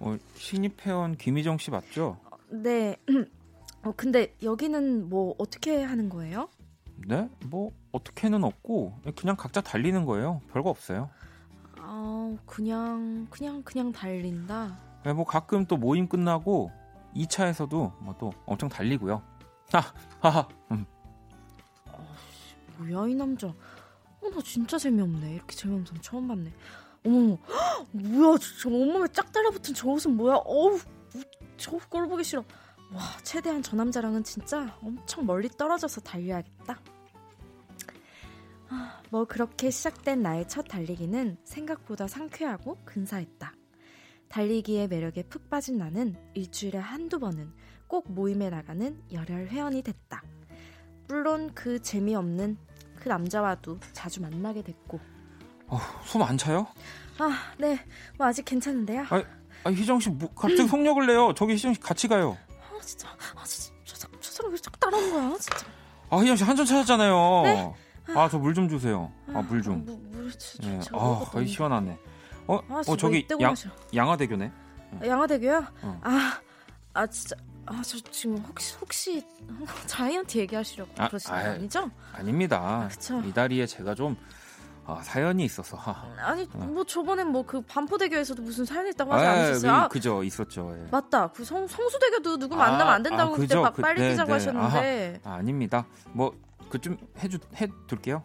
어, 0.00 0.16
신입 0.34 0.86
회원 0.86 1.16
김희정 1.16 1.58
씨 1.58 1.70
맞죠? 1.70 2.18
어, 2.30 2.36
네. 2.50 2.96
어, 3.82 3.92
근데 3.96 4.34
여기는 4.42 5.08
뭐 5.08 5.34
어떻게 5.38 5.82
하는 5.82 6.08
거예요? 6.08 6.48
네? 7.06 7.28
뭐 7.46 7.70
어떻게는 7.92 8.42
없고 8.44 8.98
그냥 9.16 9.36
각자 9.36 9.60
달리는 9.60 10.04
거예요. 10.04 10.40
별거 10.52 10.70
없어요. 10.70 11.10
아, 11.78 12.36
그냥 12.46 13.26
그냥 13.30 13.62
그냥 13.62 13.92
달린다. 13.92 14.76
네, 15.04 15.12
뭐 15.12 15.24
가끔 15.24 15.66
또 15.66 15.76
모임 15.76 16.08
끝나고 16.08 16.72
2차에서도 17.14 18.02
뭐 18.02 18.14
또 18.18 18.32
엄청 18.46 18.68
달리고요. 18.68 19.22
아, 19.72 19.82
하하. 20.20 20.48
음. 20.72 20.84
아씨, 21.86 22.56
뭐야 22.78 23.08
이 23.08 23.14
남자. 23.14 23.48
어, 23.48 24.30
나 24.34 24.40
진짜 24.42 24.78
재미없네. 24.78 25.34
이렇게 25.34 25.54
재미없는 25.54 25.86
사람 25.86 26.02
처음 26.02 26.28
봤네. 26.28 26.52
어머, 27.04 27.38
뭐야, 27.92 28.38
저 28.60 28.68
온몸에 28.68 29.08
쫙 29.12 29.32
달라붙은 29.32 29.74
저 29.74 29.88
옷은 29.88 30.16
뭐야? 30.16 30.36
어우, 30.44 30.78
저꼴 31.56 32.08
보기 32.08 32.24
싫어. 32.24 32.44
와, 32.92 33.02
최대한 33.22 33.62
저 33.62 33.76
남자랑은 33.76 34.24
진짜 34.24 34.76
엄청 34.82 35.26
멀리 35.26 35.48
떨어져서 35.48 36.00
달려야겠다. 36.02 36.80
아, 38.68 39.02
뭐 39.10 39.24
그렇게 39.24 39.70
시작된 39.70 40.22
나의 40.22 40.48
첫 40.48 40.62
달리기는 40.68 41.38
생각보다 41.44 42.08
상쾌하고 42.08 42.78
근사했다. 42.84 43.52
달리기의 44.28 44.88
매력에 44.88 45.22
푹 45.24 45.48
빠진 45.48 45.78
나는 45.78 46.16
일주일에 46.34 46.78
한두 46.78 47.18
번은 47.18 47.52
꼭 47.86 48.10
모임에 48.12 48.50
나가는 48.50 49.00
열혈 49.12 49.46
회원이 49.48 49.82
됐다. 49.82 50.22
물론 51.08 51.52
그 51.54 51.80
재미없는 51.80 52.58
그 52.96 53.08
남자와도 53.08 53.78
자주 53.92 54.20
만나게 54.20 54.62
됐고. 54.62 54.98
어, 55.68 55.80
숨안 56.04 56.38
차요? 56.38 56.66
아, 57.18 57.36
네. 57.58 57.78
뭐 58.18 58.26
아직 58.26 58.44
괜찮은데요. 58.44 59.04
아, 59.10 59.22
아 59.64 59.70
희정 59.70 59.98
씨 60.00 60.10
뭐, 60.10 60.28
갑자기 60.34 60.68
속력을 60.68 61.04
내요. 61.06 61.32
저기 61.34 61.54
희정 61.54 61.74
씨 61.74 61.80
같이 61.80 62.08
가요. 62.08 62.36
아, 62.50 62.80
진짜. 62.84 63.08
아, 63.34 63.44
진짜. 63.44 63.72
저, 63.84 63.96
저, 63.96 64.08
저 64.20 64.30
사람 64.32 64.52
왜 64.52 64.58
자꾸 64.58 64.78
따라오는 64.78 65.10
거야, 65.12 65.38
진짜. 65.38 65.66
아, 66.10 66.16
희정 66.18 66.36
씨 66.36 66.44
한전 66.44 66.66
찾았잖아요. 66.66 67.42
네? 67.44 67.74
아, 68.14 68.28
저 68.28 68.38
물 68.38 68.54
좀 68.54 68.68
주세요. 68.68 69.10
아, 69.34 69.40
물 69.42 69.62
좀. 69.62 69.74
아, 69.74 69.76
뭐, 69.90 70.00
물, 70.10 70.32
저, 70.38 70.58
네. 70.62 70.80
아, 70.92 71.24
거의 71.30 71.46
시원하네. 71.48 71.98
어, 72.46 72.60
아, 72.68 72.82
어 72.86 72.96
저기 72.96 73.26
양, 73.40 73.54
양화대교네. 73.92 74.52
아, 75.00 75.06
양화대교요? 75.06 75.66
어. 75.82 76.00
아, 76.04 76.40
아 76.92 77.06
진짜. 77.08 77.34
아, 77.68 77.82
저 77.84 77.98
지금 78.12 78.36
혹시 78.48 78.76
혹시 78.80 79.26
자이언트 79.86 80.38
얘기하시려고 80.38 80.92
아, 80.98 81.08
그러시는 81.08 81.42
거 81.42 81.48
아니죠? 81.50 81.90
아닙니다. 82.12 82.60
아, 82.60 82.88
이 83.24 83.32
다리에 83.32 83.66
제가 83.66 83.96
좀 83.96 84.16
아, 84.86 85.00
사연이 85.02 85.44
있어서. 85.44 85.76
아니, 86.18 86.48
어. 86.54 86.58
뭐 86.58 86.84
저번엔 86.84 87.28
뭐 87.32 87.42
그 87.46 87.60
반포대교에서도 87.62 88.42
무슨 88.42 88.64
사연이 88.64 88.90
있다고 88.90 89.12
하지 89.12 89.24
아, 89.24 89.30
않으셨어요? 89.32 89.72
아, 89.72 89.88
그죠, 89.88 90.22
있었죠. 90.22 90.76
예. 90.78 90.88
맞다. 90.90 91.28
그 91.28 91.44
성, 91.44 91.66
성수대교도 91.66 92.38
누구 92.38 92.56
만나면 92.56 92.88
안 92.94 93.02
된다고 93.02 93.34
아, 93.34 93.36
그때 93.36 93.54
그, 93.72 93.82
빨리 93.82 94.00
네, 94.00 94.10
끼자고 94.10 94.28
네. 94.28 94.32
하셨는데. 94.34 95.20
아, 95.24 95.34
아닙니다. 95.34 95.86
뭐 96.12 96.32
그 96.68 96.78
좀 96.80 96.96
해주 97.18 97.38
해둘게요. 97.54 98.22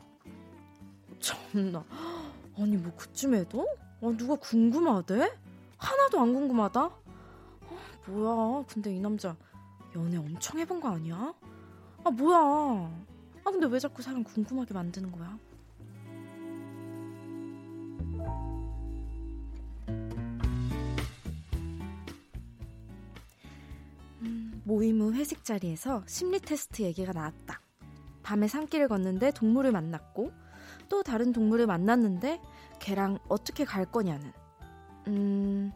참나. 1.19 1.83
아니 2.57 2.75
뭐 2.77 2.91
그쯤 2.95 3.35
에도 3.35 3.67
아, 4.01 4.11
누가 4.17 4.35
궁금하대? 4.35 5.31
하나도 5.77 6.19
안 6.19 6.33
궁금하다? 6.33 6.81
아, 6.81 6.91
뭐야. 8.07 8.63
근데 8.67 8.93
이 8.95 8.99
남자 8.99 9.35
연애 9.95 10.17
엄청 10.17 10.59
해본 10.59 10.79
거 10.81 10.89
아니야? 10.89 11.33
아, 12.03 12.09
뭐야. 12.09 12.37
아, 12.39 13.51
근데 13.51 13.67
왜 13.67 13.77
자꾸 13.79 14.01
사람 14.01 14.23
궁금하게 14.23 14.73
만드는 14.73 15.11
거야? 15.11 15.37
모임 24.63 25.01
후 25.01 25.13
회식 25.13 25.43
자리에서 25.43 26.03
심리 26.05 26.39
테스트 26.39 26.83
얘기가 26.83 27.13
나왔다. 27.13 27.61
밤에 28.23 28.47
산길을 28.47 28.87
걷는데 28.87 29.31
동물을 29.31 29.71
만났고 29.71 30.31
또 30.89 31.03
다른 31.03 31.31
동물을 31.31 31.65
만났는데 31.65 32.39
걔랑 32.79 33.17
어떻게 33.27 33.65
갈 33.65 33.85
거냐는. 33.85 34.31
음, 35.07 35.71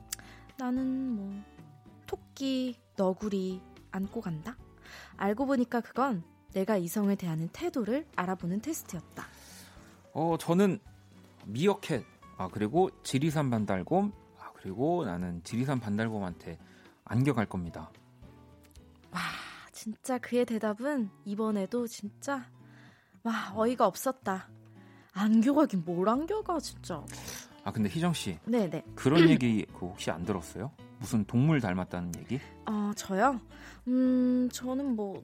나는 0.58 1.16
뭐, 1.16 1.34
토끼, 2.06 2.78
너구리 2.96 3.62
안고 3.92 4.22
간다? 4.22 4.56
알고 5.18 5.46
보니까 5.46 5.82
그건 5.82 6.24
내가 6.54 6.78
이성을 6.78 7.14
대하는 7.16 7.50
태도를 7.50 8.06
알아보는 8.16 8.62
테스트였다. 8.62 9.26
어, 10.14 10.38
저는 10.40 10.80
미어캣, 11.46 12.04
아, 12.38 12.48
그리고 12.52 12.90
지리산 13.04 13.50
반달곰, 13.50 14.14
아, 14.40 14.52
그리고 14.54 15.06
나는 15.06 15.44
지리산 15.44 15.80
반달곰한테 15.80 16.58
안겨갈 17.04 17.48
겁니다. 17.48 17.92
와, 19.86 19.92
진짜 19.94 20.18
그의 20.18 20.46
대답은 20.46 21.10
이번에도 21.26 21.86
진짜, 21.88 22.50
와, 23.24 23.54
어이가 23.56 23.86
없었다. 23.86 24.50
안겨가긴 25.14 25.84
뭘 25.86 26.10
안겨가 26.10 26.60
진짜. 26.60 27.04
아 27.64 27.72
근데 27.72 27.88
희정 27.90 28.14
씨. 28.14 28.38
네네. 28.46 28.84
그런 28.96 29.30
얘기 29.30 29.66
그 29.74 29.86
혹시 29.86 30.10
안 30.12 30.26
들었어요? 30.26 30.72
무슨 31.00 31.24
동물 31.26 31.62
닮았다는 31.62 32.14
얘기? 32.20 32.40
아 32.66 32.94
저요? 32.96 33.40
음 33.88 34.50
저는 34.52 34.96
뭐, 34.96 35.24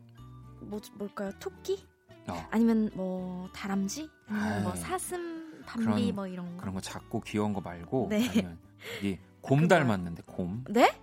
뭐 0.62 0.80
뭘까요? 0.95 1.32
토끼? 1.39 1.84
어. 2.28 2.47
아니면 2.51 2.89
뭐 2.93 3.49
다람쥐? 3.53 4.09
아니면 4.28 4.64
뭐 4.64 4.76
사슴, 4.76 5.64
밤비 5.66 5.86
그런, 5.86 6.16
뭐 6.16 6.28
이런 6.28 6.55
거. 6.55 6.62
그런 6.62 6.76
거 6.76 6.82
작고 6.82 7.22
귀여운 7.22 7.53
거 7.53 7.62
말고 7.62 8.07
네. 8.09 8.28
아니면 8.30 8.59
이곰 9.01 9.68
닮았는데 9.68 10.24
곰. 10.26 10.64
네? 10.70 10.95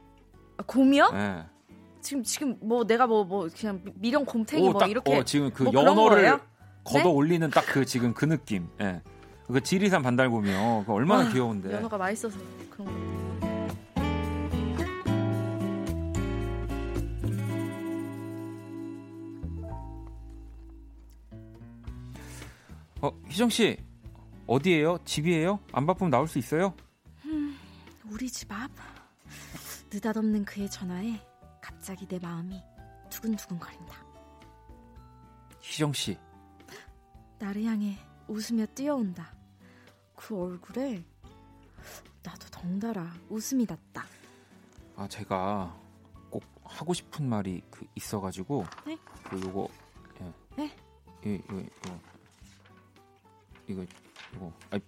아, 0.56 0.62
곰이요? 0.66 1.10
네. 1.10 1.46
지금 2.00 2.22
지금 2.22 2.56
뭐 2.60 2.84
내가 2.84 3.06
뭐뭐 3.06 3.24
뭐 3.24 3.48
그냥 3.56 3.82
미령 3.96 4.24
곰탱이 4.24 4.68
오, 4.68 4.72
뭐 4.72 4.80
딱, 4.80 4.90
이렇게 4.90 5.16
어, 5.16 5.22
지금 5.24 5.50
그 5.50 5.64
뭐 5.64 5.72
연어를 5.74 6.38
걷어 6.84 7.04
네? 7.04 7.08
올리는 7.10 7.50
딱 7.50 7.64
그 7.66 7.84
지금 7.84 8.14
그 8.14 8.24
느낌. 8.24 8.68
예. 8.80 9.02
그 9.46 9.60
지리산 9.62 10.02
반달곰이요. 10.02 10.84
그 10.86 10.92
얼마나 10.92 11.28
아, 11.28 11.32
귀여운데. 11.32 11.72
연어가 11.72 11.96
맛있어서 11.98 12.38
그런 12.70 12.86
거. 12.86 13.48
어, 23.00 23.12
희정 23.28 23.48
씨. 23.48 23.76
어디에요? 24.46 24.98
집이에요? 25.04 25.60
안 25.72 25.86
바쁘면 25.86 26.10
나올 26.10 26.26
수 26.26 26.38
있어요? 26.38 26.74
음, 27.26 27.56
우리 28.10 28.28
집 28.30 28.50
앞. 28.50 28.70
느닷없는 29.92 30.44
그의 30.44 30.70
전화에 30.70 31.20
갑자기 31.88 32.06
내 32.06 32.18
마음이 32.18 32.62
두근두근 33.08 33.58
거린다. 33.58 33.96
희정 35.62 35.90
씨. 35.94 36.18
나를 37.38 37.64
향해 37.64 37.96
웃으며 38.26 38.66
뛰어온다. 38.66 39.34
그 40.14 40.38
얼굴에 40.38 41.02
나도 42.22 42.46
덩달아 42.50 43.10
웃음이 43.30 43.64
났다. 43.66 44.04
아 44.96 45.08
제가 45.08 45.74
꼭 46.28 46.44
하고 46.62 46.92
싶은 46.92 47.26
말이 47.26 47.62
그 47.70 47.86
있어가지고 47.94 48.66
네? 48.84 48.98
그 49.24 49.40
요거 49.40 49.68
예. 50.20 50.34
네? 50.56 50.76
이, 51.24 51.40
이거 51.42 51.58
이거 51.58 52.00
이거 53.66 53.86
이거 54.34 54.52
아 54.72 54.78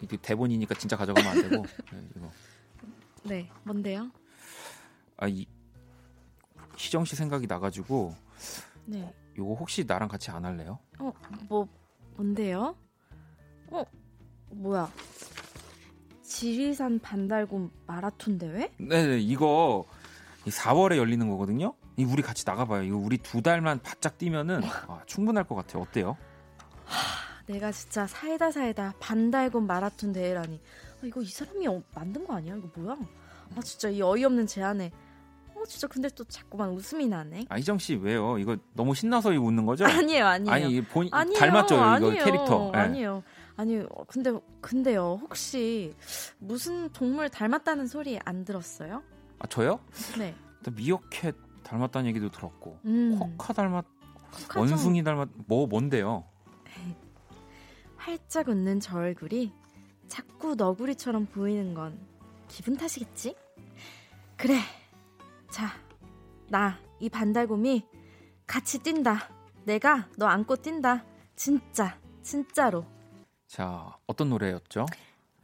이게 0.00 0.16
대본이니까 0.16 0.76
진짜 0.76 0.96
가져가면 0.96 1.30
안 1.30 1.42
되고 1.42 1.62
네, 1.92 2.08
이거 2.16 2.30
네 3.24 3.50
뭔데요? 3.64 4.10
아이 5.18 5.46
희정 6.78 7.04
씨 7.04 7.16
생각이 7.16 7.46
나가지고 7.46 8.14
네 8.86 9.12
요거 9.36 9.54
혹시 9.54 9.84
나랑 9.86 10.08
같이 10.08 10.30
안 10.30 10.44
할래요? 10.44 10.78
어 10.98 11.12
뭐 11.48 11.68
뭔데요? 12.16 12.74
어, 13.70 13.84
뭐야? 14.50 14.90
지리산 16.22 16.98
반달곰 16.98 17.70
마라톤 17.86 18.38
대회? 18.38 18.72
네네, 18.78 19.18
이거 19.20 19.84
4월에 20.46 20.96
열리는 20.96 21.28
거거든요. 21.28 21.74
이 21.96 22.04
우리 22.04 22.22
같이 22.22 22.44
나가봐요. 22.46 22.82
이거 22.82 22.96
우리 22.96 23.18
두 23.18 23.40
달만 23.42 23.80
바짝 23.82 24.18
뛰면은 24.18 24.62
아, 24.88 25.00
충분할 25.06 25.44
것 25.44 25.54
같아요. 25.54 25.82
어때요? 25.82 26.16
하, 26.84 27.44
내가 27.46 27.70
진짜 27.72 28.06
사이다 28.06 28.50
사이다 28.50 28.94
반달곰 28.98 29.66
마라톤 29.66 30.12
대회라니. 30.12 30.60
아, 31.02 31.06
이거 31.06 31.22
이 31.22 31.26
사람이 31.26 31.66
어, 31.68 31.82
만든 31.94 32.26
거 32.26 32.34
아니야? 32.34 32.56
이거 32.56 32.68
뭐야? 32.74 32.96
아 33.56 33.60
진짜 33.62 33.88
이 33.90 34.02
어이없는 34.02 34.46
제안에 34.46 34.90
어, 35.58 35.64
진짜 35.66 35.86
근데 35.88 36.08
또 36.10 36.24
자꾸만 36.24 36.70
웃음이 36.70 37.06
나네. 37.08 37.46
아 37.48 37.56
희정 37.56 37.78
씨 37.78 37.96
왜요? 37.96 38.38
이거 38.38 38.56
너무 38.74 38.94
신나서 38.94 39.30
웃는 39.30 39.66
거죠? 39.66 39.84
아니에요, 39.84 40.26
아니에요. 40.26 40.54
아니 40.54 40.80
본 40.82 41.08
아니에요, 41.10 41.38
닮았죠 41.38 41.74
이거 41.74 41.84
아니에요, 41.84 42.24
캐릭터. 42.24 42.70
네. 42.72 42.78
아니에요. 42.78 43.22
아니 43.56 43.82
근데 44.06 44.32
근데요 44.60 45.18
혹시 45.20 45.94
무슨 46.38 46.88
동물 46.90 47.28
닮았다는 47.28 47.88
소리 47.88 48.18
안 48.24 48.44
들었어요? 48.44 49.02
아 49.40 49.46
저요? 49.48 49.80
네. 50.16 50.34
미어캣 50.70 51.34
닮았다는 51.64 52.08
얘기도 52.10 52.30
들었고 52.30 52.78
음. 52.84 53.18
코카 53.18 53.52
닮았 53.52 53.84
코카 54.32 54.60
원숭이 54.60 55.02
닮았 55.02 55.28
뭐 55.46 55.66
뭔데요? 55.66 56.24
활짝 57.96 58.48
웃는 58.48 58.80
저 58.80 58.98
얼굴이 58.98 59.52
자꾸 60.06 60.54
너구리처럼 60.54 61.26
보이는 61.26 61.74
건 61.74 61.98
기분 62.48 62.76
탓이겠지? 62.76 63.34
그래. 64.36 64.58
자, 65.50 65.68
나 66.48 66.78
이 67.00 67.08
반달곰이 67.08 67.84
같이 68.46 68.82
뛴다. 68.82 69.28
내가 69.64 70.08
너 70.16 70.26
안고 70.26 70.56
뛴다. 70.56 71.04
진짜, 71.36 71.96
진짜로. 72.22 72.84
자, 73.46 73.96
어떤 74.06 74.30
노래였죠? 74.30 74.86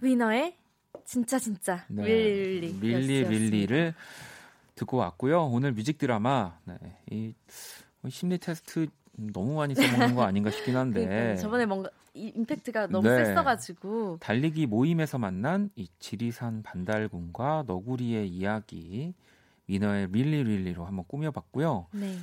위너의 0.01 0.57
진짜 1.05 1.39
진짜 1.39 1.85
네. 1.89 2.03
Really 2.03 2.73
Really 2.81 3.25
Really를 3.29 3.95
듣고 4.75 4.97
왔고요. 4.97 5.45
오늘 5.47 5.73
뮤직 5.73 5.99
드라마 5.99 6.59
네, 6.65 6.77
이 7.11 7.35
심리 8.09 8.39
테스트 8.39 8.89
너무 9.13 9.55
많이 9.55 9.75
써먹는 9.75 10.15
거 10.17 10.23
아닌가 10.25 10.51
싶긴 10.51 10.77
한데 10.77 11.37
저번에 11.37 11.67
뭔가 11.67 11.89
임팩트가 12.15 12.89
너무 12.89 13.09
네. 13.09 13.25
셌어가지고 13.27 14.19
달리기 14.21 14.67
모임에서 14.67 15.19
만난 15.19 15.71
이 15.77 15.89
지리산 16.01 16.63
반달곰과 16.63 17.65
너구리의 17.67 18.29
이야기 18.29 19.15
위너의 19.67 20.09
Really 20.11 20.45
Really로 20.45 20.85
한번 20.85 21.05
꾸며봤고요. 21.09 21.87
네. 21.93 22.17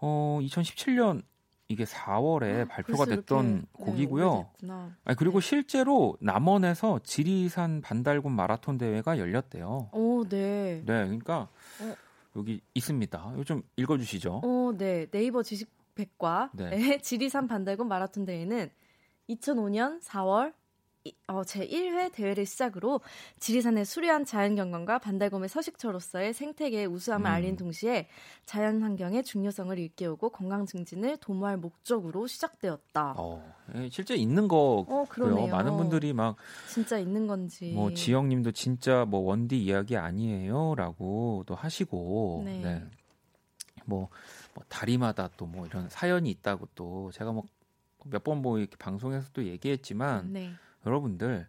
어 0.00 0.38
2017년 0.42 1.22
이게 1.68 1.84
4월에 1.84 2.62
아, 2.62 2.64
발표가 2.64 3.04
됐던 3.04 3.56
네, 3.56 3.62
곡이고요. 3.72 4.48
네, 4.62 4.72
아니, 5.04 5.16
그리고 5.16 5.40
네. 5.40 5.46
실제로 5.46 6.16
남원에서 6.20 7.00
지리산 7.04 7.82
반달군 7.82 8.32
마라톤 8.32 8.78
대회가 8.78 9.18
열렸대요. 9.18 9.90
오, 9.92 10.24
네. 10.26 10.82
네, 10.86 11.04
그러니까 11.04 11.48
어. 11.80 11.94
여기 12.36 12.62
있습니다. 12.72 13.32
이거 13.34 13.44
좀 13.44 13.62
읽어주시죠. 13.76 14.40
어, 14.42 14.72
네. 14.78 15.06
네이버 15.10 15.42
지식 15.42 15.68
백과 15.94 16.50
네. 16.54 16.70
지리산 17.02 17.48
반달군 17.48 17.86
마라톤 17.86 18.24
대회는 18.24 18.70
2005년 19.28 20.00
4월 20.02 20.54
어, 21.26 21.42
제1회 21.42 22.12
대회를 22.12 22.44
시작으로 22.44 23.00
지리산의 23.38 23.84
수려한 23.86 24.24
자연경관과 24.26 24.98
반달곰의 24.98 25.48
서식처로서의 25.48 26.34
생태계의 26.34 26.86
우수함을 26.86 27.30
음. 27.30 27.32
알린 27.32 27.56
동시에 27.56 28.08
자연환경의 28.44 29.22
중요성을 29.22 29.78
일깨우고 29.78 30.30
건강 30.30 30.66
증진을 30.66 31.16
도모할 31.18 31.56
목적으로 31.56 32.26
시작되었다. 32.26 33.14
어, 33.16 33.54
예, 33.76 33.88
실제 33.90 34.16
있는 34.16 34.48
거고요. 34.48 35.36
어, 35.36 35.46
많은 35.46 35.76
분들이 35.76 36.12
막 36.12 36.36
진짜 36.68 36.98
있는 36.98 37.26
건지. 37.26 37.72
뭐 37.74 37.92
지영님도 37.94 38.52
진짜 38.52 39.04
뭐 39.06 39.20
원디 39.20 39.62
이야기 39.62 39.96
아니에요라고 39.96 41.44
또 41.46 41.54
하시고, 41.54 42.42
네. 42.44 42.58
네. 42.60 42.84
뭐, 43.86 44.08
뭐 44.54 44.64
다리마다 44.68 45.28
또 45.38 45.46
뭐 45.46 45.64
이런 45.66 45.88
사연이 45.88 46.28
있다고 46.30 46.68
또 46.74 47.10
제가 47.12 47.32
뭐 47.32 47.44
몇 48.04 48.22
번 48.24 48.42
뭐 48.42 48.58
이렇게 48.58 48.76
방송에서도 48.76 49.44
얘기했지만. 49.44 50.32
네. 50.32 50.52
여러분들 50.86 51.46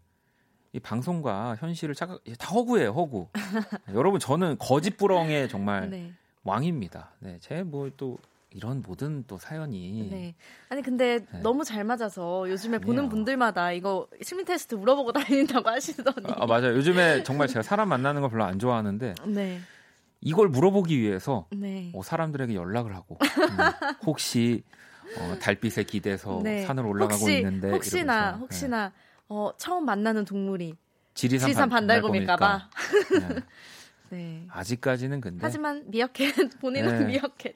이 0.73 0.79
방송과 0.79 1.55
현실을 1.59 1.95
착각 1.95 2.21
다 2.37 2.49
허구예요 2.53 2.91
허구. 2.91 3.27
여러분 3.93 4.19
저는 4.19 4.57
거짓부렁의 4.59 5.49
정말 5.49 5.89
네. 5.89 6.13
왕입니다. 6.43 7.11
네, 7.19 7.37
제뭐또 7.39 8.17
이런 8.51 8.81
모든 8.81 9.23
또 9.27 9.37
사연이. 9.37 10.09
네. 10.09 10.35
아니 10.69 10.81
근데 10.81 11.19
네. 11.19 11.39
너무 11.41 11.63
잘 11.63 11.83
맞아서 11.83 12.49
요즘에 12.49 12.77
아니에요. 12.77 12.85
보는 12.85 13.09
분들마다 13.09 13.71
이거 13.71 14.07
심리 14.21 14.45
테스트 14.45 14.75
물어보고 14.75 15.11
다닌다고 15.13 15.69
하시더니. 15.69 16.31
아, 16.31 16.45
맞아요. 16.45 16.75
요즘에 16.75 17.23
정말 17.23 17.47
제가 17.47 17.61
사람 17.63 17.89
만나는 17.89 18.21
걸 18.21 18.29
별로 18.29 18.43
안 18.43 18.59
좋아하는데. 18.59 19.15
네. 19.27 19.59
이걸 20.21 20.49
물어보기 20.49 20.99
위해서 20.99 21.47
네. 21.51 21.91
어, 21.95 22.03
사람들에게 22.03 22.53
연락을 22.53 22.93
하고 22.93 23.17
음, 23.21 23.57
혹시 24.05 24.63
어, 25.17 25.39
달빛에 25.39 25.83
기대서 25.85 26.41
네. 26.43 26.65
산을 26.65 26.85
올라가고 26.85 27.21
혹시, 27.21 27.37
있는데 27.37 27.71
혹시나 27.71 28.01
이러면서. 28.01 28.31
네. 28.35 28.39
혹시나 28.41 28.91
어, 29.29 29.51
처음 29.57 29.85
만나는 29.85 30.25
동물이 30.25 30.75
지리산, 31.13 31.47
지리산 31.47 31.69
반달곰일까봐. 31.69 32.69
네. 33.19 33.35
네. 34.09 34.47
아직까지는 34.49 35.21
근데. 35.21 35.39
하지만 35.41 35.83
미어캣 35.89 36.33
본인은 36.61 36.99
네. 36.99 37.05
미어캣. 37.05 37.55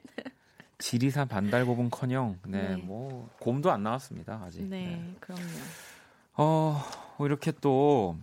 지리산 0.78 1.28
반달곰은커녕 1.28 2.38
네, 2.46 2.68
네, 2.70 2.76
뭐 2.76 3.28
곰도 3.40 3.70
안 3.72 3.82
나왔습니다 3.82 4.40
아직. 4.44 4.62
네, 4.64 4.86
네. 4.86 5.14
그럼요. 5.20 5.42
어 6.36 6.82
이렇게 7.20 7.52
또 7.60 8.16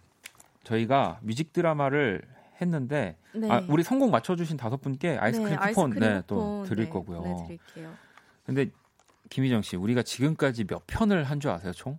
저희가 0.64 1.20
뮤직 1.22 1.54
드라마를 1.54 2.22
했는데 2.62 3.18
네. 3.34 3.50
아, 3.50 3.64
우리 3.68 3.84
성공 3.84 4.12
맞춰주신 4.12 4.58
다섯 4.58 4.80
분께 4.82 5.18
아이스크림 5.18 5.58
네, 5.60 5.68
쿠폰 5.68 5.90
네, 5.92 6.22
또 6.28 6.64
드릴 6.68 6.90
거고요. 6.90 7.22
네, 7.24 7.36
드릴게요. 7.48 7.94
근데 8.46 8.70
김희정 9.30 9.62
씨, 9.62 9.76
우리가 9.78 10.04
지금까지 10.04 10.66
몇 10.66 10.86
편을 10.88 11.24
한 11.24 11.40
줄 11.40 11.52
아세요, 11.52 11.72
총? 11.72 11.98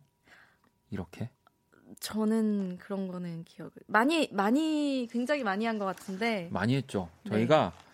이렇게? 0.91 1.31
저는 2.03 2.79
그런 2.79 3.07
거는 3.07 3.45
기억을 3.45 3.71
많이 3.87 4.29
많이 4.33 5.09
굉장히 5.11 5.45
많이 5.45 5.65
한 5.67 5.79
것 5.79 5.85
같은데 5.85 6.49
많이 6.51 6.75
했죠. 6.75 7.09
저희가 7.29 7.73
네. 7.77 7.85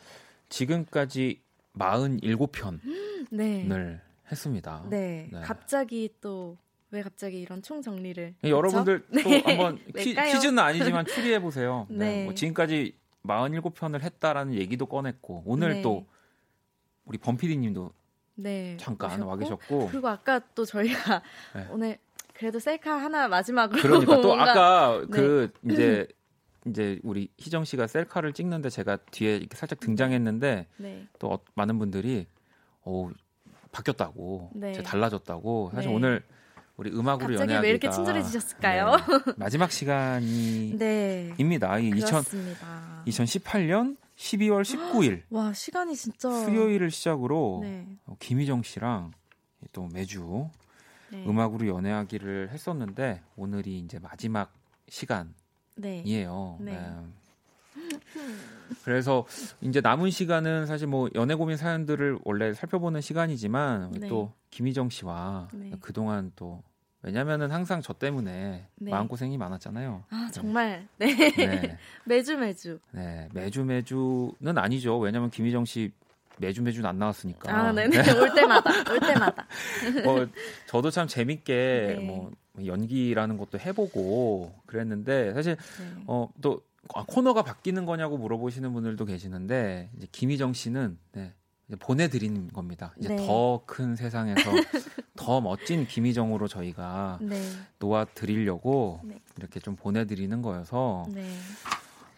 지금까지 0.48 1.40
47편을 1.76 2.80
네. 3.30 4.00
했습니다. 4.30 4.84
네. 4.88 5.28
네. 5.32 5.40
갑자기 5.42 6.08
또 6.20 6.56
왜 6.90 7.02
갑자기 7.02 7.40
이런 7.40 7.62
총 7.62 7.82
정리를 7.82 8.34
네, 8.40 8.50
여러분들 8.50 9.04
또 9.22 9.28
네. 9.28 9.42
한번 9.44 9.78
퀴, 9.94 10.14
즈는 10.40 10.58
아니지만 10.58 11.04
추리해 11.06 11.38
보세요. 11.38 11.86
네. 11.90 11.98
네. 11.98 12.24
뭐 12.24 12.34
지금까지 12.34 12.96
47편을 13.26 14.00
했다라는 14.00 14.54
얘기도 14.54 14.86
꺼냈고 14.86 15.42
오늘 15.44 15.74
네. 15.74 15.82
또 15.82 16.06
우리 17.04 17.18
범피디님도 17.18 17.92
네, 18.36 18.76
잠깐 18.80 19.10
오셨고, 19.10 19.28
와 19.28 19.36
계셨고 19.36 19.88
그리고 19.90 20.08
아까 20.08 20.40
또 20.54 20.64
저희가 20.64 21.22
오늘 21.70 21.98
그래도 22.38 22.60
셀카 22.60 22.92
하나 22.92 23.26
마지막으로 23.26 23.82
그러니까 23.82 24.20
또 24.20 24.34
아까 24.40 25.00
네. 25.00 25.06
그 25.10 25.50
이제 25.68 26.06
이제 26.66 27.00
우리 27.02 27.28
희정 27.36 27.64
씨가 27.64 27.88
셀카를 27.88 28.32
찍는데 28.32 28.70
제가 28.70 28.96
뒤에 29.10 29.36
이렇게 29.36 29.56
살짝 29.56 29.80
등장했는데 29.80 30.66
네. 30.76 31.06
또 31.18 31.32
어, 31.32 31.40
많은 31.54 31.78
분들이 31.78 32.26
어 32.82 33.10
바뀌었다고 33.72 34.50
네. 34.54 34.72
달라졌다고 34.82 35.72
사실 35.74 35.90
네. 35.90 35.96
오늘 35.96 36.22
우리 36.76 36.90
음악으로 36.90 37.34
연애하기가 37.34 37.54
갑자기 37.54 37.64
왜 37.64 37.70
이렇게 37.70 37.90
친절해지셨을까요? 37.90 38.96
네, 38.96 39.32
마지막 39.36 39.72
시간이입니다. 39.72 40.78
네. 40.78 41.34
이 41.38 41.90
2000, 41.96 42.22
2018년 43.06 43.96
12월 44.16 44.62
19일 44.62 45.22
와 45.30 45.52
시간이 45.52 45.96
진짜 45.96 46.30
수요일을 46.30 46.92
시작으로 46.92 47.60
네. 47.62 47.86
김희정 48.20 48.62
씨랑 48.62 49.10
또 49.72 49.88
매주 49.92 50.50
네. 51.10 51.24
음악으로 51.26 51.66
연애하기를 51.66 52.50
했었는데 52.50 53.22
오늘이 53.36 53.78
이제 53.78 53.98
마지막 53.98 54.52
시간이에요. 54.88 56.58
네. 56.60 56.72
네. 56.72 56.78
그래서 58.84 59.26
이제 59.60 59.80
남은 59.80 60.10
시간은 60.10 60.66
사실 60.66 60.86
뭐 60.86 61.08
연애 61.14 61.34
고민 61.34 61.56
사연들을 61.56 62.18
원래 62.24 62.52
살펴보는 62.52 63.00
시간이지만 63.00 63.92
네. 63.92 64.08
또 64.08 64.32
김희정 64.50 64.90
씨와 64.90 65.48
네. 65.52 65.72
그동안 65.80 66.32
또 66.36 66.62
왜냐면은 67.02 67.52
항상 67.52 67.80
저 67.80 67.92
때문에 67.92 68.66
네. 68.74 68.90
마음고생이 68.90 69.38
많았잖아요. 69.38 70.04
아, 70.10 70.28
정말. 70.32 70.88
네. 70.98 71.14
네. 71.14 71.78
매주 72.04 72.36
매주. 72.36 72.80
네. 72.90 73.28
매주 73.32 73.64
매주는 73.64 74.58
아니죠. 74.58 74.98
왜냐면 74.98 75.30
김희정 75.30 75.64
씨 75.64 75.92
매주 76.38 76.62
매주는 76.62 76.88
안 76.88 76.98
나왔으니까. 76.98 77.52
아, 77.52 77.72
네네. 77.72 78.02
네. 78.02 78.12
올 78.18 78.34
때마다, 78.34 78.70
올 78.92 79.00
때마다. 79.00 79.46
뭐 80.04 80.26
저도 80.66 80.90
참 80.90 81.06
재밌게 81.06 81.96
네. 81.98 82.04
뭐 82.04 82.30
연기라는 82.64 83.36
것도 83.38 83.58
해보고 83.58 84.52
그랬는데 84.66 85.32
사실 85.34 85.56
네. 85.56 86.02
어또 86.06 86.62
아, 86.94 87.04
코너가 87.06 87.42
바뀌는 87.42 87.84
거냐고 87.84 88.16
물어보시는 88.18 88.72
분들도 88.72 89.04
계시는데 89.04 89.90
이제 89.96 90.06
김희정 90.10 90.52
씨는 90.54 90.98
네, 91.12 91.34
이제 91.68 91.76
보내드리는 91.76 92.48
겁니다. 92.48 92.94
이제 92.98 93.08
네. 93.10 93.26
더큰 93.26 93.96
세상에서 93.96 94.50
더 95.16 95.40
멋진 95.40 95.86
김희정으로 95.86 96.48
저희가 96.48 97.18
네. 97.20 97.40
놓아드리려고 97.78 99.00
네. 99.04 99.20
이렇게 99.36 99.60
좀 99.60 99.76
보내드리는 99.76 100.40
거여서 100.40 101.06
네. 101.10 101.28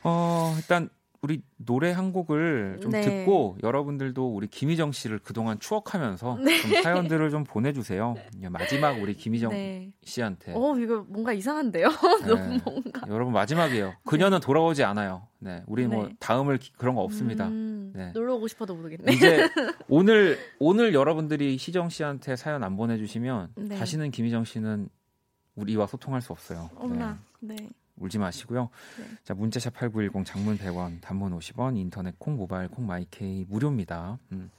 어 0.04 0.54
일단 0.56 0.88
우리 1.22 1.42
노래 1.58 1.92
한 1.92 2.12
곡을 2.12 2.78
좀 2.80 2.92
네. 2.92 3.02
듣고 3.02 3.58
여러분들도 3.62 4.34
우리 4.34 4.46
김희정 4.46 4.90
씨를 4.92 5.18
그동안 5.18 5.58
추억하면서 5.58 6.38
네. 6.42 6.58
좀 6.62 6.82
사연들을 6.82 7.30
좀 7.30 7.44
보내주세요. 7.44 8.14
마지막 8.48 8.92
우리 9.02 9.14
김희정 9.14 9.50
네. 9.50 9.92
씨한테. 10.02 10.54
어 10.56 10.78
이거 10.78 11.04
뭔가 11.08 11.34
이상한데요? 11.34 11.88
네. 12.24 12.26
너무 12.26 12.58
뭔가. 12.64 13.02
여러분 13.08 13.34
마지막이에요. 13.34 13.92
그녀는 14.04 14.40
돌아오지 14.40 14.82
않아요. 14.84 15.28
네, 15.40 15.62
우리 15.66 15.86
뭐 15.86 16.06
네. 16.06 16.14
다음을 16.20 16.58
그런 16.78 16.94
거 16.94 17.02
없습니다. 17.02 17.48
음, 17.48 17.92
네. 17.94 18.12
놀러 18.12 18.36
오고 18.36 18.48
싶어도 18.48 18.74
모르겠네. 18.74 19.12
이제 19.12 19.46
오늘 19.88 20.38
오늘 20.58 20.94
여러분들이 20.94 21.56
희정 21.60 21.90
씨한테 21.90 22.36
사연 22.36 22.64
안 22.64 22.78
보내주시면 22.78 23.52
네. 23.56 23.76
다시는 23.76 24.10
김희정 24.10 24.44
씨는 24.44 24.88
우리와 25.54 25.86
소통할 25.86 26.22
수 26.22 26.32
없어요. 26.32 26.70
엄마. 26.76 27.18
네. 27.40 27.56
울지 28.00 28.18
마시고요. 28.18 28.70
네. 28.98 29.04
자, 29.22 29.34
문자샵 29.34 29.74
8910 29.74 30.24
장문 30.24 30.58
100원, 30.58 31.00
단문 31.00 31.38
50원, 31.38 31.76
인터넷 31.76 32.18
콩, 32.18 32.36
모바일 32.36 32.68
콩, 32.68 32.86
마이케이 32.86 33.44
무료입니다. 33.48 34.18
음. 34.32 34.50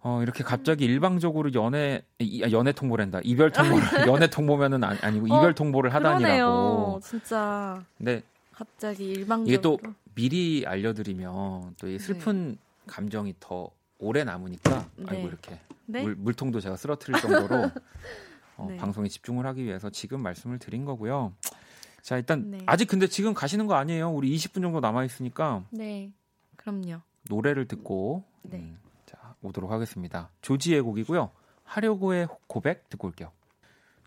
어, 0.00 0.20
이렇게 0.22 0.42
갑자기 0.42 0.84
일방적으로 0.86 1.52
연애, 1.54 2.02
아, 2.20 2.50
연애 2.50 2.72
통보란다. 2.72 3.20
이별 3.22 3.52
통보를, 3.52 3.82
연애 4.08 4.26
통보면은 4.28 4.82
아니, 4.82 5.20
고 5.20 5.32
어, 5.32 5.38
이별 5.38 5.54
통보를 5.54 5.94
하다니라고. 5.94 7.00
진짜. 7.04 7.84
네. 7.98 8.22
갑자기 8.52 9.10
일방적으로. 9.10 9.48
이게 9.48 9.60
또 9.60 9.78
미리 10.14 10.64
알려드리면 10.66 11.76
또 11.78 11.86
이 11.86 11.98
슬픈 11.98 12.52
네. 12.52 12.56
감정이 12.86 13.34
더 13.38 13.70
오래 13.98 14.24
남으니까, 14.24 14.88
네. 14.96 15.04
아이고, 15.08 15.28
이렇게. 15.28 15.60
네? 15.86 16.02
물, 16.02 16.16
물통도 16.16 16.60
제가 16.60 16.76
쓰러뜨릴 16.76 17.20
정도로 17.20 17.70
어, 18.56 18.66
네. 18.68 18.76
방송에 18.78 19.08
집중을 19.08 19.46
하기 19.46 19.62
위해서 19.64 19.88
지금 19.90 20.20
말씀을 20.20 20.58
드린 20.58 20.84
거고요. 20.84 21.32
자, 22.02 22.16
일단 22.16 22.50
네. 22.50 22.58
아직 22.66 22.86
근데 22.86 23.06
지금 23.06 23.32
가시는 23.32 23.66
거 23.66 23.74
아니에요. 23.74 24.10
우리 24.10 24.34
20분 24.36 24.60
정도 24.60 24.80
남아 24.80 25.04
있으니까. 25.04 25.64
네. 25.70 26.12
그럼요. 26.56 27.00
노래를 27.30 27.66
듣고 27.68 28.24
네. 28.42 28.58
음, 28.58 28.78
자, 29.06 29.36
오도록 29.40 29.70
하겠습니다. 29.70 30.30
조지의 30.42 30.82
곡이고요. 30.82 31.30
하려고의 31.64 32.28
고백 32.48 32.88
듣고 32.90 33.06
올게요. 33.08 33.30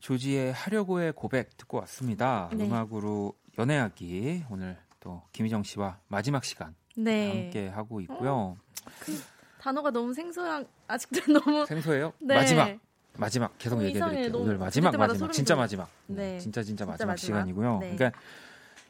조지의 0.01 0.51
하려고의 0.53 1.13
고백 1.13 1.55
듣고 1.57 1.77
왔습니다. 1.79 2.49
네. 2.53 2.65
음악으로 2.65 3.33
연애하기 3.57 4.45
오늘 4.49 4.77
또 4.99 5.23
김희정 5.31 5.63
씨와 5.63 5.99
마지막 6.09 6.43
시간 6.43 6.75
네. 6.97 7.43
함께 7.43 7.67
하고 7.69 8.01
있고요. 8.01 8.35
어, 8.35 8.57
그 8.99 9.17
단어가 9.59 9.89
너무 9.89 10.13
생소한 10.13 10.67
아직도 10.87 11.31
너무 11.33 11.65
생소해요. 11.65 12.11
네. 12.19 12.35
마지막 12.35 12.77
마지막 13.17 13.57
계속 13.57 13.83
얘기해 13.83 14.03
드릴게요. 14.09 14.41
오늘 14.41 14.57
마지막 14.57 14.95
마지막 14.97 15.31
진짜 15.31 15.55
마지막. 15.55 15.89
네. 16.07 16.39
진짜 16.39 16.61
진짜, 16.61 16.63
진짜 16.63 16.85
마지막, 16.85 17.13
마지막, 17.13 17.17
시간이고요. 17.17 17.79
네. 17.79 17.95
그러니까 17.95 18.19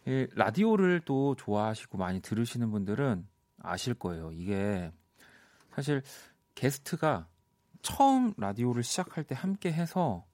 이 0.05 0.27
라디오를 0.35 1.01
또 1.05 1.35
좋아하시고 1.35 1.97
많이 1.97 2.21
들으시는 2.21 2.71
분들은 2.71 3.27
아실 3.59 3.93
거예요. 3.93 4.31
이게 4.33 4.91
사실 5.73 6.01
게스트가 6.53 7.27
처음 7.81 8.33
라디오를 8.37 8.83
시작할 8.83 9.23
때 9.23 9.35
함께 9.35 9.71
해서 9.71 10.25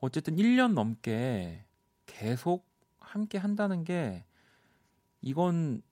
어쨌든 0.00 0.36
1년 0.36 0.72
넘게 0.72 1.64
계속 2.06 2.66
함께 2.98 3.38
한다는 3.38 3.84
게 3.84 4.24
이건 5.20 5.82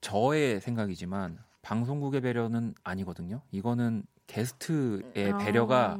저의 0.00 0.60
생각이지만 0.60 1.38
방송국의 1.62 2.20
배려는 2.20 2.74
아니거든요. 2.84 3.42
이거는 3.50 4.04
게스트의 4.26 5.32
아. 5.32 5.38
배려가 5.38 5.98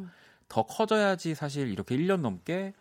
더 0.48 0.62
커져야지 0.62 1.34
사실 1.34 1.68
이렇게 1.68 1.96
1년 1.96 2.20
넘게 2.20 2.72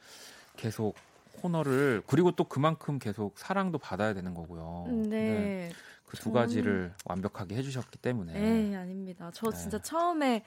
계속 0.55 0.95
코너를 1.41 2.01
그리고 2.07 2.31
또 2.31 2.43
그만큼 2.43 2.99
계속 2.99 3.37
사랑도 3.37 3.77
받아야 3.77 4.13
되는 4.13 4.33
거고요. 4.33 4.85
네. 4.89 5.07
네. 5.09 5.71
그두 6.05 6.31
가지를 6.31 6.93
완벽하게 7.05 7.55
해주셨기 7.55 7.97
때문에. 7.97 8.33
네, 8.33 8.75
아닙니다. 8.75 9.31
저 9.33 9.49
네. 9.49 9.57
진짜 9.57 9.81
처음에 9.81 10.43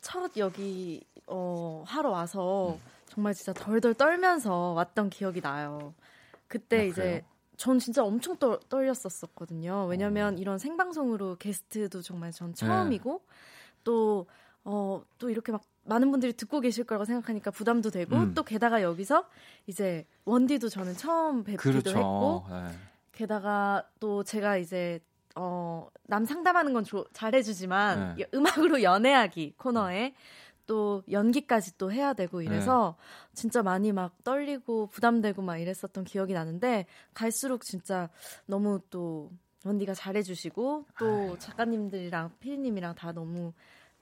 첫 0.00 0.36
여기 0.36 1.02
어, 1.26 1.82
하러 1.86 2.10
와서 2.10 2.74
음. 2.74 2.80
정말 3.06 3.34
진짜 3.34 3.52
덜덜 3.52 3.94
떨면서 3.94 4.72
왔던 4.72 5.10
기억이 5.10 5.40
나요. 5.40 5.94
그때 6.46 6.80
아, 6.80 6.82
이제 6.82 7.24
전 7.56 7.78
진짜 7.78 8.04
엄청 8.04 8.36
떨, 8.36 8.60
떨렸었었거든요. 8.68 9.86
왜냐면 9.86 10.34
어. 10.34 10.36
이런 10.38 10.58
생방송으로 10.58 11.36
게스트도 11.36 12.02
정말 12.02 12.30
전 12.30 12.54
처음이고 12.54 13.22
네. 13.26 13.34
또 13.84 14.26
어, 14.64 15.02
또 15.18 15.30
이렇게 15.30 15.50
막 15.50 15.62
많은 15.88 16.10
분들이 16.10 16.32
듣고 16.32 16.60
계실 16.60 16.84
거라고 16.84 17.04
생각하니까 17.04 17.50
부담도 17.50 17.90
되고 17.90 18.16
음. 18.16 18.34
또 18.34 18.42
게다가 18.42 18.82
여기서 18.82 19.24
이제 19.66 20.06
원디도 20.24 20.68
저는 20.68 20.94
처음 20.94 21.44
뵙기도 21.44 21.62
그렇죠. 21.62 21.90
했고 21.90 22.44
네. 22.50 22.70
게다가 23.12 23.84
또 23.98 24.22
제가 24.22 24.58
이제 24.58 25.00
어, 25.34 25.88
남 26.04 26.24
상담하는 26.24 26.72
건 26.72 26.84
조, 26.84 27.04
잘해주지만 27.12 28.16
네. 28.16 28.26
음악으로 28.34 28.82
연애하기 28.82 29.54
코너에 29.56 30.14
또 30.66 31.02
연기까지 31.10 31.78
또 31.78 31.90
해야 31.90 32.12
되고 32.12 32.42
이래서 32.42 32.96
네. 32.98 33.32
진짜 33.32 33.62
많이 33.62 33.90
막 33.90 34.22
떨리고 34.22 34.88
부담되고 34.88 35.40
막 35.40 35.56
이랬었던 35.56 36.04
기억이 36.04 36.34
나는데 36.34 36.86
갈수록 37.14 37.64
진짜 37.64 38.10
너무 38.46 38.80
또 38.90 39.30
원디가 39.64 39.94
잘해주시고 39.94 40.84
또 40.98 41.06
아유. 41.06 41.36
작가님들이랑 41.38 42.32
피디님이랑 42.40 42.94
다 42.94 43.12
너무 43.12 43.52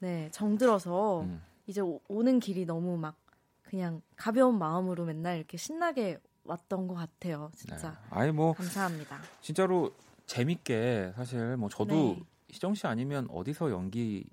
네 0.01 0.29
정들어서 0.33 1.21
음. 1.21 1.41
이제 1.67 1.81
오, 1.81 2.01
는 2.23 2.41
길이 2.41 2.65
너무 2.65 2.97
막 2.97 3.17
그냥 3.63 4.01
가벼운 4.17 4.59
마음으로 4.59 5.05
맨날 5.05 5.37
이렇게 5.39 5.57
신나게 5.57 6.19
왔던 6.45 6.87
것 6.87 6.95
같아요. 6.95 7.51
진짜. 7.55 7.91
네. 7.91 7.97
아니 8.11 8.33
뭐 8.33 8.53
감사합니다. 8.53 9.21
진짜로 9.41 9.93
재밌게 10.27 11.13
사실 11.17 11.57
뭐 11.57 11.69
저도 11.69 11.95
네. 11.95 12.23
희정 12.49 12.75
씨 12.75 12.87
아니면 12.87 13.27
어디서 13.31 13.71
연기 13.71 14.29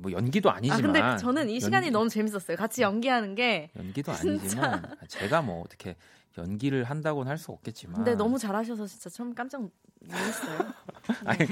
뭐 0.00 0.12
연기도 0.12 0.50
아니지만 0.50 0.96
아, 0.96 1.10
근데 1.10 1.22
저는 1.22 1.48
이 1.50 1.60
시간이 1.60 1.86
연기, 1.86 1.90
너무 1.90 2.08
재밌었어요. 2.08 2.56
같이 2.56 2.82
연기하는 2.82 3.34
게 3.34 3.70
연기도 3.76 4.12
아니지만 4.12 4.82
제가 5.08 5.42
뭐 5.42 5.62
어떻게 5.62 5.96
연기를 6.36 6.84
한다고는 6.84 7.28
할 7.30 7.38
수 7.38 7.50
없겠지만 7.52 7.96
근데 7.96 8.14
너무 8.14 8.38
잘하셔서 8.38 8.86
진짜 8.86 9.10
처음 9.10 9.34
깜짝 9.34 9.62
놀랐어요. 10.00 10.72
아니 11.24 11.46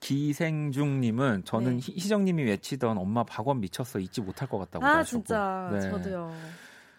기생중님은 0.00 1.44
저는 1.44 1.78
네. 1.78 1.92
희정님이 1.92 2.44
외치던 2.44 2.98
엄마 2.98 3.24
박원 3.24 3.60
미쳤어 3.60 3.98
잊지 3.98 4.20
못할 4.20 4.48
것 4.48 4.58
같다고 4.58 4.84
아 4.86 4.98
하셨고. 4.98 5.04
진짜 5.24 5.70
네. 5.72 5.80
저도요. 5.80 6.34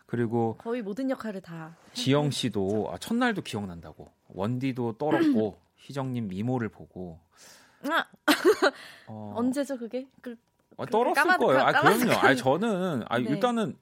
그리고 0.05 0.55
거의 0.57 0.81
모든 0.81 1.09
역할을 1.09 1.41
다 1.41 1.75
지영 1.93 2.31
씨도 2.31 2.89
아, 2.91 2.97
첫날도 2.97 3.43
기억난다고 3.43 4.11
원디도 4.29 4.93
떨었고 4.97 5.57
희정님 5.77 6.27
미모를 6.27 6.69
보고 6.69 7.19
아. 7.87 8.05
어, 9.07 9.33
언제죠 9.37 9.77
그게? 9.77 10.07
그, 10.21 10.35
아, 10.79 10.85
떨었을 10.85 11.13
까마, 11.23 11.37
거예요. 11.37 11.61
아 11.61 11.71
그럼요. 11.71 12.11
아 12.13 12.35
저는 12.35 13.03
아 13.07 13.17
네. 13.19 13.25
일단은 13.29 13.75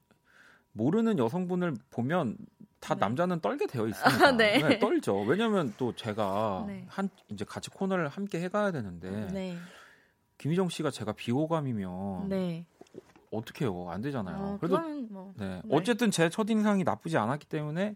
모르는 0.73 1.17
여성분을 1.19 1.75
보면 1.89 2.37
다 2.79 2.93
네. 2.95 2.99
남자는 2.99 3.39
떨게 3.39 3.67
되어 3.67 3.87
있습니다. 3.87 4.27
아, 4.27 4.31
네. 4.31 4.59
네. 4.59 4.79
떨죠. 4.79 5.21
왜냐하면 5.21 5.73
또 5.77 5.93
제가 5.95 6.65
네. 6.67 6.85
한 6.89 7.09
이제 7.29 7.45
같이 7.45 7.69
코너를 7.69 8.07
함께 8.07 8.39
해가야 8.41 8.71
되는데 8.71 9.09
네. 9.31 9.57
김희정 10.37 10.69
씨가 10.69 10.91
제가 10.91 11.13
비호감이면 11.13 12.29
네. 12.29 12.65
어떻게 13.31 13.65
해요? 13.65 13.87
안 13.89 14.01
되잖아요. 14.01 14.37
어, 14.37 14.57
그래도 14.59 14.79
뭐, 15.09 15.33
네. 15.37 15.61
어쨌든 15.71 16.11
제 16.11 16.29
첫 16.29 16.49
인상이 16.49 16.83
나쁘지 16.83 17.17
않았기 17.17 17.47
때문에 17.47 17.95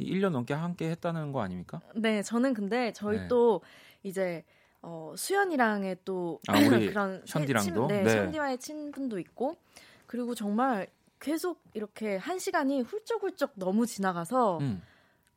1년 0.00 0.30
넘게 0.30 0.54
함께 0.54 0.90
했다는 0.90 1.32
거 1.32 1.40
아닙니까? 1.42 1.80
네, 1.94 2.22
저는 2.22 2.54
근데 2.54 2.92
저희 2.92 3.28
또 3.28 3.60
이제 4.02 4.44
어, 4.84 5.14
수연이랑의 5.16 5.98
또 6.04 6.40
아, 6.48 6.52
그런 6.94 7.22
션디랑도 7.24 7.88
네, 7.88 8.02
네. 8.02 8.10
션디와의 8.10 8.58
친분도 8.58 9.18
있고 9.18 9.56
그리고 10.06 10.34
정말 10.34 10.86
계속 11.18 11.62
이렇게 11.72 12.16
한 12.16 12.38
시간이 12.38 12.82
훌쩍훌쩍 12.82 13.52
너무 13.56 13.86
지나가서 13.86 14.58
음. 14.58 14.82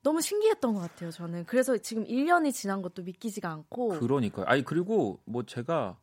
너무 0.03 0.21
신기했던 0.21 0.73
것 0.73 0.79
같아요, 0.79 1.11
저는. 1.11 1.45
그래서 1.45 1.77
지금 1.77 2.05
1년이 2.05 2.53
지난 2.53 2.81
것도 2.81 3.03
믿기지가 3.03 3.49
않고. 3.49 3.89
그러니까요. 3.99 4.45
아니, 4.45 4.63
그리고 4.63 5.19
뭐 5.25 5.43
제가 5.43 5.97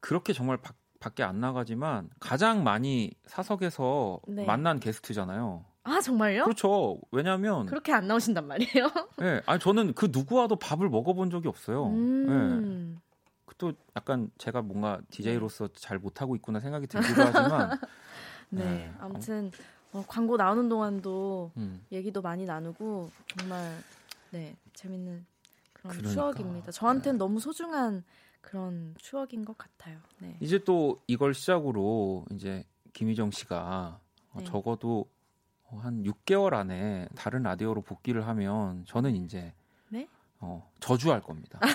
그렇게 0.00 0.32
정말 0.32 0.56
바, 0.58 0.74
밖에 0.98 1.22
안 1.22 1.40
나가지만 1.40 2.10
가장 2.18 2.64
많이 2.64 3.12
사석에서 3.26 4.20
네. 4.28 4.44
만난 4.44 4.80
게스트잖아요. 4.80 5.64
아, 5.82 6.00
정말요? 6.00 6.44
그렇죠. 6.44 7.00
왜냐면. 7.10 7.66
그렇게 7.66 7.92
안 7.92 8.06
나오신단 8.06 8.46
말이에요? 8.46 8.90
네. 9.18 9.40
아니, 9.46 9.60
저는 9.60 9.94
그 9.94 10.08
누구와도 10.10 10.56
밥을 10.56 10.88
먹어본 10.88 11.30
적이 11.30 11.48
없어요. 11.48 11.86
음. 11.88 12.94
네. 12.94 13.00
또 13.60 13.74
약간 13.94 14.30
제가 14.38 14.62
뭔가 14.62 15.00
DJ로서 15.10 15.68
잘 15.74 15.98
못하고 15.98 16.34
있구나 16.34 16.60
생각이 16.60 16.86
들기도 16.86 17.22
하지만 17.22 17.78
네. 18.48 18.64
네. 18.64 18.92
아무튼 18.98 19.52
어, 19.92 20.02
광고 20.08 20.38
나오는 20.38 20.66
동안도 20.68 21.52
음. 21.58 21.84
얘기도 21.92 22.22
많이 22.22 22.46
나누고 22.46 23.10
정말 23.36 23.76
네 24.30 24.56
재밌는 24.72 25.26
그런 25.74 25.92
그러니까. 25.92 26.10
추억입니다. 26.10 26.72
저한테는 26.72 27.16
네. 27.16 27.18
너무 27.18 27.38
소중한 27.38 28.02
그런 28.40 28.94
추억인 28.96 29.44
것 29.44 29.58
같아요. 29.58 29.98
네. 30.20 30.38
이제 30.40 30.58
또 30.64 31.02
이걸 31.06 31.34
시작으로 31.34 32.24
이제 32.30 32.64
김희정 32.94 33.30
씨가 33.30 34.00
어, 34.32 34.38
네. 34.38 34.44
적어도 34.44 35.06
한 35.78 36.02
6개월 36.02 36.54
안에 36.54 37.08
다른 37.14 37.42
라디오로 37.42 37.82
복귀를 37.82 38.26
하면 38.26 38.84
저는 38.86 39.14
이제 39.16 39.52
네? 39.88 40.08
어, 40.40 40.68
저주할 40.80 41.20
겁니다. 41.20 41.58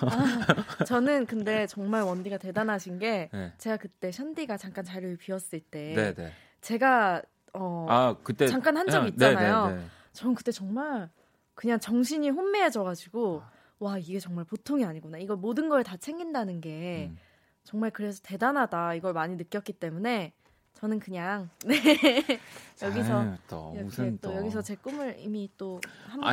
아, 0.00 0.84
저는 0.84 1.26
근데 1.26 1.66
정말 1.66 2.02
원디가 2.02 2.38
대단하신 2.38 2.98
게 2.98 3.28
네. 3.32 3.52
제가 3.58 3.76
그때 3.78 4.12
샨디가 4.12 4.56
잠깐 4.56 4.84
자리를 4.84 5.16
비웠을 5.16 5.60
때 5.60 5.94
네네. 5.94 6.14
네. 6.14 6.32
제가 6.60 7.22
어, 7.54 7.86
아, 7.88 8.16
그때 8.22 8.46
잠깐 8.48 8.76
한 8.76 8.86
적이 8.88 9.06
네, 9.06 9.10
있잖아요. 9.30 9.66
네네네. 9.68 9.86
전 10.12 10.34
그때 10.34 10.52
정말 10.52 11.08
그냥 11.54 11.80
정신이 11.80 12.30
혼미해져가지고 12.30 13.42
와 13.80 13.98
이게 13.98 14.18
정말 14.20 14.44
보통이 14.44 14.84
아니구나. 14.84 15.18
이걸 15.18 15.36
모든 15.36 15.68
걸 15.68 15.82
다 15.82 15.96
챙긴다는 15.96 16.60
게 16.60 17.08
음. 17.10 17.18
정말 17.64 17.90
그래서 17.90 18.20
대단하다. 18.22 18.94
이걸 18.94 19.12
많이 19.12 19.36
느꼈기 19.36 19.74
때문에 19.74 20.32
저는 20.80 21.00
그냥 21.00 21.50
네 21.66 22.40
여기서 22.80 23.36
또 23.48 23.72
무슨 23.72 24.18
또, 24.20 24.30
또 24.30 24.36
여기서 24.36 24.62
제 24.62 24.76
꿈을 24.76 25.16
이미 25.18 25.50
또한 25.56 25.80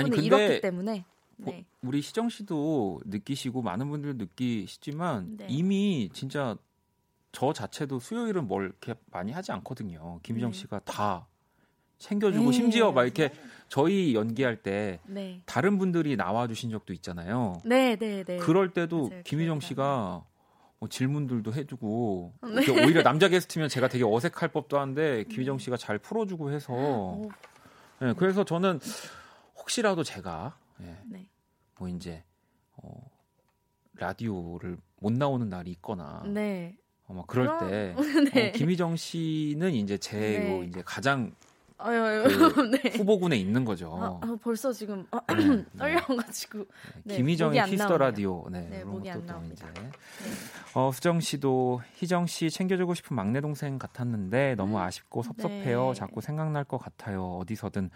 부분을 0.03 0.23
이뤘기 0.23 0.61
때문에 0.61 1.03
네. 1.37 1.65
우리 1.81 2.01
시정 2.01 2.29
씨도 2.29 3.01
느끼시고 3.05 3.61
많은 3.61 3.89
분들 3.89 4.17
느끼시지만 4.17 5.37
네. 5.37 5.47
이미 5.49 6.09
진짜 6.13 6.55
저 7.31 7.53
자체도 7.53 7.99
수요일은 7.99 8.47
뭘 8.47 8.65
이렇게 8.65 8.93
많이 9.11 9.31
하지 9.31 9.51
않거든요. 9.51 10.19
김희정 10.23 10.51
네. 10.51 10.57
씨가 10.57 10.79
다 10.79 11.27
챙겨주고 11.97 12.45
네. 12.45 12.51
심지어 12.51 12.91
막 12.91 13.03
이렇게 13.03 13.31
저희 13.67 14.13
연기할 14.13 14.57
때 14.61 14.99
네. 15.05 15.41
다른 15.45 15.77
분들이 15.77 16.15
나와주신 16.15 16.69
적도 16.69 16.93
있잖아요. 16.93 17.61
네, 17.65 17.95
네, 17.95 18.23
네. 18.23 18.37
그럴 18.37 18.73
때도 18.73 19.09
김희정 19.23 19.59
씨가 19.59 20.23
뭐 20.85 20.89
질문들도 20.89 21.53
해주고 21.53 22.33
네. 22.43 22.85
오히려 22.85 23.01
남자 23.01 23.27
게스트면 23.27 23.69
제가 23.69 23.87
되게 23.87 24.03
어색할 24.05 24.49
법도 24.49 24.79
한데 24.79 25.23
김희정 25.25 25.57
씨가 25.57 25.77
잘 25.77 25.97
풀어주고 25.97 26.51
해서 26.51 27.21
네, 27.99 28.13
그래서 28.13 28.43
저는 28.43 28.79
혹시라도 29.57 30.03
제가 30.03 30.57
예, 30.81 30.97
네. 31.09 31.29
뭐 31.79 31.87
이제 31.87 32.23
어, 32.75 33.09
라디오를 33.95 34.77
못 34.97 35.11
나오는 35.11 35.49
날이 35.49 35.71
있거나 35.71 36.23
네. 36.27 36.77
어, 37.07 37.13
막 37.13 37.25
그럴 37.25 37.57
때 37.59 37.95
네. 38.33 38.49
어, 38.49 38.51
김희정 38.51 38.95
씨는 38.95 39.73
이제 39.73 39.97
제 39.97 40.17
네. 40.17 40.65
이제 40.67 40.83
가장 40.85 41.33
아유. 41.77 42.23
그 42.23 42.61
네. 42.71 42.97
후보군에 42.97 43.35
있는 43.35 43.65
거죠. 43.65 43.97
아, 43.99 44.19
아, 44.25 44.37
벌써 44.41 44.71
지금 44.71 45.05
아, 45.11 45.19
네, 45.33 45.35
네. 45.45 45.65
떨려가지고 45.77 46.65
네, 47.03 47.17
김희정의 47.17 47.65
키스 47.65 47.85
더 47.85 47.97
라디오 47.97 48.47
네, 48.49 48.67
네 48.69 48.83
목이 48.83 49.09
안 49.09 49.25
나옵니다. 49.25 49.67
이제. 49.71 49.81
네. 49.81 49.89
어, 50.73 50.91
수정 50.93 51.19
씨도 51.19 51.81
희정 51.95 52.27
씨 52.27 52.49
챙겨주고 52.49 52.93
싶은 52.93 53.15
막내 53.15 53.41
동생 53.41 53.77
같았는데 53.77 54.55
너무 54.55 54.77
음. 54.77 54.81
아쉽고 54.81 55.23
섭섭해요. 55.23 55.93
자꾸 55.95 56.21
생각날 56.21 56.63
것 56.63 56.77
같아요. 56.77 57.37
어디서든 57.39 57.89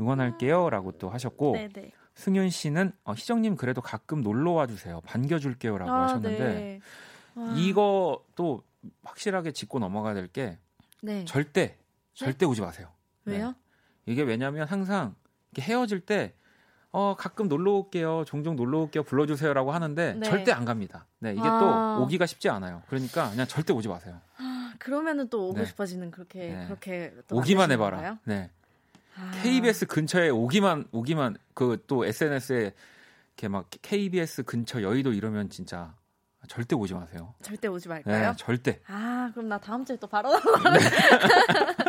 응원할게요라고 0.00 0.92
또 0.92 1.10
하셨고 1.10 1.52
네네. 1.52 1.92
승윤 2.14 2.48
씨는 2.48 2.92
어, 3.04 3.12
희정님 3.12 3.56
그래도 3.56 3.82
가끔 3.82 4.22
놀러 4.22 4.52
와 4.52 4.66
주세요. 4.66 5.02
반겨줄게요라고 5.02 5.90
아, 5.90 6.04
하셨는데 6.04 6.80
이거 7.56 8.24
또 8.34 8.62
확실하게 9.04 9.52
짚고 9.52 9.78
넘어가야 9.78 10.14
될게 10.14 10.58
절대 11.26 11.76
절대 12.14 12.46
오지 12.46 12.62
마세요. 12.62 12.88
왜요? 13.26 13.48
네. 13.48 13.54
이게 14.12 14.22
왜냐면 14.22 14.66
항상 14.68 15.14
헤어질 15.58 16.00
때 16.00 16.34
어, 16.92 17.14
가끔 17.18 17.48
놀러 17.48 17.72
올게요. 17.72 18.24
종종 18.26 18.56
놀러 18.56 18.78
올게요. 18.78 19.02
불러주세요라고 19.02 19.72
하는데 19.72 20.14
네. 20.14 20.20
절대 20.26 20.52
안 20.52 20.64
갑니다. 20.64 21.06
네, 21.18 21.32
이게 21.32 21.42
아. 21.42 21.58
또 21.98 22.02
오기가 22.04 22.24
쉽지 22.24 22.48
않아요. 22.48 22.82
그러니까 22.88 23.30
그냥 23.30 23.46
절대 23.46 23.72
오지 23.72 23.88
마세요. 23.88 24.18
아, 24.38 24.72
그러면은 24.78 25.28
또 25.28 25.48
오고 25.48 25.58
네. 25.58 25.64
싶어지는 25.66 26.10
그렇게 26.10 26.48
네. 26.54 26.64
그렇게 26.66 27.12
오기만 27.30 27.70
해봐라. 27.72 27.96
건가요? 27.96 28.18
네. 28.24 28.50
아. 29.18 29.30
KBS 29.42 29.86
근처에 29.86 30.28
오기만 30.30 30.86
오기만 30.92 31.36
그 31.54 31.82
또 31.86 32.04
SNS에 32.06 32.74
이렇게 33.36 33.48
막 33.48 33.66
KBS 33.82 34.44
근처 34.44 34.80
여의도 34.82 35.12
이러면 35.12 35.50
진짜 35.50 35.94
절대 36.48 36.74
오지 36.76 36.94
마세요. 36.94 37.34
절대 37.42 37.68
오지 37.68 37.88
말까요? 37.88 38.30
네, 38.30 38.36
절대. 38.36 38.80
아, 38.86 39.30
그럼 39.34 39.48
나 39.48 39.58
다음 39.58 39.84
주에 39.84 39.96
또 39.96 40.06
바로 40.06 40.30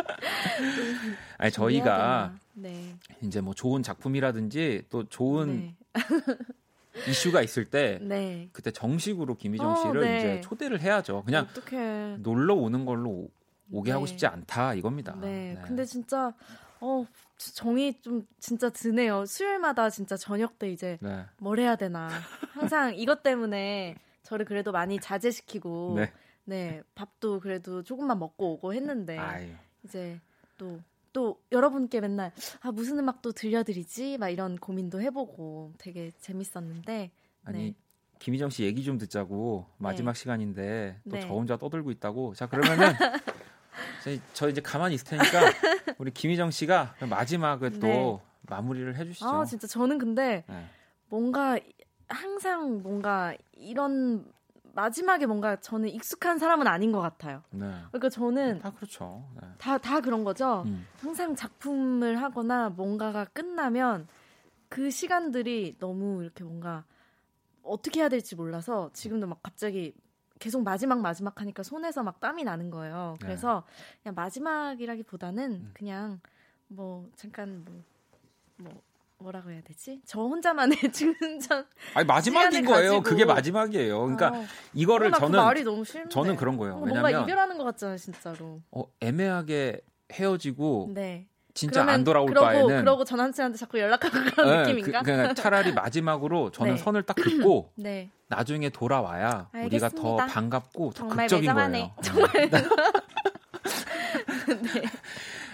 아니 1.38 1.50
저희가 1.52 2.34
네. 2.54 2.94
이제 3.22 3.40
뭐 3.40 3.54
좋은 3.54 3.82
작품이라든지 3.82 4.84
또 4.90 5.08
좋은 5.08 5.74
네. 5.74 5.76
이슈가 7.08 7.42
있을 7.42 7.64
때 7.64 7.98
네. 8.02 8.48
그때 8.52 8.70
정식으로 8.70 9.36
김희정 9.36 9.70
어, 9.70 9.76
씨를 9.76 9.98
어, 9.98 10.04
네. 10.04 10.18
이제 10.18 10.40
초대를 10.40 10.80
해야죠. 10.80 11.22
그냥 11.24 11.46
어떡해. 11.50 12.16
놀러 12.18 12.54
오는 12.54 12.84
걸로 12.84 13.28
오게 13.70 13.92
하고 13.92 14.04
네. 14.06 14.10
싶지 14.10 14.26
않다 14.26 14.74
이겁니다. 14.74 15.14
네. 15.20 15.54
네. 15.54 15.62
근데 15.64 15.84
진짜 15.84 16.32
어 16.80 17.04
정이 17.36 18.00
좀 18.00 18.26
진짜 18.40 18.70
드네요. 18.70 19.26
수요일마다 19.26 19.90
진짜 19.90 20.16
저녁 20.16 20.58
때 20.58 20.70
이제 20.70 20.98
네. 21.00 21.24
뭘 21.38 21.60
해야 21.60 21.76
되나. 21.76 22.08
항상 22.52 22.96
이것 22.96 23.22
때문에 23.22 23.96
저를 24.22 24.44
그래도 24.44 24.72
많이 24.72 24.98
자제시키고 24.98 25.94
네. 25.96 26.12
네 26.44 26.82
밥도 26.94 27.40
그래도 27.40 27.82
조금만 27.82 28.18
먹고 28.18 28.54
오고 28.54 28.74
했는데 28.74 29.18
아유. 29.18 29.48
이제 29.84 30.18
또, 30.58 30.80
또 31.12 31.40
여러분께 31.50 32.00
맨날 32.00 32.32
아, 32.60 32.70
무슨 32.70 32.98
음악도 32.98 33.32
들려드리지? 33.32 34.18
막 34.18 34.28
이런 34.28 34.56
고민도 34.56 35.00
해보고 35.00 35.72
되게 35.78 36.12
재밌었는데. 36.20 37.10
아니, 37.44 37.58
네. 37.58 37.74
김희정 38.18 38.50
씨 38.50 38.64
얘기 38.64 38.84
좀 38.84 38.98
듣자고 38.98 39.66
마지막 39.78 40.12
네. 40.12 40.18
시간인데 40.18 41.00
또저 41.08 41.26
네. 41.26 41.28
혼자 41.32 41.56
떠들고 41.56 41.90
있다고. 41.92 42.34
자, 42.34 42.46
그러면은 42.46 42.92
저, 44.02 44.10
저 44.34 44.48
이제 44.48 44.60
가만히 44.60 44.96
있을 44.96 45.06
테니까 45.06 45.40
우리 45.98 46.10
김희정 46.10 46.50
씨가 46.50 46.96
마지막에 47.08 47.70
또 47.70 47.78
네. 47.80 48.18
마무리를 48.42 48.96
해주시죠. 48.96 49.26
아, 49.26 49.44
진짜 49.44 49.66
저는 49.66 49.98
근데 49.98 50.44
네. 50.48 50.66
뭔가 51.08 51.58
항상 52.08 52.82
뭔가 52.82 53.34
이런 53.52 54.24
마지막에 54.78 55.26
뭔가 55.26 55.56
저는 55.56 55.88
익숙한 55.88 56.38
사람은 56.38 56.68
아닌 56.68 56.92
것 56.92 57.00
같아요. 57.00 57.42
네. 57.50 57.68
그러니까 57.88 58.08
저는 58.08 58.60
다 58.60 58.70
그렇죠. 58.70 59.28
네. 59.34 59.48
다, 59.58 59.76
다 59.76 60.00
그런 60.00 60.22
거죠. 60.22 60.62
음. 60.66 60.86
항상 61.00 61.34
작품을 61.34 62.22
하거나 62.22 62.68
뭔가가 62.68 63.24
끝나면 63.24 64.06
그 64.68 64.90
시간들이 64.90 65.78
너무 65.80 66.22
이렇게 66.22 66.44
뭔가 66.44 66.84
어떻게 67.64 67.98
해야 67.98 68.08
될지 68.08 68.36
몰라서 68.36 68.90
지금도 68.92 69.26
막 69.26 69.42
갑자기 69.42 69.94
계속 70.38 70.62
마지막 70.62 71.00
마지막 71.00 71.40
하니까 71.40 71.64
손에서 71.64 72.04
막 72.04 72.20
땀이 72.20 72.44
나는 72.44 72.70
거예요. 72.70 73.16
네. 73.20 73.26
그래서 73.26 73.64
네. 73.66 74.02
그냥 74.04 74.14
마지막이라기보다는 74.14 75.50
음. 75.50 75.70
그냥 75.74 76.20
뭐 76.68 77.10
잠깐 77.16 77.64
뭐, 77.64 77.82
뭐 78.58 78.82
뭐라고 79.20 79.50
해야 79.50 79.60
되지? 79.62 80.00
저 80.06 80.20
혼자만의 80.20 80.78
증전. 80.92 81.66
아니 81.94 82.06
마지막인 82.06 82.64
거예요. 82.64 82.90
가지고. 82.90 83.02
그게 83.02 83.24
마지막이에요. 83.24 83.98
그러니까 84.00 84.28
아, 84.28 84.44
이거를 84.74 85.08
어, 85.08 85.18
저는 85.18 85.38
그 85.38 85.44
말이 85.44 85.64
너무 85.64 85.84
싫은데. 85.84 86.08
저는 86.10 86.36
그런 86.36 86.56
거예요. 86.56 86.74
어, 86.76 86.80
왜냐면 86.82 87.02
뭔가 87.02 87.22
이별하는 87.22 87.58
것 87.58 87.64
같잖아요, 87.64 87.98
진짜로. 87.98 88.60
어 88.70 88.84
애매하게 89.00 89.80
헤어지고 90.12 90.90
네. 90.94 91.26
진짜 91.52 91.82
안 91.84 92.04
돌아올 92.04 92.28
그러고, 92.28 92.46
바에는 92.46 92.80
그러고 92.84 93.04
전 93.04 93.18
남친한테 93.18 93.58
자꾸 93.58 93.80
연락하고 93.80 94.16
그런 94.30 94.48
네, 94.48 94.58
느낌인가? 94.72 95.00
그, 95.00 95.06
그러니까 95.06 95.34
차라리 95.34 95.72
마지막으로 95.72 96.52
저는 96.52 96.74
네. 96.74 96.78
선을 96.78 97.02
딱 97.02 97.16
긋고 97.16 97.72
네. 97.76 98.10
나중에 98.28 98.70
돌아와야 98.70 99.48
알겠습니다. 99.52 99.86
우리가 99.88 99.88
더 100.00 100.16
반갑고 100.26 100.92
더 100.92 101.08
극적인 101.08 101.42
매장하네. 101.48 101.78
거예요. 101.80 101.94
정말. 102.02 102.50
네. 102.50 102.64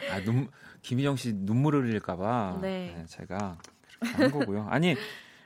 아, 0.12 0.20
눈, 0.20 0.48
김희정 0.84 1.16
씨 1.16 1.32
눈물 1.34 1.74
흘릴까봐 1.76 2.58
네. 2.60 2.94
네, 2.96 3.04
제가 3.06 3.58
한 4.00 4.30
거고요. 4.30 4.66
아니 4.68 4.94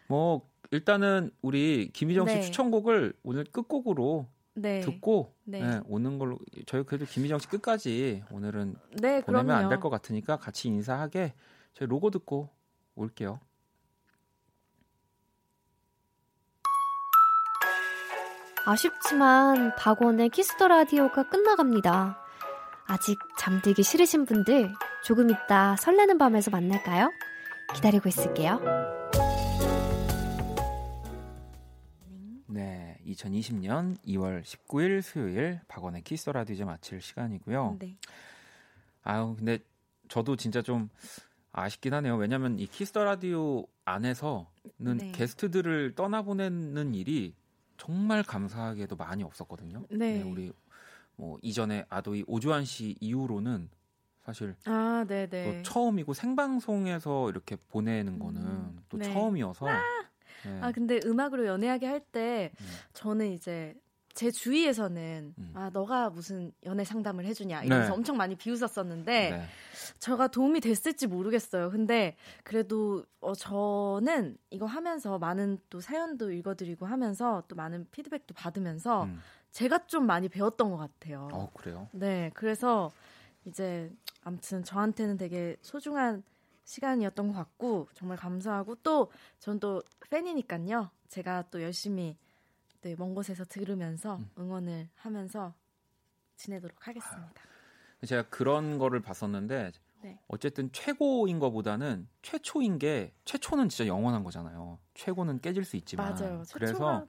뭐 0.08 0.42
일단은 0.72 1.30
우리 1.40 1.90
김희정 1.92 2.26
씨 2.28 2.34
네. 2.34 2.40
추천곡을 2.42 3.14
오늘 3.22 3.44
끝곡으로 3.44 4.26
네. 4.54 4.80
듣고 4.80 5.34
네. 5.44 5.62
네, 5.62 5.80
오는 5.86 6.18
걸로 6.18 6.38
저희 6.66 6.82
그래도 6.82 7.04
김희정 7.06 7.38
씨 7.38 7.48
끝까지 7.48 8.24
오늘은 8.30 8.74
네, 9.00 9.22
보내면 9.22 9.56
안 9.56 9.68
될 9.68 9.78
것 9.80 9.88
같으니까 9.90 10.36
같이 10.36 10.66
인사하게 10.68 11.34
저희 11.72 11.88
로고 11.88 12.10
듣고 12.10 12.50
올게요. 12.96 13.38
아쉽지만 18.64 19.74
박원의 19.76 20.28
키스 20.30 20.54
더 20.54 20.68
라디오가 20.68 21.28
끝나갑니다. 21.28 22.18
아직 22.86 23.18
잠들기 23.38 23.82
싫으신 23.82 24.24
분들 24.26 24.72
조금 25.04 25.30
있다 25.30 25.76
설레는 25.76 26.18
밤에서 26.18 26.50
만날까요? 26.50 27.10
기다리고 27.74 28.08
있을게요. 28.08 28.60
네, 32.46 32.98
2020년 33.06 33.96
2월 34.06 34.42
19일 34.42 35.02
수요일 35.02 35.60
박원의 35.68 36.02
키스 36.02 36.30
라디오 36.30 36.54
이제 36.54 36.64
마칠 36.64 37.00
시간이고요. 37.00 37.76
네. 37.78 37.96
아유, 39.02 39.34
근데 39.36 39.58
저도 40.08 40.36
진짜 40.36 40.62
좀 40.62 40.88
아쉽긴 41.52 41.94
하네요. 41.94 42.16
왜냐면 42.16 42.58
이 42.58 42.66
키스 42.66 42.96
라디오 42.98 43.66
안에서는 43.84 44.46
네. 44.98 45.12
게스트들을 45.12 45.94
떠나보내는 45.94 46.94
일이 46.94 47.34
정말 47.76 48.22
감사하게도 48.22 48.96
많이 48.96 49.22
없었거든요. 49.22 49.84
네. 49.90 50.18
네 50.18 50.22
우리 50.22 50.52
뭐 51.16 51.38
이전에 51.42 51.84
아도이 51.88 52.24
오주환 52.26 52.64
씨 52.64 52.96
이후로는 53.00 53.70
사실 54.28 54.54
아, 54.66 55.06
네, 55.08 55.26
네. 55.26 55.62
처음이고 55.62 56.12
생방송에서 56.12 57.30
이렇게 57.30 57.56
보내는 57.56 58.18
거는 58.18 58.42
음, 58.42 58.78
또 58.90 58.98
네. 58.98 59.10
처음이어서. 59.10 59.66
아! 59.66 59.82
네. 60.44 60.60
아, 60.60 60.70
근데 60.70 61.00
음악으로 61.02 61.46
연애하게 61.46 61.86
할때 61.86 62.52
음. 62.60 62.66
저는 62.92 63.32
이제 63.32 63.74
제 64.12 64.30
주위에서는 64.30 65.34
음. 65.38 65.52
아 65.54 65.70
너가 65.72 66.10
무슨 66.10 66.52
연애 66.64 66.84
상담을 66.84 67.24
해주냐 67.24 67.62
이러면서 67.62 67.92
네. 67.92 67.96
엄청 67.96 68.16
많이 68.16 68.34
비웃었었는데 68.34 69.30
네. 69.30 69.44
제가 69.98 70.28
도움이 70.28 70.60
됐을지 70.60 71.06
모르겠어요. 71.06 71.70
근데 71.70 72.16
그래도 72.44 73.04
어, 73.20 73.34
저는 73.34 74.36
이거 74.50 74.66
하면서 74.66 75.18
많은 75.18 75.58
또 75.70 75.80
사연도 75.80 76.32
읽어드리고 76.32 76.84
하면서 76.84 77.44
또 77.48 77.56
많은 77.56 77.86
피드백도 77.92 78.34
받으면서 78.34 79.04
음. 79.04 79.20
제가 79.52 79.86
좀 79.86 80.04
많이 80.06 80.28
배웠던 80.28 80.70
것 80.70 80.76
같아요. 80.76 81.28
어 81.32 81.50
그래요? 81.54 81.88
네, 81.92 82.30
그래서 82.34 82.90
이제 83.44 83.90
아무튼 84.22 84.62
저한테는 84.64 85.16
되게 85.16 85.56
소중한 85.62 86.22
시간이었던 86.64 87.28
것 87.28 87.32
같고 87.34 87.88
정말 87.94 88.16
감사하고 88.18 88.74
또 88.76 89.10
전 89.38 89.58
또 89.58 89.82
팬이니까요. 90.10 90.90
제가 91.08 91.44
또 91.50 91.62
열심히 91.62 92.16
네, 92.82 92.94
먼 92.98 93.14
곳에서 93.14 93.44
들으면서 93.44 94.16
음. 94.16 94.30
응원을 94.38 94.88
하면서 94.96 95.54
지내도록 96.36 96.86
하겠습니다. 96.86 97.42
아, 98.02 98.06
제가 98.06 98.28
그런 98.28 98.78
거를 98.78 99.00
봤었는데 99.00 99.72
네. 100.02 100.20
어쨌든 100.28 100.70
최고인 100.72 101.38
것보다는 101.40 102.06
최초인 102.22 102.78
게 102.78 103.12
최초는 103.24 103.68
진짜 103.68 103.88
영원한 103.88 104.22
거잖아요. 104.22 104.78
최고는 104.94 105.40
깨질 105.40 105.64
수 105.64 105.76
있지만 105.76 106.14
맞아요. 106.14 106.44
그래서 106.52 107.06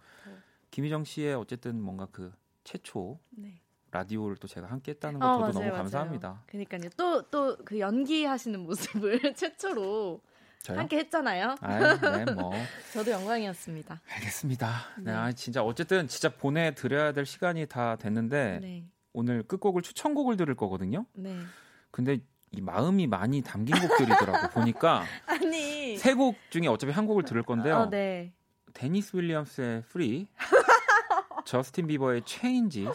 김희정 0.71 1.03
씨의 1.03 1.35
어쨌든 1.35 1.79
뭔가 1.81 2.07
그 2.11 2.33
최초 2.63 3.19
네. 3.29 3.61
라디오를 3.91 4.37
또 4.37 4.47
제가 4.47 4.67
함께 4.67 4.91
했다는 4.91 5.19
거 5.19 5.25
어, 5.27 5.45
저도 5.47 5.59
맞아요, 5.59 5.69
너무 5.71 5.77
감사합니다. 5.77 6.43
그러니까요. 6.47 6.89
또 6.97 7.21
또 7.29 7.57
그 7.65 7.79
연기하시는 7.79 8.59
모습을 8.59 9.19
최초로 9.35 10.21
저요? 10.61 10.77
함께 10.79 10.97
했잖아요. 10.99 11.55
아, 11.61 11.79
네, 12.23 12.31
뭐. 12.33 12.51
저도 12.93 13.11
영광이었습니다. 13.11 14.01
알겠습니다. 14.15 14.69
네. 14.97 15.03
네, 15.05 15.11
아, 15.17 15.31
진짜 15.31 15.63
어쨌든 15.63 16.07
진짜 16.07 16.29
보내 16.29 16.73
드려야 16.75 17.13
될 17.13 17.25
시간이 17.25 17.65
다 17.67 17.95
됐는데 17.95 18.59
네. 18.61 18.85
오늘 19.13 19.41
끝곡을 19.43 19.81
추천곡을 19.81 20.37
들을 20.37 20.53
거거든요. 20.55 21.05
네. 21.13 21.35
근데 21.91 22.19
이 22.51 22.61
마음이 22.61 23.07
많이 23.07 23.41
담긴 23.41 23.75
곡들이더라고 23.79 24.49
보니까 24.53 25.03
아니 25.25 25.97
세 25.97 26.13
곡 26.15 26.35
중에 26.49 26.67
어차피 26.67 26.91
한 26.91 27.05
곡을 27.07 27.23
들을 27.23 27.41
건데요. 27.43 27.75
어, 27.77 27.89
네. 27.89 28.33
데니스 28.73 29.15
윌리엄스의 29.15 29.83
Free, 29.89 30.27
저스틴 31.49 31.87
비버의 31.87 32.21
Changes, 32.25 32.85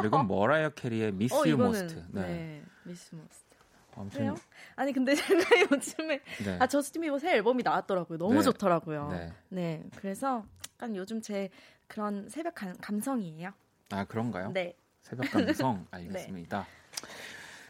그리고 0.00 0.22
머라이어 0.24 0.70
캐리의 0.70 1.12
Miss 1.12 1.46
You 1.46 1.58
Most. 1.58 2.06
네. 2.10 2.62
Miss 2.84 3.14
Most. 3.14 3.44
아무튼 3.94 4.34
아니 4.76 4.94
근데 4.94 5.12
제가 5.14 5.42
요즘에 5.70 6.20
네. 6.42 6.56
아 6.58 6.66
저스틴 6.66 7.02
비버 7.02 7.18
새 7.18 7.34
앨범이 7.34 7.62
나왔더라고요. 7.62 8.16
너무 8.16 8.36
네. 8.36 8.42
좋더라고요. 8.42 9.08
네. 9.10 9.32
네. 9.50 9.84
그래서 9.96 10.46
약간 10.76 10.96
요즘 10.96 11.20
제 11.20 11.50
그런 11.86 12.30
새벽 12.30 12.54
감, 12.54 12.74
감성이에요. 12.80 13.50
아 13.90 14.04
그런가요? 14.06 14.52
네. 14.52 14.74
새벽 15.02 15.30
감성 15.30 15.86
네. 15.92 15.98
알겠습니다. 15.98 16.66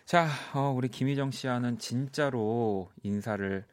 자, 0.04 0.28
어, 0.54 0.70
우리 0.70 0.88
김희정 0.88 1.32
씨와는 1.32 1.78
진짜로 1.78 2.92
인사를 3.02 3.64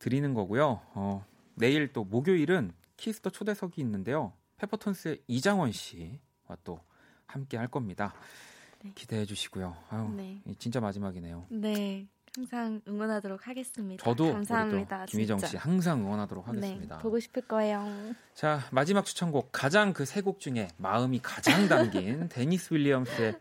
드리는 0.00 0.34
거고요. 0.34 0.80
어, 0.94 1.24
내일 1.54 1.92
또 1.92 2.02
목요일은 2.02 2.72
키스 2.96 3.17
더 3.17 3.30
초대석이 3.30 3.80
있는데요. 3.80 4.32
페퍼톤스의 4.64 5.20
이장원 5.26 5.72
씨와 5.72 6.56
또 6.64 6.80
함께 7.26 7.56
할 7.56 7.68
겁니다. 7.68 8.14
네. 8.82 8.92
기대해 8.94 9.24
주시고요. 9.24 9.76
아유, 9.90 10.08
네. 10.16 10.42
진짜 10.58 10.80
마지막이네요. 10.80 11.46
네. 11.50 12.06
항상 12.36 12.80
응원하도록 12.88 13.46
하겠습니다. 13.46 14.02
저도 14.02 14.32
감사합니다. 14.32 15.06
김희정 15.06 15.38
씨 15.38 15.56
항상 15.56 16.00
응원하도록 16.00 16.44
네, 16.46 16.50
하겠습니다. 16.56 16.96
네, 16.96 17.02
보고 17.02 17.20
싶을 17.20 17.42
거예요. 17.42 17.84
자 18.34 18.60
마지막 18.72 19.04
추천곡 19.04 19.50
가장 19.52 19.92
그 19.92 20.02
세 20.04 20.20
곡 20.20 20.40
중에 20.40 20.68
마음이 20.76 21.20
가장 21.22 21.68
담긴 21.68 22.28
데니스 22.30 22.74
윌리엄스의 22.74 23.38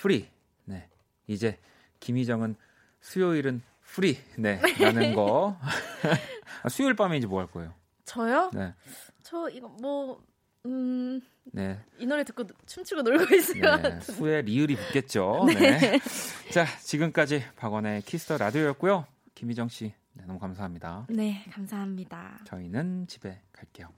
Free. 0.00 0.28
네 0.64 0.88
이제 1.28 1.60
김희정은 2.00 2.56
수요일은 3.02 3.62
free. 3.82 4.18
네라는 4.36 5.14
거. 5.14 5.56
아, 6.64 6.68
수요일 6.68 6.94
밤에 6.96 7.16
이제 7.18 7.28
뭐 7.28 7.38
할 7.40 7.46
거예요? 7.46 7.72
저요? 8.04 8.50
네. 8.52 8.74
저 9.22 9.48
이거 9.48 9.68
뭐 9.80 10.20
음. 10.66 11.20
네. 11.52 11.78
이 11.98 12.06
노래 12.06 12.24
듣고 12.24 12.44
춤추고 12.66 13.02
놀고 13.02 13.34
있어요. 13.34 13.76
네, 13.82 14.00
수에 14.00 14.42
리을이 14.42 14.76
붙겠죠. 14.76 15.44
네. 15.48 15.78
네. 15.78 16.00
자, 16.52 16.64
지금까지 16.80 17.44
박원의 17.56 18.02
키스 18.02 18.24
더 18.24 18.38
라디오였고요. 18.38 19.06
김희정 19.34 19.68
씨, 19.68 19.92
네, 20.14 20.24
너무 20.26 20.38
감사합니다. 20.38 21.06
네, 21.10 21.44
감사합니다. 21.50 22.40
저희는 22.44 23.06
집에 23.08 23.40
갈게요. 23.52 23.88